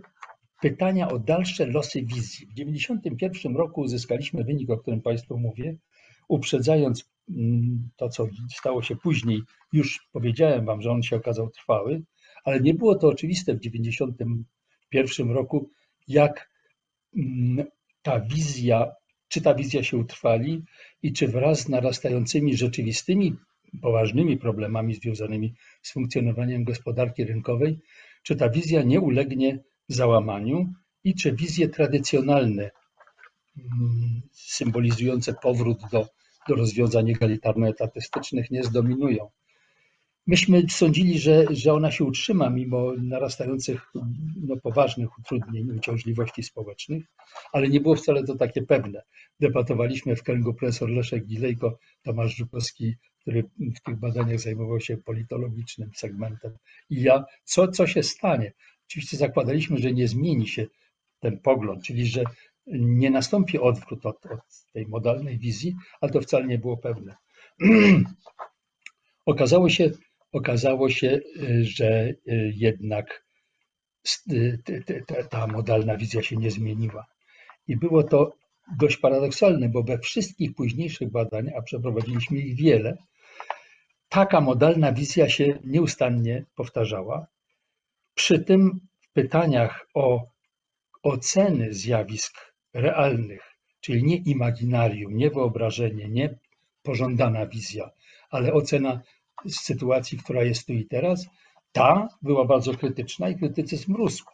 pytania 0.60 1.08
o 1.08 1.18
dalsze 1.18 1.66
losy 1.66 2.02
wizji. 2.02 2.46
W 2.46 2.54
1991 2.54 3.56
roku 3.56 3.80
uzyskaliśmy 3.80 4.44
wynik, 4.44 4.70
o 4.70 4.78
którym 4.78 5.02
Państwu 5.02 5.38
mówię, 5.38 5.76
uprzedzając 6.28 7.10
mm, 7.28 7.90
to, 7.96 8.08
co 8.08 8.26
stało 8.56 8.82
się 8.82 8.96
później. 8.96 9.40
Już 9.72 10.08
powiedziałem 10.12 10.64
Wam, 10.64 10.82
że 10.82 10.90
on 10.90 11.02
się 11.02 11.16
okazał 11.16 11.50
trwały, 11.50 12.02
ale 12.44 12.60
nie 12.60 12.74
było 12.74 12.94
to 12.94 13.08
oczywiste 13.08 13.54
w 13.54 13.60
1991 13.60 15.30
roku, 15.30 15.70
jak 16.08 16.51
ta 18.02 18.20
wizja, 18.20 18.92
czy 19.28 19.40
ta 19.40 19.54
wizja 19.54 19.82
się 19.82 19.96
utrwali 19.96 20.62
i 21.02 21.12
czy 21.12 21.28
wraz 21.28 21.60
z 21.60 21.68
narastającymi 21.68 22.56
rzeczywistymi, 22.56 23.36
poważnymi 23.82 24.36
problemami 24.38 24.94
związanymi 24.94 25.54
z 25.82 25.92
funkcjonowaniem 25.92 26.64
gospodarki 26.64 27.24
rynkowej, 27.24 27.78
czy 28.22 28.36
ta 28.36 28.48
wizja 28.48 28.82
nie 28.82 29.00
ulegnie 29.00 29.58
załamaniu 29.88 30.72
i 31.04 31.14
czy 31.14 31.32
wizje 31.32 31.68
tradycjonalne, 31.68 32.70
mm, 33.56 34.22
symbolizujące 34.32 35.34
powrót 35.42 35.78
do, 35.92 36.06
do 36.48 36.54
rozwiązań 36.54 37.10
egalitarno-etatystycznych 37.10 38.50
nie 38.50 38.62
zdominują. 38.64 39.30
Myśmy 40.26 40.62
sądzili, 40.68 41.18
że, 41.18 41.46
że 41.50 41.72
ona 41.72 41.90
się 41.90 42.04
utrzyma 42.04 42.50
mimo 42.50 42.92
narastających 42.92 43.92
no, 44.36 44.56
poważnych 44.56 45.18
utrudnień, 45.18 45.70
uciążliwości 45.70 46.42
społecznych, 46.42 47.04
ale 47.52 47.68
nie 47.68 47.80
było 47.80 47.96
wcale 47.96 48.24
to 48.24 48.34
takie 48.36 48.62
pewne. 48.62 49.02
Debatowaliśmy 49.40 50.16
w 50.16 50.22
kręgu 50.22 50.54
profesor 50.54 50.90
Leszek 50.90 51.26
Gilejko, 51.26 51.78
Tomasz 52.02 52.36
Żukowski, 52.36 52.94
który 53.20 53.44
w 53.58 53.80
tych 53.80 53.96
badaniach 53.96 54.40
zajmował 54.40 54.80
się 54.80 54.96
politologicznym 54.96 55.90
segmentem 55.94 56.56
i 56.90 57.02
ja, 57.02 57.24
co, 57.44 57.68
co 57.68 57.86
się 57.86 58.02
stanie? 58.02 58.52
Oczywiście 58.88 59.16
zakładaliśmy, 59.16 59.78
że 59.78 59.92
nie 59.92 60.08
zmieni 60.08 60.48
się 60.48 60.66
ten 61.20 61.38
pogląd, 61.38 61.84
czyli 61.84 62.06
że 62.06 62.24
nie 62.66 63.10
nastąpi 63.10 63.58
odwrót 63.58 64.06
od, 64.06 64.26
od 64.26 64.40
tej 64.72 64.86
modalnej 64.86 65.38
wizji, 65.38 65.76
ale 66.00 66.12
to 66.12 66.20
wcale 66.20 66.46
nie 66.46 66.58
było 66.58 66.76
pewne. 66.76 67.16
Okazało 69.26 69.68
się, 69.68 69.90
okazało 70.32 70.90
się, 70.90 71.20
że 71.62 72.14
jednak 72.54 73.24
ta 75.30 75.46
modalna 75.46 75.96
wizja 75.96 76.22
się 76.22 76.36
nie 76.36 76.50
zmieniła. 76.50 77.06
I 77.68 77.76
było 77.76 78.02
to 78.02 78.32
dość 78.78 78.96
paradoksalne, 78.96 79.68
bo 79.68 79.82
we 79.82 79.98
wszystkich 79.98 80.54
późniejszych 80.54 81.10
badaniach, 81.10 81.54
a 81.58 81.62
przeprowadziliśmy 81.62 82.38
ich 82.38 82.56
wiele, 82.56 82.96
taka 84.08 84.40
modalna 84.40 84.92
wizja 84.92 85.28
się 85.28 85.58
nieustannie 85.64 86.44
powtarzała. 86.54 87.26
Przy 88.14 88.40
tym 88.40 88.80
w 89.00 89.12
pytaniach 89.12 89.86
o 89.94 90.26
oceny 91.02 91.74
zjawisk 91.74 92.34
realnych, 92.74 93.42
czyli 93.80 94.04
nie 94.04 94.16
imaginarium, 94.16 95.16
nie 95.16 95.30
wyobrażenie, 95.30 96.08
nie 96.08 96.38
pożądana 96.82 97.46
wizja, 97.46 97.90
ale 98.30 98.52
ocena 98.52 99.00
sytuacji, 99.48 100.18
która 100.18 100.44
jest 100.44 100.66
tu 100.66 100.72
i 100.72 100.86
teraz, 100.86 101.26
ta 101.72 102.08
była 102.22 102.44
bardzo 102.44 102.74
krytyczna 102.74 103.28
i 103.28 103.36
krytycyzm 103.36 103.94
rósł. 103.94 104.24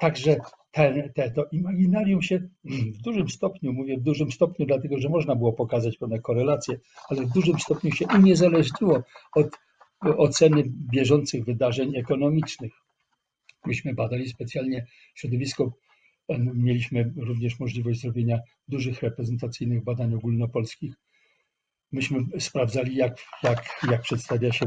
Także 0.00 0.36
te, 0.70 1.10
te, 1.14 1.30
to 1.30 1.44
imaginarium 1.52 2.22
się 2.22 2.48
w 2.64 3.02
dużym 3.02 3.28
stopniu, 3.28 3.72
mówię 3.72 3.98
w 3.98 4.02
dużym 4.02 4.32
stopniu, 4.32 4.66
dlatego 4.66 4.98
że 4.98 5.08
można 5.08 5.36
było 5.36 5.52
pokazać 5.52 5.96
pewne 5.96 6.18
korelacje, 6.18 6.80
ale 7.08 7.22
w 7.22 7.32
dużym 7.32 7.58
stopniu 7.58 7.92
się 7.92 8.06
uniezależniło 8.06 9.02
od 9.34 9.46
oceny 10.00 10.64
bieżących 10.66 11.44
wydarzeń 11.44 11.96
ekonomicznych. 11.96 12.72
Myśmy 13.66 13.94
badali 13.94 14.28
specjalnie 14.28 14.86
środowisko, 15.14 15.72
mieliśmy 16.54 17.12
również 17.16 17.60
możliwość 17.60 18.00
zrobienia 18.00 18.38
dużych 18.68 19.02
reprezentacyjnych 19.02 19.84
badań 19.84 20.14
ogólnopolskich. 20.14 20.94
Myśmy 21.92 22.20
sprawdzali, 22.38 22.96
jak, 22.96 23.16
jak, 23.42 23.80
jak 23.90 24.02
przedstawia 24.02 24.52
się 24.52 24.66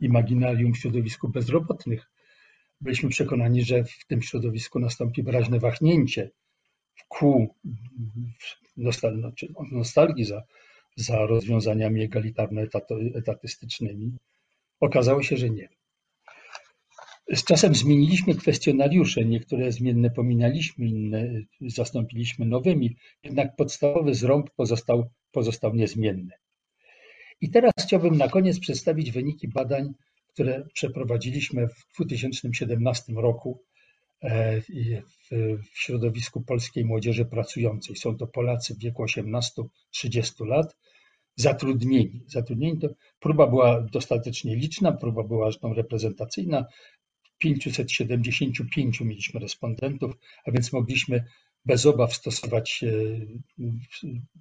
imaginarium 0.00 0.74
w 0.74 0.78
środowisku 0.78 1.28
bezrobotnych. 1.28 2.10
Byliśmy 2.80 3.08
przekonani, 3.08 3.64
że 3.64 3.84
w 3.84 4.06
tym 4.06 4.22
środowisku 4.22 4.78
nastąpi 4.78 5.22
wyraźne 5.22 5.58
wahnięcie 5.58 6.30
w 6.94 7.04
kół 7.08 7.54
nostalgii 9.72 10.24
za, 10.24 10.42
za 10.96 11.26
rozwiązaniami 11.26 12.02
egalitarno-etatystycznymi. 12.02 14.10
Okazało 14.80 15.22
się, 15.22 15.36
że 15.36 15.50
nie. 15.50 15.68
Z 17.32 17.44
czasem 17.44 17.74
zmieniliśmy 17.74 18.34
kwestionariusze, 18.34 19.24
niektóre 19.24 19.72
zmienne 19.72 20.10
pominęliśmy, 20.10 20.86
inne 20.86 21.30
zastąpiliśmy 21.60 22.46
nowymi, 22.46 22.96
jednak 23.22 23.56
podstawowy 23.56 24.14
zrąb 24.14 24.50
pozostał, 24.50 25.10
pozostał 25.32 25.74
niezmienny. 25.74 26.30
I 27.40 27.50
teraz 27.50 27.72
chciałbym 27.82 28.16
na 28.16 28.28
koniec 28.28 28.60
przedstawić 28.60 29.10
wyniki 29.10 29.48
badań, 29.48 29.92
które 30.26 30.66
przeprowadziliśmy 30.74 31.68
w 31.68 31.86
2017 31.96 33.12
roku 33.12 33.62
w 35.32 35.78
środowisku 35.78 36.42
polskiej 36.42 36.84
młodzieży 36.84 37.24
pracującej. 37.24 37.96
Są 37.96 38.16
to 38.16 38.26
Polacy 38.26 38.74
w 38.74 38.78
wieku 38.78 39.04
18-30 39.04 40.46
lat, 40.46 40.76
zatrudnieni. 41.36 42.20
Zatrudnieni 42.26 42.78
to 42.78 42.88
próba 43.20 43.46
była 43.46 43.80
dostatecznie 43.80 44.56
liczna, 44.56 44.92
próba 44.92 45.22
była 45.22 45.46
zresztą 45.46 45.74
reprezentacyjna. 45.74 46.66
575 47.38 49.00
mieliśmy 49.00 49.40
respondentów, 49.40 50.12
a 50.46 50.50
więc 50.50 50.72
mogliśmy 50.72 51.24
bez 51.64 51.86
obaw 51.86 52.14
stosować 52.14 52.84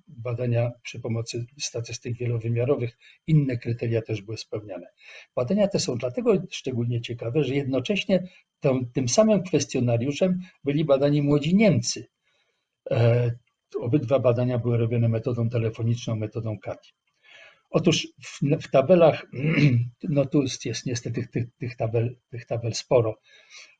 badania 0.08 0.72
przy 0.84 1.00
pomocy 1.00 1.46
statystyk 1.60 2.18
wielowymiarowych. 2.18 2.98
Inne 3.28 3.58
kryteria 3.58 4.02
też 4.02 4.22
były 4.22 4.38
spełniane. 4.38 4.88
Badania 5.36 5.68
te 5.68 5.80
są 5.80 5.98
dlatego 5.98 6.34
szczególnie 6.52 7.02
ciekawe, 7.02 7.44
że 7.44 7.56
jednocześnie 7.56 8.28
tym, 8.94 9.10
samym 9.10 9.44
kwestionariuszem 9.44 10.40
byli 10.64 10.86
badani 10.86 11.22
młodzi 11.22 11.56
Niemcy. 11.56 12.08
Obydwa 13.80 14.20
badania 14.20 14.60
były 14.60 14.78
robione 14.78 15.10
metodą 15.10 15.50
telefoniczną, 15.50 16.16
metodą 16.16 16.58
CATI. 16.60 16.92
Otóż 17.74 18.08
w, 18.22 18.40
w, 18.62 18.72
tabelach, 18.72 19.26
no 20.10 20.26
tu 20.26 20.44
jest 20.66 20.86
niestety 20.86 21.28
tych, 21.28 21.48
tych, 21.58 21.76
tabel, 21.76 22.16
tych 22.30 22.46
tabel 22.46 22.74
sporo. 22.74 23.20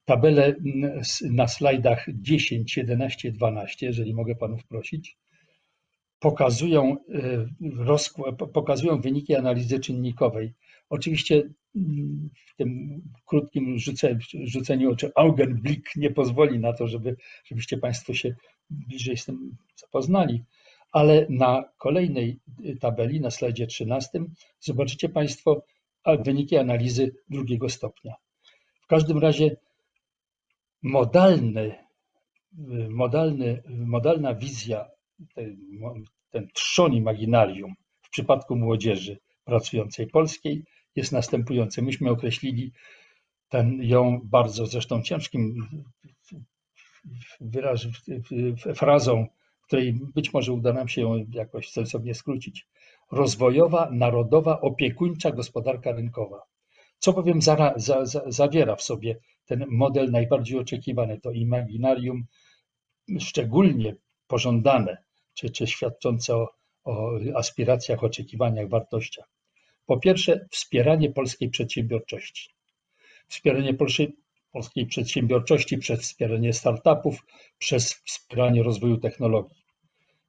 Tabele 0.06 0.56
na 1.32 1.48
slajdach 1.48 2.06
10, 2.14 2.78
11, 2.78 3.32
12, 3.32 3.86
jeżeli 3.86 4.14
mogę 4.14 4.36
Panów 4.36 4.68
prosić, 4.68 5.18
pokazują, 6.20 6.98
pokazują 8.54 9.02
wyniki 9.02 9.36
analizy 9.36 9.80
czynnikowej. 9.80 10.54
Oczywiście 10.90 11.50
w 12.48 12.56
tym 12.58 13.02
krótkim 13.26 13.80
rzuceniu, 13.80 14.20
rzuceniu 14.44 14.92
oczu 14.92 15.10
Augenblick 15.16 15.96
nie 15.96 16.12
pozwoli 16.12 16.60
na 16.60 16.74
to, 16.74 16.88
żeby, 16.88 17.16
żebyście 17.46 17.78
Państwo 17.78 18.14
się 18.14 18.36
bliżej 18.70 19.18
z 19.18 19.26
tym 19.26 19.58
zapoznali, 19.76 20.44
ale 20.94 21.26
na 21.30 21.64
kolejnej 21.78 22.40
tabeli, 22.80 23.22
na 23.22 23.32
slajdzie 23.32 23.68
13, 23.68 24.10
zobaczycie 24.60 25.10
Państwo 25.10 25.64
wyniki 26.20 26.58
analizy 26.58 27.16
drugiego 27.30 27.70
stopnia. 27.70 28.14
W 28.82 28.88
każdym 28.88 29.18
razie 29.18 29.56
modalny, 30.84 31.76
modalny, 32.90 33.64
modalna 33.70 34.36
wizja, 34.36 34.90
ten, 35.36 35.58
ten 36.30 36.48
trzon 36.54 36.94
imaginarium 36.94 37.74
w 38.02 38.10
przypadku 38.10 38.56
młodzieży 38.56 39.18
pracującej 39.46 40.08
polskiej 40.08 40.64
jest 40.96 41.12
następujący. 41.12 41.82
Myśmy 41.82 42.10
określili 42.10 42.72
ten, 43.50 43.84
ją 43.84 44.22
bardzo 44.24 44.66
zresztą 44.66 45.02
ciężkim 45.02 45.68
wyraz, 47.42 47.88
frazą, 48.76 49.28
której 49.74 49.94
być 49.94 50.34
może 50.34 50.54
uda 50.54 50.74
nam 50.74 50.88
się 50.88 51.02
ją 51.02 51.26
jakoś 51.30 51.70
sensownie 51.70 52.14
skrócić. 52.16 52.68
Rozwojowa, 53.12 53.90
narodowa, 53.92 54.62
opiekuńcza 54.62 55.32
gospodarka 55.32 55.92
rynkowa. 55.92 56.42
Co 57.00 57.14
bowiem 57.14 57.42
za, 57.42 57.74
za, 57.76 58.06
za, 58.06 58.24
zawiera 58.28 58.76
w 58.76 58.82
sobie 58.82 59.18
ten 59.46 59.66
model 59.70 60.12
najbardziej 60.12 60.60
oczekiwany, 60.60 61.20
to 61.20 61.32
imaginarium 61.32 62.24
szczególnie 63.20 63.96
pożądane, 64.28 64.98
czy, 65.34 65.50
czy 65.50 65.68
świadczące 65.68 66.36
o, 66.36 66.50
o 66.84 67.12
aspiracjach, 67.36 68.04
oczekiwaniach, 68.04 68.70
wartościach. 68.70 69.30
Po 69.86 70.00
pierwsze, 70.00 70.48
wspieranie 70.52 71.12
polskiej 71.12 71.50
przedsiębiorczości. 71.50 72.50
Wspieranie 73.28 73.74
polskiej, 73.74 74.16
polskiej 74.52 74.86
przedsiębiorczości 74.86 75.78
przez 75.78 76.02
wspieranie 76.02 76.54
startupów, 76.54 77.26
przez 77.58 77.94
wspieranie 77.94 78.64
rozwoju 78.64 78.98
technologii. 78.98 79.63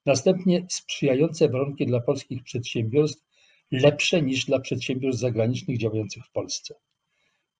Następnie 0.07 0.67
sprzyjające 0.71 1.49
warunki 1.49 1.87
dla 1.87 2.01
polskich 2.01 2.43
przedsiębiorstw 2.43 3.25
lepsze 3.71 4.23
niż 4.23 4.45
dla 4.45 4.61
przedsiębiorstw 4.61 5.21
zagranicznych 5.21 5.79
działających 5.79 6.25
w 6.27 6.31
Polsce. 6.31 6.75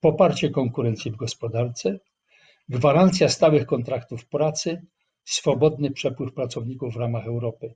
Poparcie 0.01 0.51
konkurencji 0.51 1.11
w 1.11 1.17
gospodarce, 1.17 1.99
gwarancja 2.69 3.29
stałych 3.29 3.67
kontraktów 3.67 4.27
pracy, 4.27 4.87
swobodny 5.25 5.91
przepływ 5.91 6.35
pracowników 6.35 6.95
w 6.95 6.97
ramach 6.97 7.27
Europy. 7.27 7.75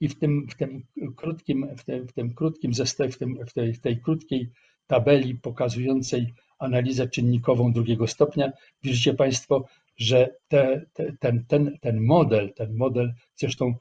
I 0.00 0.08
w 0.08 0.18
tym, 0.18 0.46
w 0.50 0.54
tym 0.54 0.86
krótkim, 1.16 1.68
w 1.76 1.84
tym, 1.84 2.08
w 2.08 2.12
tym 2.12 2.34
krótkim 2.34 2.74
zestawie, 2.74 3.10
w, 3.10 3.18
tym, 3.18 3.46
w, 3.46 3.52
tej, 3.52 3.78
tej 3.78 4.00
krótkiej 4.00 4.50
tabeli 4.86 5.34
pokazującej 5.34 6.34
analizę 6.58 7.08
czynnikową 7.08 7.72
drugiego 7.72 8.06
stopnia, 8.06 8.52
widzicie 8.82 9.14
Państwo, 9.14 9.64
że 9.96 10.36
te, 10.48 10.86
te, 10.92 11.12
ten, 11.20 11.44
ten, 11.48 11.78
ten 11.80 12.00
model, 12.00 12.52
ten 12.54 12.76
model, 12.76 13.14
zresztą 13.36 13.74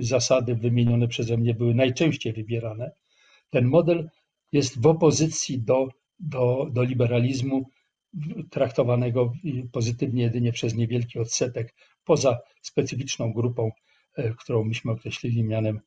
zasady 0.00 0.54
wymienione 0.54 1.08
przeze 1.08 1.36
mnie 1.36 1.54
były 1.54 1.74
najczęściej 1.74 2.32
wybierane, 2.32 2.92
ten 3.50 3.64
model 3.64 4.10
jest 4.52 4.80
w 4.80 4.86
opozycji 4.86 5.62
do, 5.62 5.88
do, 6.18 6.68
do 6.72 6.82
liberalizmu 6.82 7.70
traktowanego 8.50 9.32
pozytywnie 9.72 10.22
jedynie 10.22 10.52
przez 10.52 10.74
niewielki 10.74 11.18
odsetek, 11.18 11.74
poza 12.04 12.38
specyficzną 12.62 13.32
grupą, 13.32 13.70
y, 14.18 14.34
którą 14.38 14.64
myśmy 14.64 14.92
określili 14.92 15.44
mianem 15.44 15.80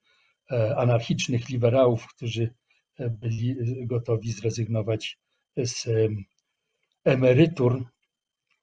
y, 0.51 0.75
anarchicznych 0.77 1.49
liberałów, 1.49 2.07
którzy 2.07 2.53
byli 2.99 3.55
gotowi 3.85 4.31
zrezygnować 4.31 5.17
z 5.57 5.87
emerytur 7.05 7.85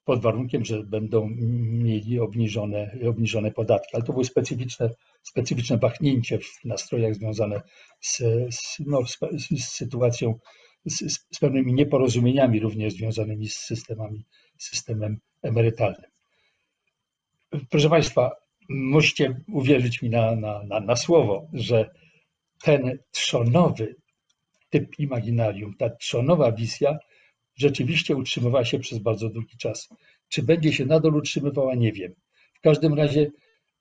pod 0.05 0.21
warunkiem, 0.21 0.65
że 0.65 0.83
będą 0.83 1.29
mieli 1.29 2.19
obniżone, 2.19 2.97
obniżone 3.09 3.51
podatki. 3.51 3.95
Ale 3.95 4.03
to 4.03 4.13
było 4.13 4.23
specyficzne, 4.23 4.89
specyficzne 5.23 5.77
bachnięcie 5.77 6.39
w 6.39 6.65
nastrojach 6.65 7.15
związane 7.15 7.61
z, 8.01 8.17
z, 8.55 8.79
no, 8.79 9.05
z, 9.05 9.17
z 9.59 9.67
sytuacją, 9.67 10.39
z, 10.85 11.39
pewnymi 11.39 11.73
nieporozumieniami 11.73 12.59
również 12.59 12.93
związanymi 12.93 13.49
z 13.49 13.55
systemami, 13.55 14.25
systemem 14.57 15.19
emerytalnym. 15.41 16.11
Proszę 17.69 17.89
Państwa, 17.89 18.31
musicie 18.69 19.41
uwierzyć 19.47 20.01
mi 20.01 20.09
na, 20.09 20.35
na, 20.35 20.63
na, 20.63 20.79
na 20.79 20.95
słowo, 20.95 21.47
że 21.53 21.89
ten 22.63 22.99
trzonowy 23.11 23.95
typ 24.69 24.99
imaginarium, 24.99 25.73
ta 25.77 25.89
trzonowa 25.89 26.51
wizja 26.51 26.97
rzeczywiście 27.55 28.15
utrzymywała 28.15 28.65
się 28.65 28.79
przez 28.79 28.99
bardzo 28.99 29.29
długi 29.29 29.57
czas. 29.57 29.89
Czy 30.29 30.43
będzie 30.43 30.73
się 30.73 30.85
nadal 30.85 31.15
utrzymywała, 31.15 31.75
nie 31.75 31.91
wiem. 31.91 32.15
W 32.53 32.61
każdym 32.61 32.93
razie 32.93 33.31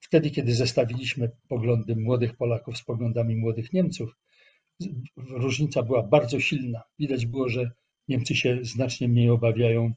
wtedy, 0.00 0.30
kiedy 0.30 0.54
zestawiliśmy 0.54 1.30
poglądy 1.48 1.96
młodych 1.96 2.36
Polaków 2.36 2.78
z 2.78 2.84
poglądami 2.84 3.36
młodych 3.36 3.72
Niemców, 3.72 4.16
różnica 5.16 5.82
była 5.82 6.02
bardzo 6.02 6.40
silna. 6.40 6.82
Widać 6.98 7.26
było, 7.26 7.48
że 7.48 7.70
Niemcy 8.08 8.36
się 8.36 8.58
znacznie 8.62 9.08
mniej 9.08 9.30
obawiają 9.30 9.92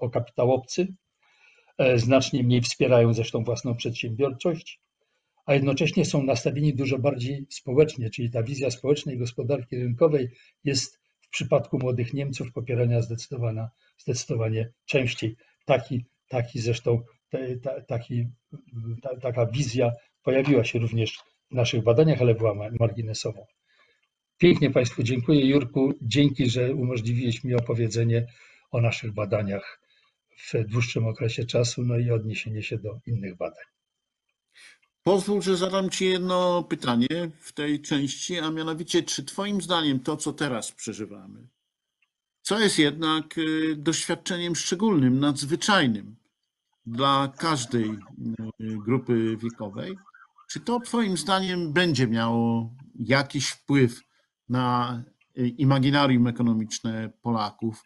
o 0.00 0.10
kapitałowcy, 0.10 0.94
e, 1.78 1.98
znacznie 1.98 2.42
mniej 2.42 2.60
wspierają 2.60 3.14
zresztą 3.14 3.44
własną 3.44 3.76
przedsiębiorczość, 3.76 4.80
a 5.46 5.54
jednocześnie 5.54 6.04
są 6.04 6.22
nastawieni 6.22 6.74
dużo 6.74 6.98
bardziej 6.98 7.46
społecznie, 7.50 8.10
czyli 8.10 8.30
ta 8.30 8.42
wizja 8.42 8.70
społecznej 8.70 9.18
gospodarki 9.18 9.76
rynkowej 9.76 10.28
jest 10.64 11.00
w 11.26 11.30
przypadku 11.30 11.78
młodych 11.78 12.14
Niemców 12.14 12.52
popierania 12.52 13.02
zdecydowana, 13.02 13.70
zdecydowanie 13.98 14.72
częściej. 14.84 15.36
Taki, 15.64 16.04
taki 16.28 16.60
zresztą, 16.60 17.02
ta, 17.62 17.80
taki, 17.80 18.28
ta, 19.02 19.16
taka 19.16 19.46
wizja 19.46 19.90
pojawiła 20.22 20.64
się 20.64 20.78
również 20.78 21.18
w 21.50 21.54
naszych 21.54 21.82
badaniach, 21.82 22.20
ale 22.20 22.34
była 22.34 22.54
marginesową. 22.80 23.46
Pięknie 24.38 24.70
Państwu 24.70 25.02
dziękuję. 25.02 25.46
Jurku, 25.46 25.92
dzięki, 26.02 26.50
że 26.50 26.74
umożliwiłeś 26.74 27.44
mi 27.44 27.54
opowiedzenie 27.54 28.26
o 28.70 28.80
naszych 28.80 29.14
badaniach 29.14 29.80
w 30.38 30.64
dłuższym 30.64 31.06
okresie 31.06 31.44
czasu, 31.44 31.82
no 31.82 31.98
i 31.98 32.10
odniesienie 32.10 32.62
się 32.62 32.78
do 32.78 33.00
innych 33.06 33.36
badań. 33.36 33.64
Pozwól, 35.06 35.42
że 35.42 35.56
zadam 35.56 35.90
Ci 35.90 36.04
jedno 36.04 36.62
pytanie 36.62 37.30
w 37.40 37.52
tej 37.52 37.82
części, 37.82 38.38
a 38.38 38.50
mianowicie, 38.50 39.02
czy 39.02 39.24
Twoim 39.24 39.62
zdaniem 39.62 40.00
to, 40.00 40.16
co 40.16 40.32
teraz 40.32 40.72
przeżywamy, 40.72 41.48
co 42.42 42.60
jest 42.60 42.78
jednak 42.78 43.38
y, 43.38 43.76
doświadczeniem 43.76 44.56
szczególnym, 44.56 45.18
nadzwyczajnym 45.18 46.16
dla 46.86 47.32
każdej 47.38 47.90
y, 47.90 47.96
grupy 48.60 49.36
wiekowej, 49.36 49.96
czy 50.48 50.60
to 50.60 50.80
Twoim 50.80 51.16
zdaniem 51.16 51.72
będzie 51.72 52.06
miało 52.06 52.74
jakiś 52.94 53.48
wpływ 53.48 54.00
na 54.48 55.02
y, 55.38 55.48
imaginarium 55.48 56.26
ekonomiczne 56.26 57.10
Polaków? 57.22 57.84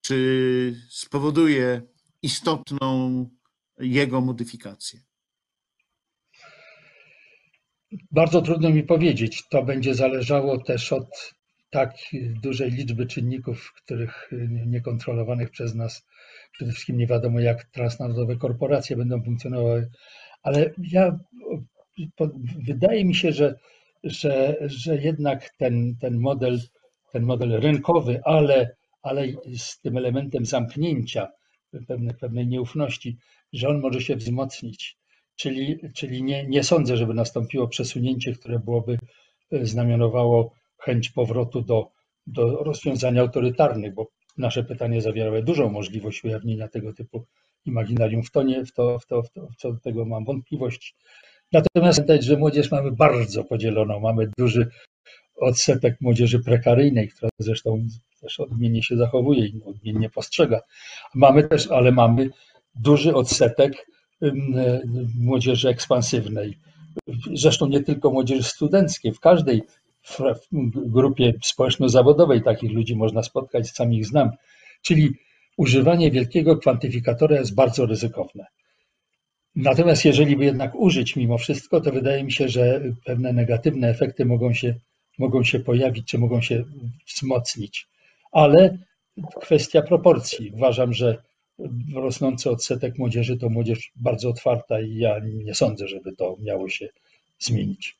Czy 0.00 0.80
spowoduje 0.90 1.82
istotną 2.22 3.26
jego 3.78 4.20
modyfikację? 4.20 5.07
Bardzo 8.10 8.42
trudno 8.42 8.70
mi 8.70 8.82
powiedzieć. 8.82 9.48
To 9.48 9.62
będzie 9.62 9.94
zależało 9.94 10.58
też 10.58 10.92
od 10.92 11.34
tak 11.70 11.94
dużej 12.42 12.70
liczby 12.70 13.06
czynników, 13.06 13.72
których 13.76 14.30
niekontrolowanych 14.66 15.50
przez 15.50 15.74
nas, 15.74 16.06
przede 16.52 16.72
wszystkim 16.72 16.98
nie 16.98 17.06
wiadomo, 17.06 17.40
jak 17.40 17.64
transnarodowe 17.64 18.36
korporacje 18.36 18.96
będą 18.96 19.22
funkcjonowały. 19.22 19.90
Ale 20.42 20.70
ja 20.92 21.18
wydaje 22.66 23.04
mi 23.04 23.14
się, 23.14 23.32
że, 23.32 23.54
że, 24.04 24.56
że 24.60 24.96
jednak 24.96 25.50
ten, 25.58 25.96
ten 26.00 26.18
model, 26.18 26.58
ten 27.12 27.22
model 27.22 27.60
rynkowy, 27.60 28.20
ale, 28.24 28.76
ale 29.02 29.26
z 29.58 29.80
tym 29.80 29.96
elementem 29.96 30.46
zamknięcia, 30.46 31.28
pewnej, 31.88 32.14
pewnej 32.14 32.46
nieufności, 32.46 33.16
że 33.52 33.68
on 33.68 33.80
może 33.80 34.00
się 34.00 34.16
wzmocnić. 34.16 34.97
Czyli, 35.38 35.78
czyli 35.94 36.22
nie, 36.22 36.46
nie 36.46 36.64
sądzę, 36.64 36.96
żeby 36.96 37.14
nastąpiło 37.14 37.68
przesunięcie, 37.68 38.32
które 38.32 38.58
byłoby 38.58 38.98
e, 39.52 39.66
znamionowało 39.66 40.52
chęć 40.78 41.10
powrotu 41.10 41.62
do, 41.62 41.90
do 42.26 42.64
rozwiązań 42.64 43.18
autorytarnych, 43.18 43.94
bo 43.94 44.06
nasze 44.38 44.64
pytanie 44.64 45.02
zawierały 45.02 45.42
dużą 45.42 45.70
możliwość 45.70 46.24
ujawnienia 46.24 46.68
tego 46.68 46.92
typu 46.92 47.26
imaginarium. 47.64 48.22
W 48.22 48.30
to, 48.30 48.42
nie, 48.42 48.64
w 48.64 48.72
to, 48.72 48.98
w 48.98 49.06
to, 49.06 49.22
w 49.22 49.30
to 49.30 49.48
co 49.58 49.72
do 49.72 49.80
tego 49.80 50.04
mam 50.04 50.24
wątpliwości. 50.24 50.94
Natomiast 51.52 51.98
pamiętać, 51.98 52.24
że 52.26 52.36
młodzież 52.36 52.70
mamy 52.70 52.92
bardzo 52.92 53.44
podzieloną. 53.44 54.00
Mamy 54.00 54.30
duży 54.38 54.68
odsetek 55.36 55.96
młodzieży 56.00 56.38
prekaryjnej, 56.38 57.08
która 57.08 57.28
zresztą 57.38 57.86
też 58.20 58.40
odmiennie 58.40 58.82
się 58.82 58.96
zachowuje 58.96 59.46
i 59.46 59.62
odmiennie 59.64 60.10
postrzega. 60.10 60.60
Mamy 61.14 61.48
też, 61.48 61.70
ale 61.70 61.92
mamy 61.92 62.30
duży 62.74 63.14
odsetek 63.14 63.86
młodzieży 65.20 65.68
ekspansywnej. 65.68 66.58
Zresztą 67.34 67.68
nie 67.68 67.82
tylko 67.82 68.10
młodzieży 68.10 68.42
studenckiej, 68.42 69.12
w 69.12 69.20
każdej 69.20 69.62
grupie 70.74 71.32
społeczno-zawodowej 71.42 72.42
takich 72.42 72.72
ludzi 72.72 72.96
można 72.96 73.22
spotkać, 73.22 73.70
sam 73.70 73.92
ich 73.94 74.06
znam. 74.06 74.30
Czyli 74.82 75.10
używanie 75.56 76.10
wielkiego 76.10 76.56
kwantyfikatora 76.56 77.38
jest 77.38 77.54
bardzo 77.54 77.86
ryzykowne. 77.86 78.46
Natomiast 79.56 80.04
jeżeli 80.04 80.36
by 80.36 80.44
jednak 80.44 80.74
użyć 80.74 81.16
mimo 81.16 81.38
wszystko, 81.38 81.80
to 81.80 81.92
wydaje 81.92 82.24
mi 82.24 82.32
się, 82.32 82.48
że 82.48 82.80
pewne 83.04 83.32
negatywne 83.32 83.88
efekty 83.88 84.24
mogą 84.24 84.52
się, 84.52 84.74
mogą 85.18 85.44
się 85.44 85.60
pojawić, 85.60 86.06
czy 86.06 86.18
mogą 86.18 86.40
się 86.40 86.64
wzmocnić. 87.06 87.86
Ale 88.32 88.78
kwestia 89.40 89.82
proporcji. 89.82 90.50
Uważam, 90.54 90.92
że 90.92 91.22
rosnący 91.94 92.50
odsetek 92.50 92.98
młodzieży 92.98 93.36
to 93.36 93.48
młodzież 93.48 93.92
bardzo 93.96 94.28
otwarta 94.28 94.80
i 94.80 94.96
ja 94.96 95.16
nie 95.24 95.54
sądzę, 95.54 95.88
żeby 95.88 96.16
to 96.16 96.36
miało 96.40 96.68
się 96.68 96.88
zmienić. 97.38 97.96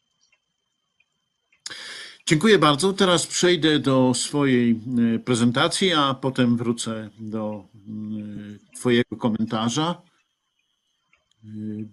Dziękuję 2.27 2.59
bardzo. 2.59 2.93
Teraz 2.93 3.27
przejdę 3.27 3.79
do 3.79 4.15
swojej 4.15 4.81
y, 5.15 5.19
prezentacji, 5.19 5.93
a 5.93 6.15
potem 6.15 6.57
wrócę 6.57 7.11
do 7.19 7.65
y, 7.75 8.77
Twojego 8.77 9.17
komentarza. 9.17 10.03
Y, 11.45 11.49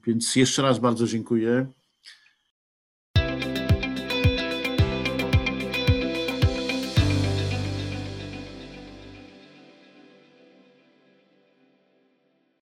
Więc 0.07 0.35
jeszcze 0.35 0.61
raz 0.61 0.79
bardzo 0.79 1.07
dziękuję. 1.07 1.67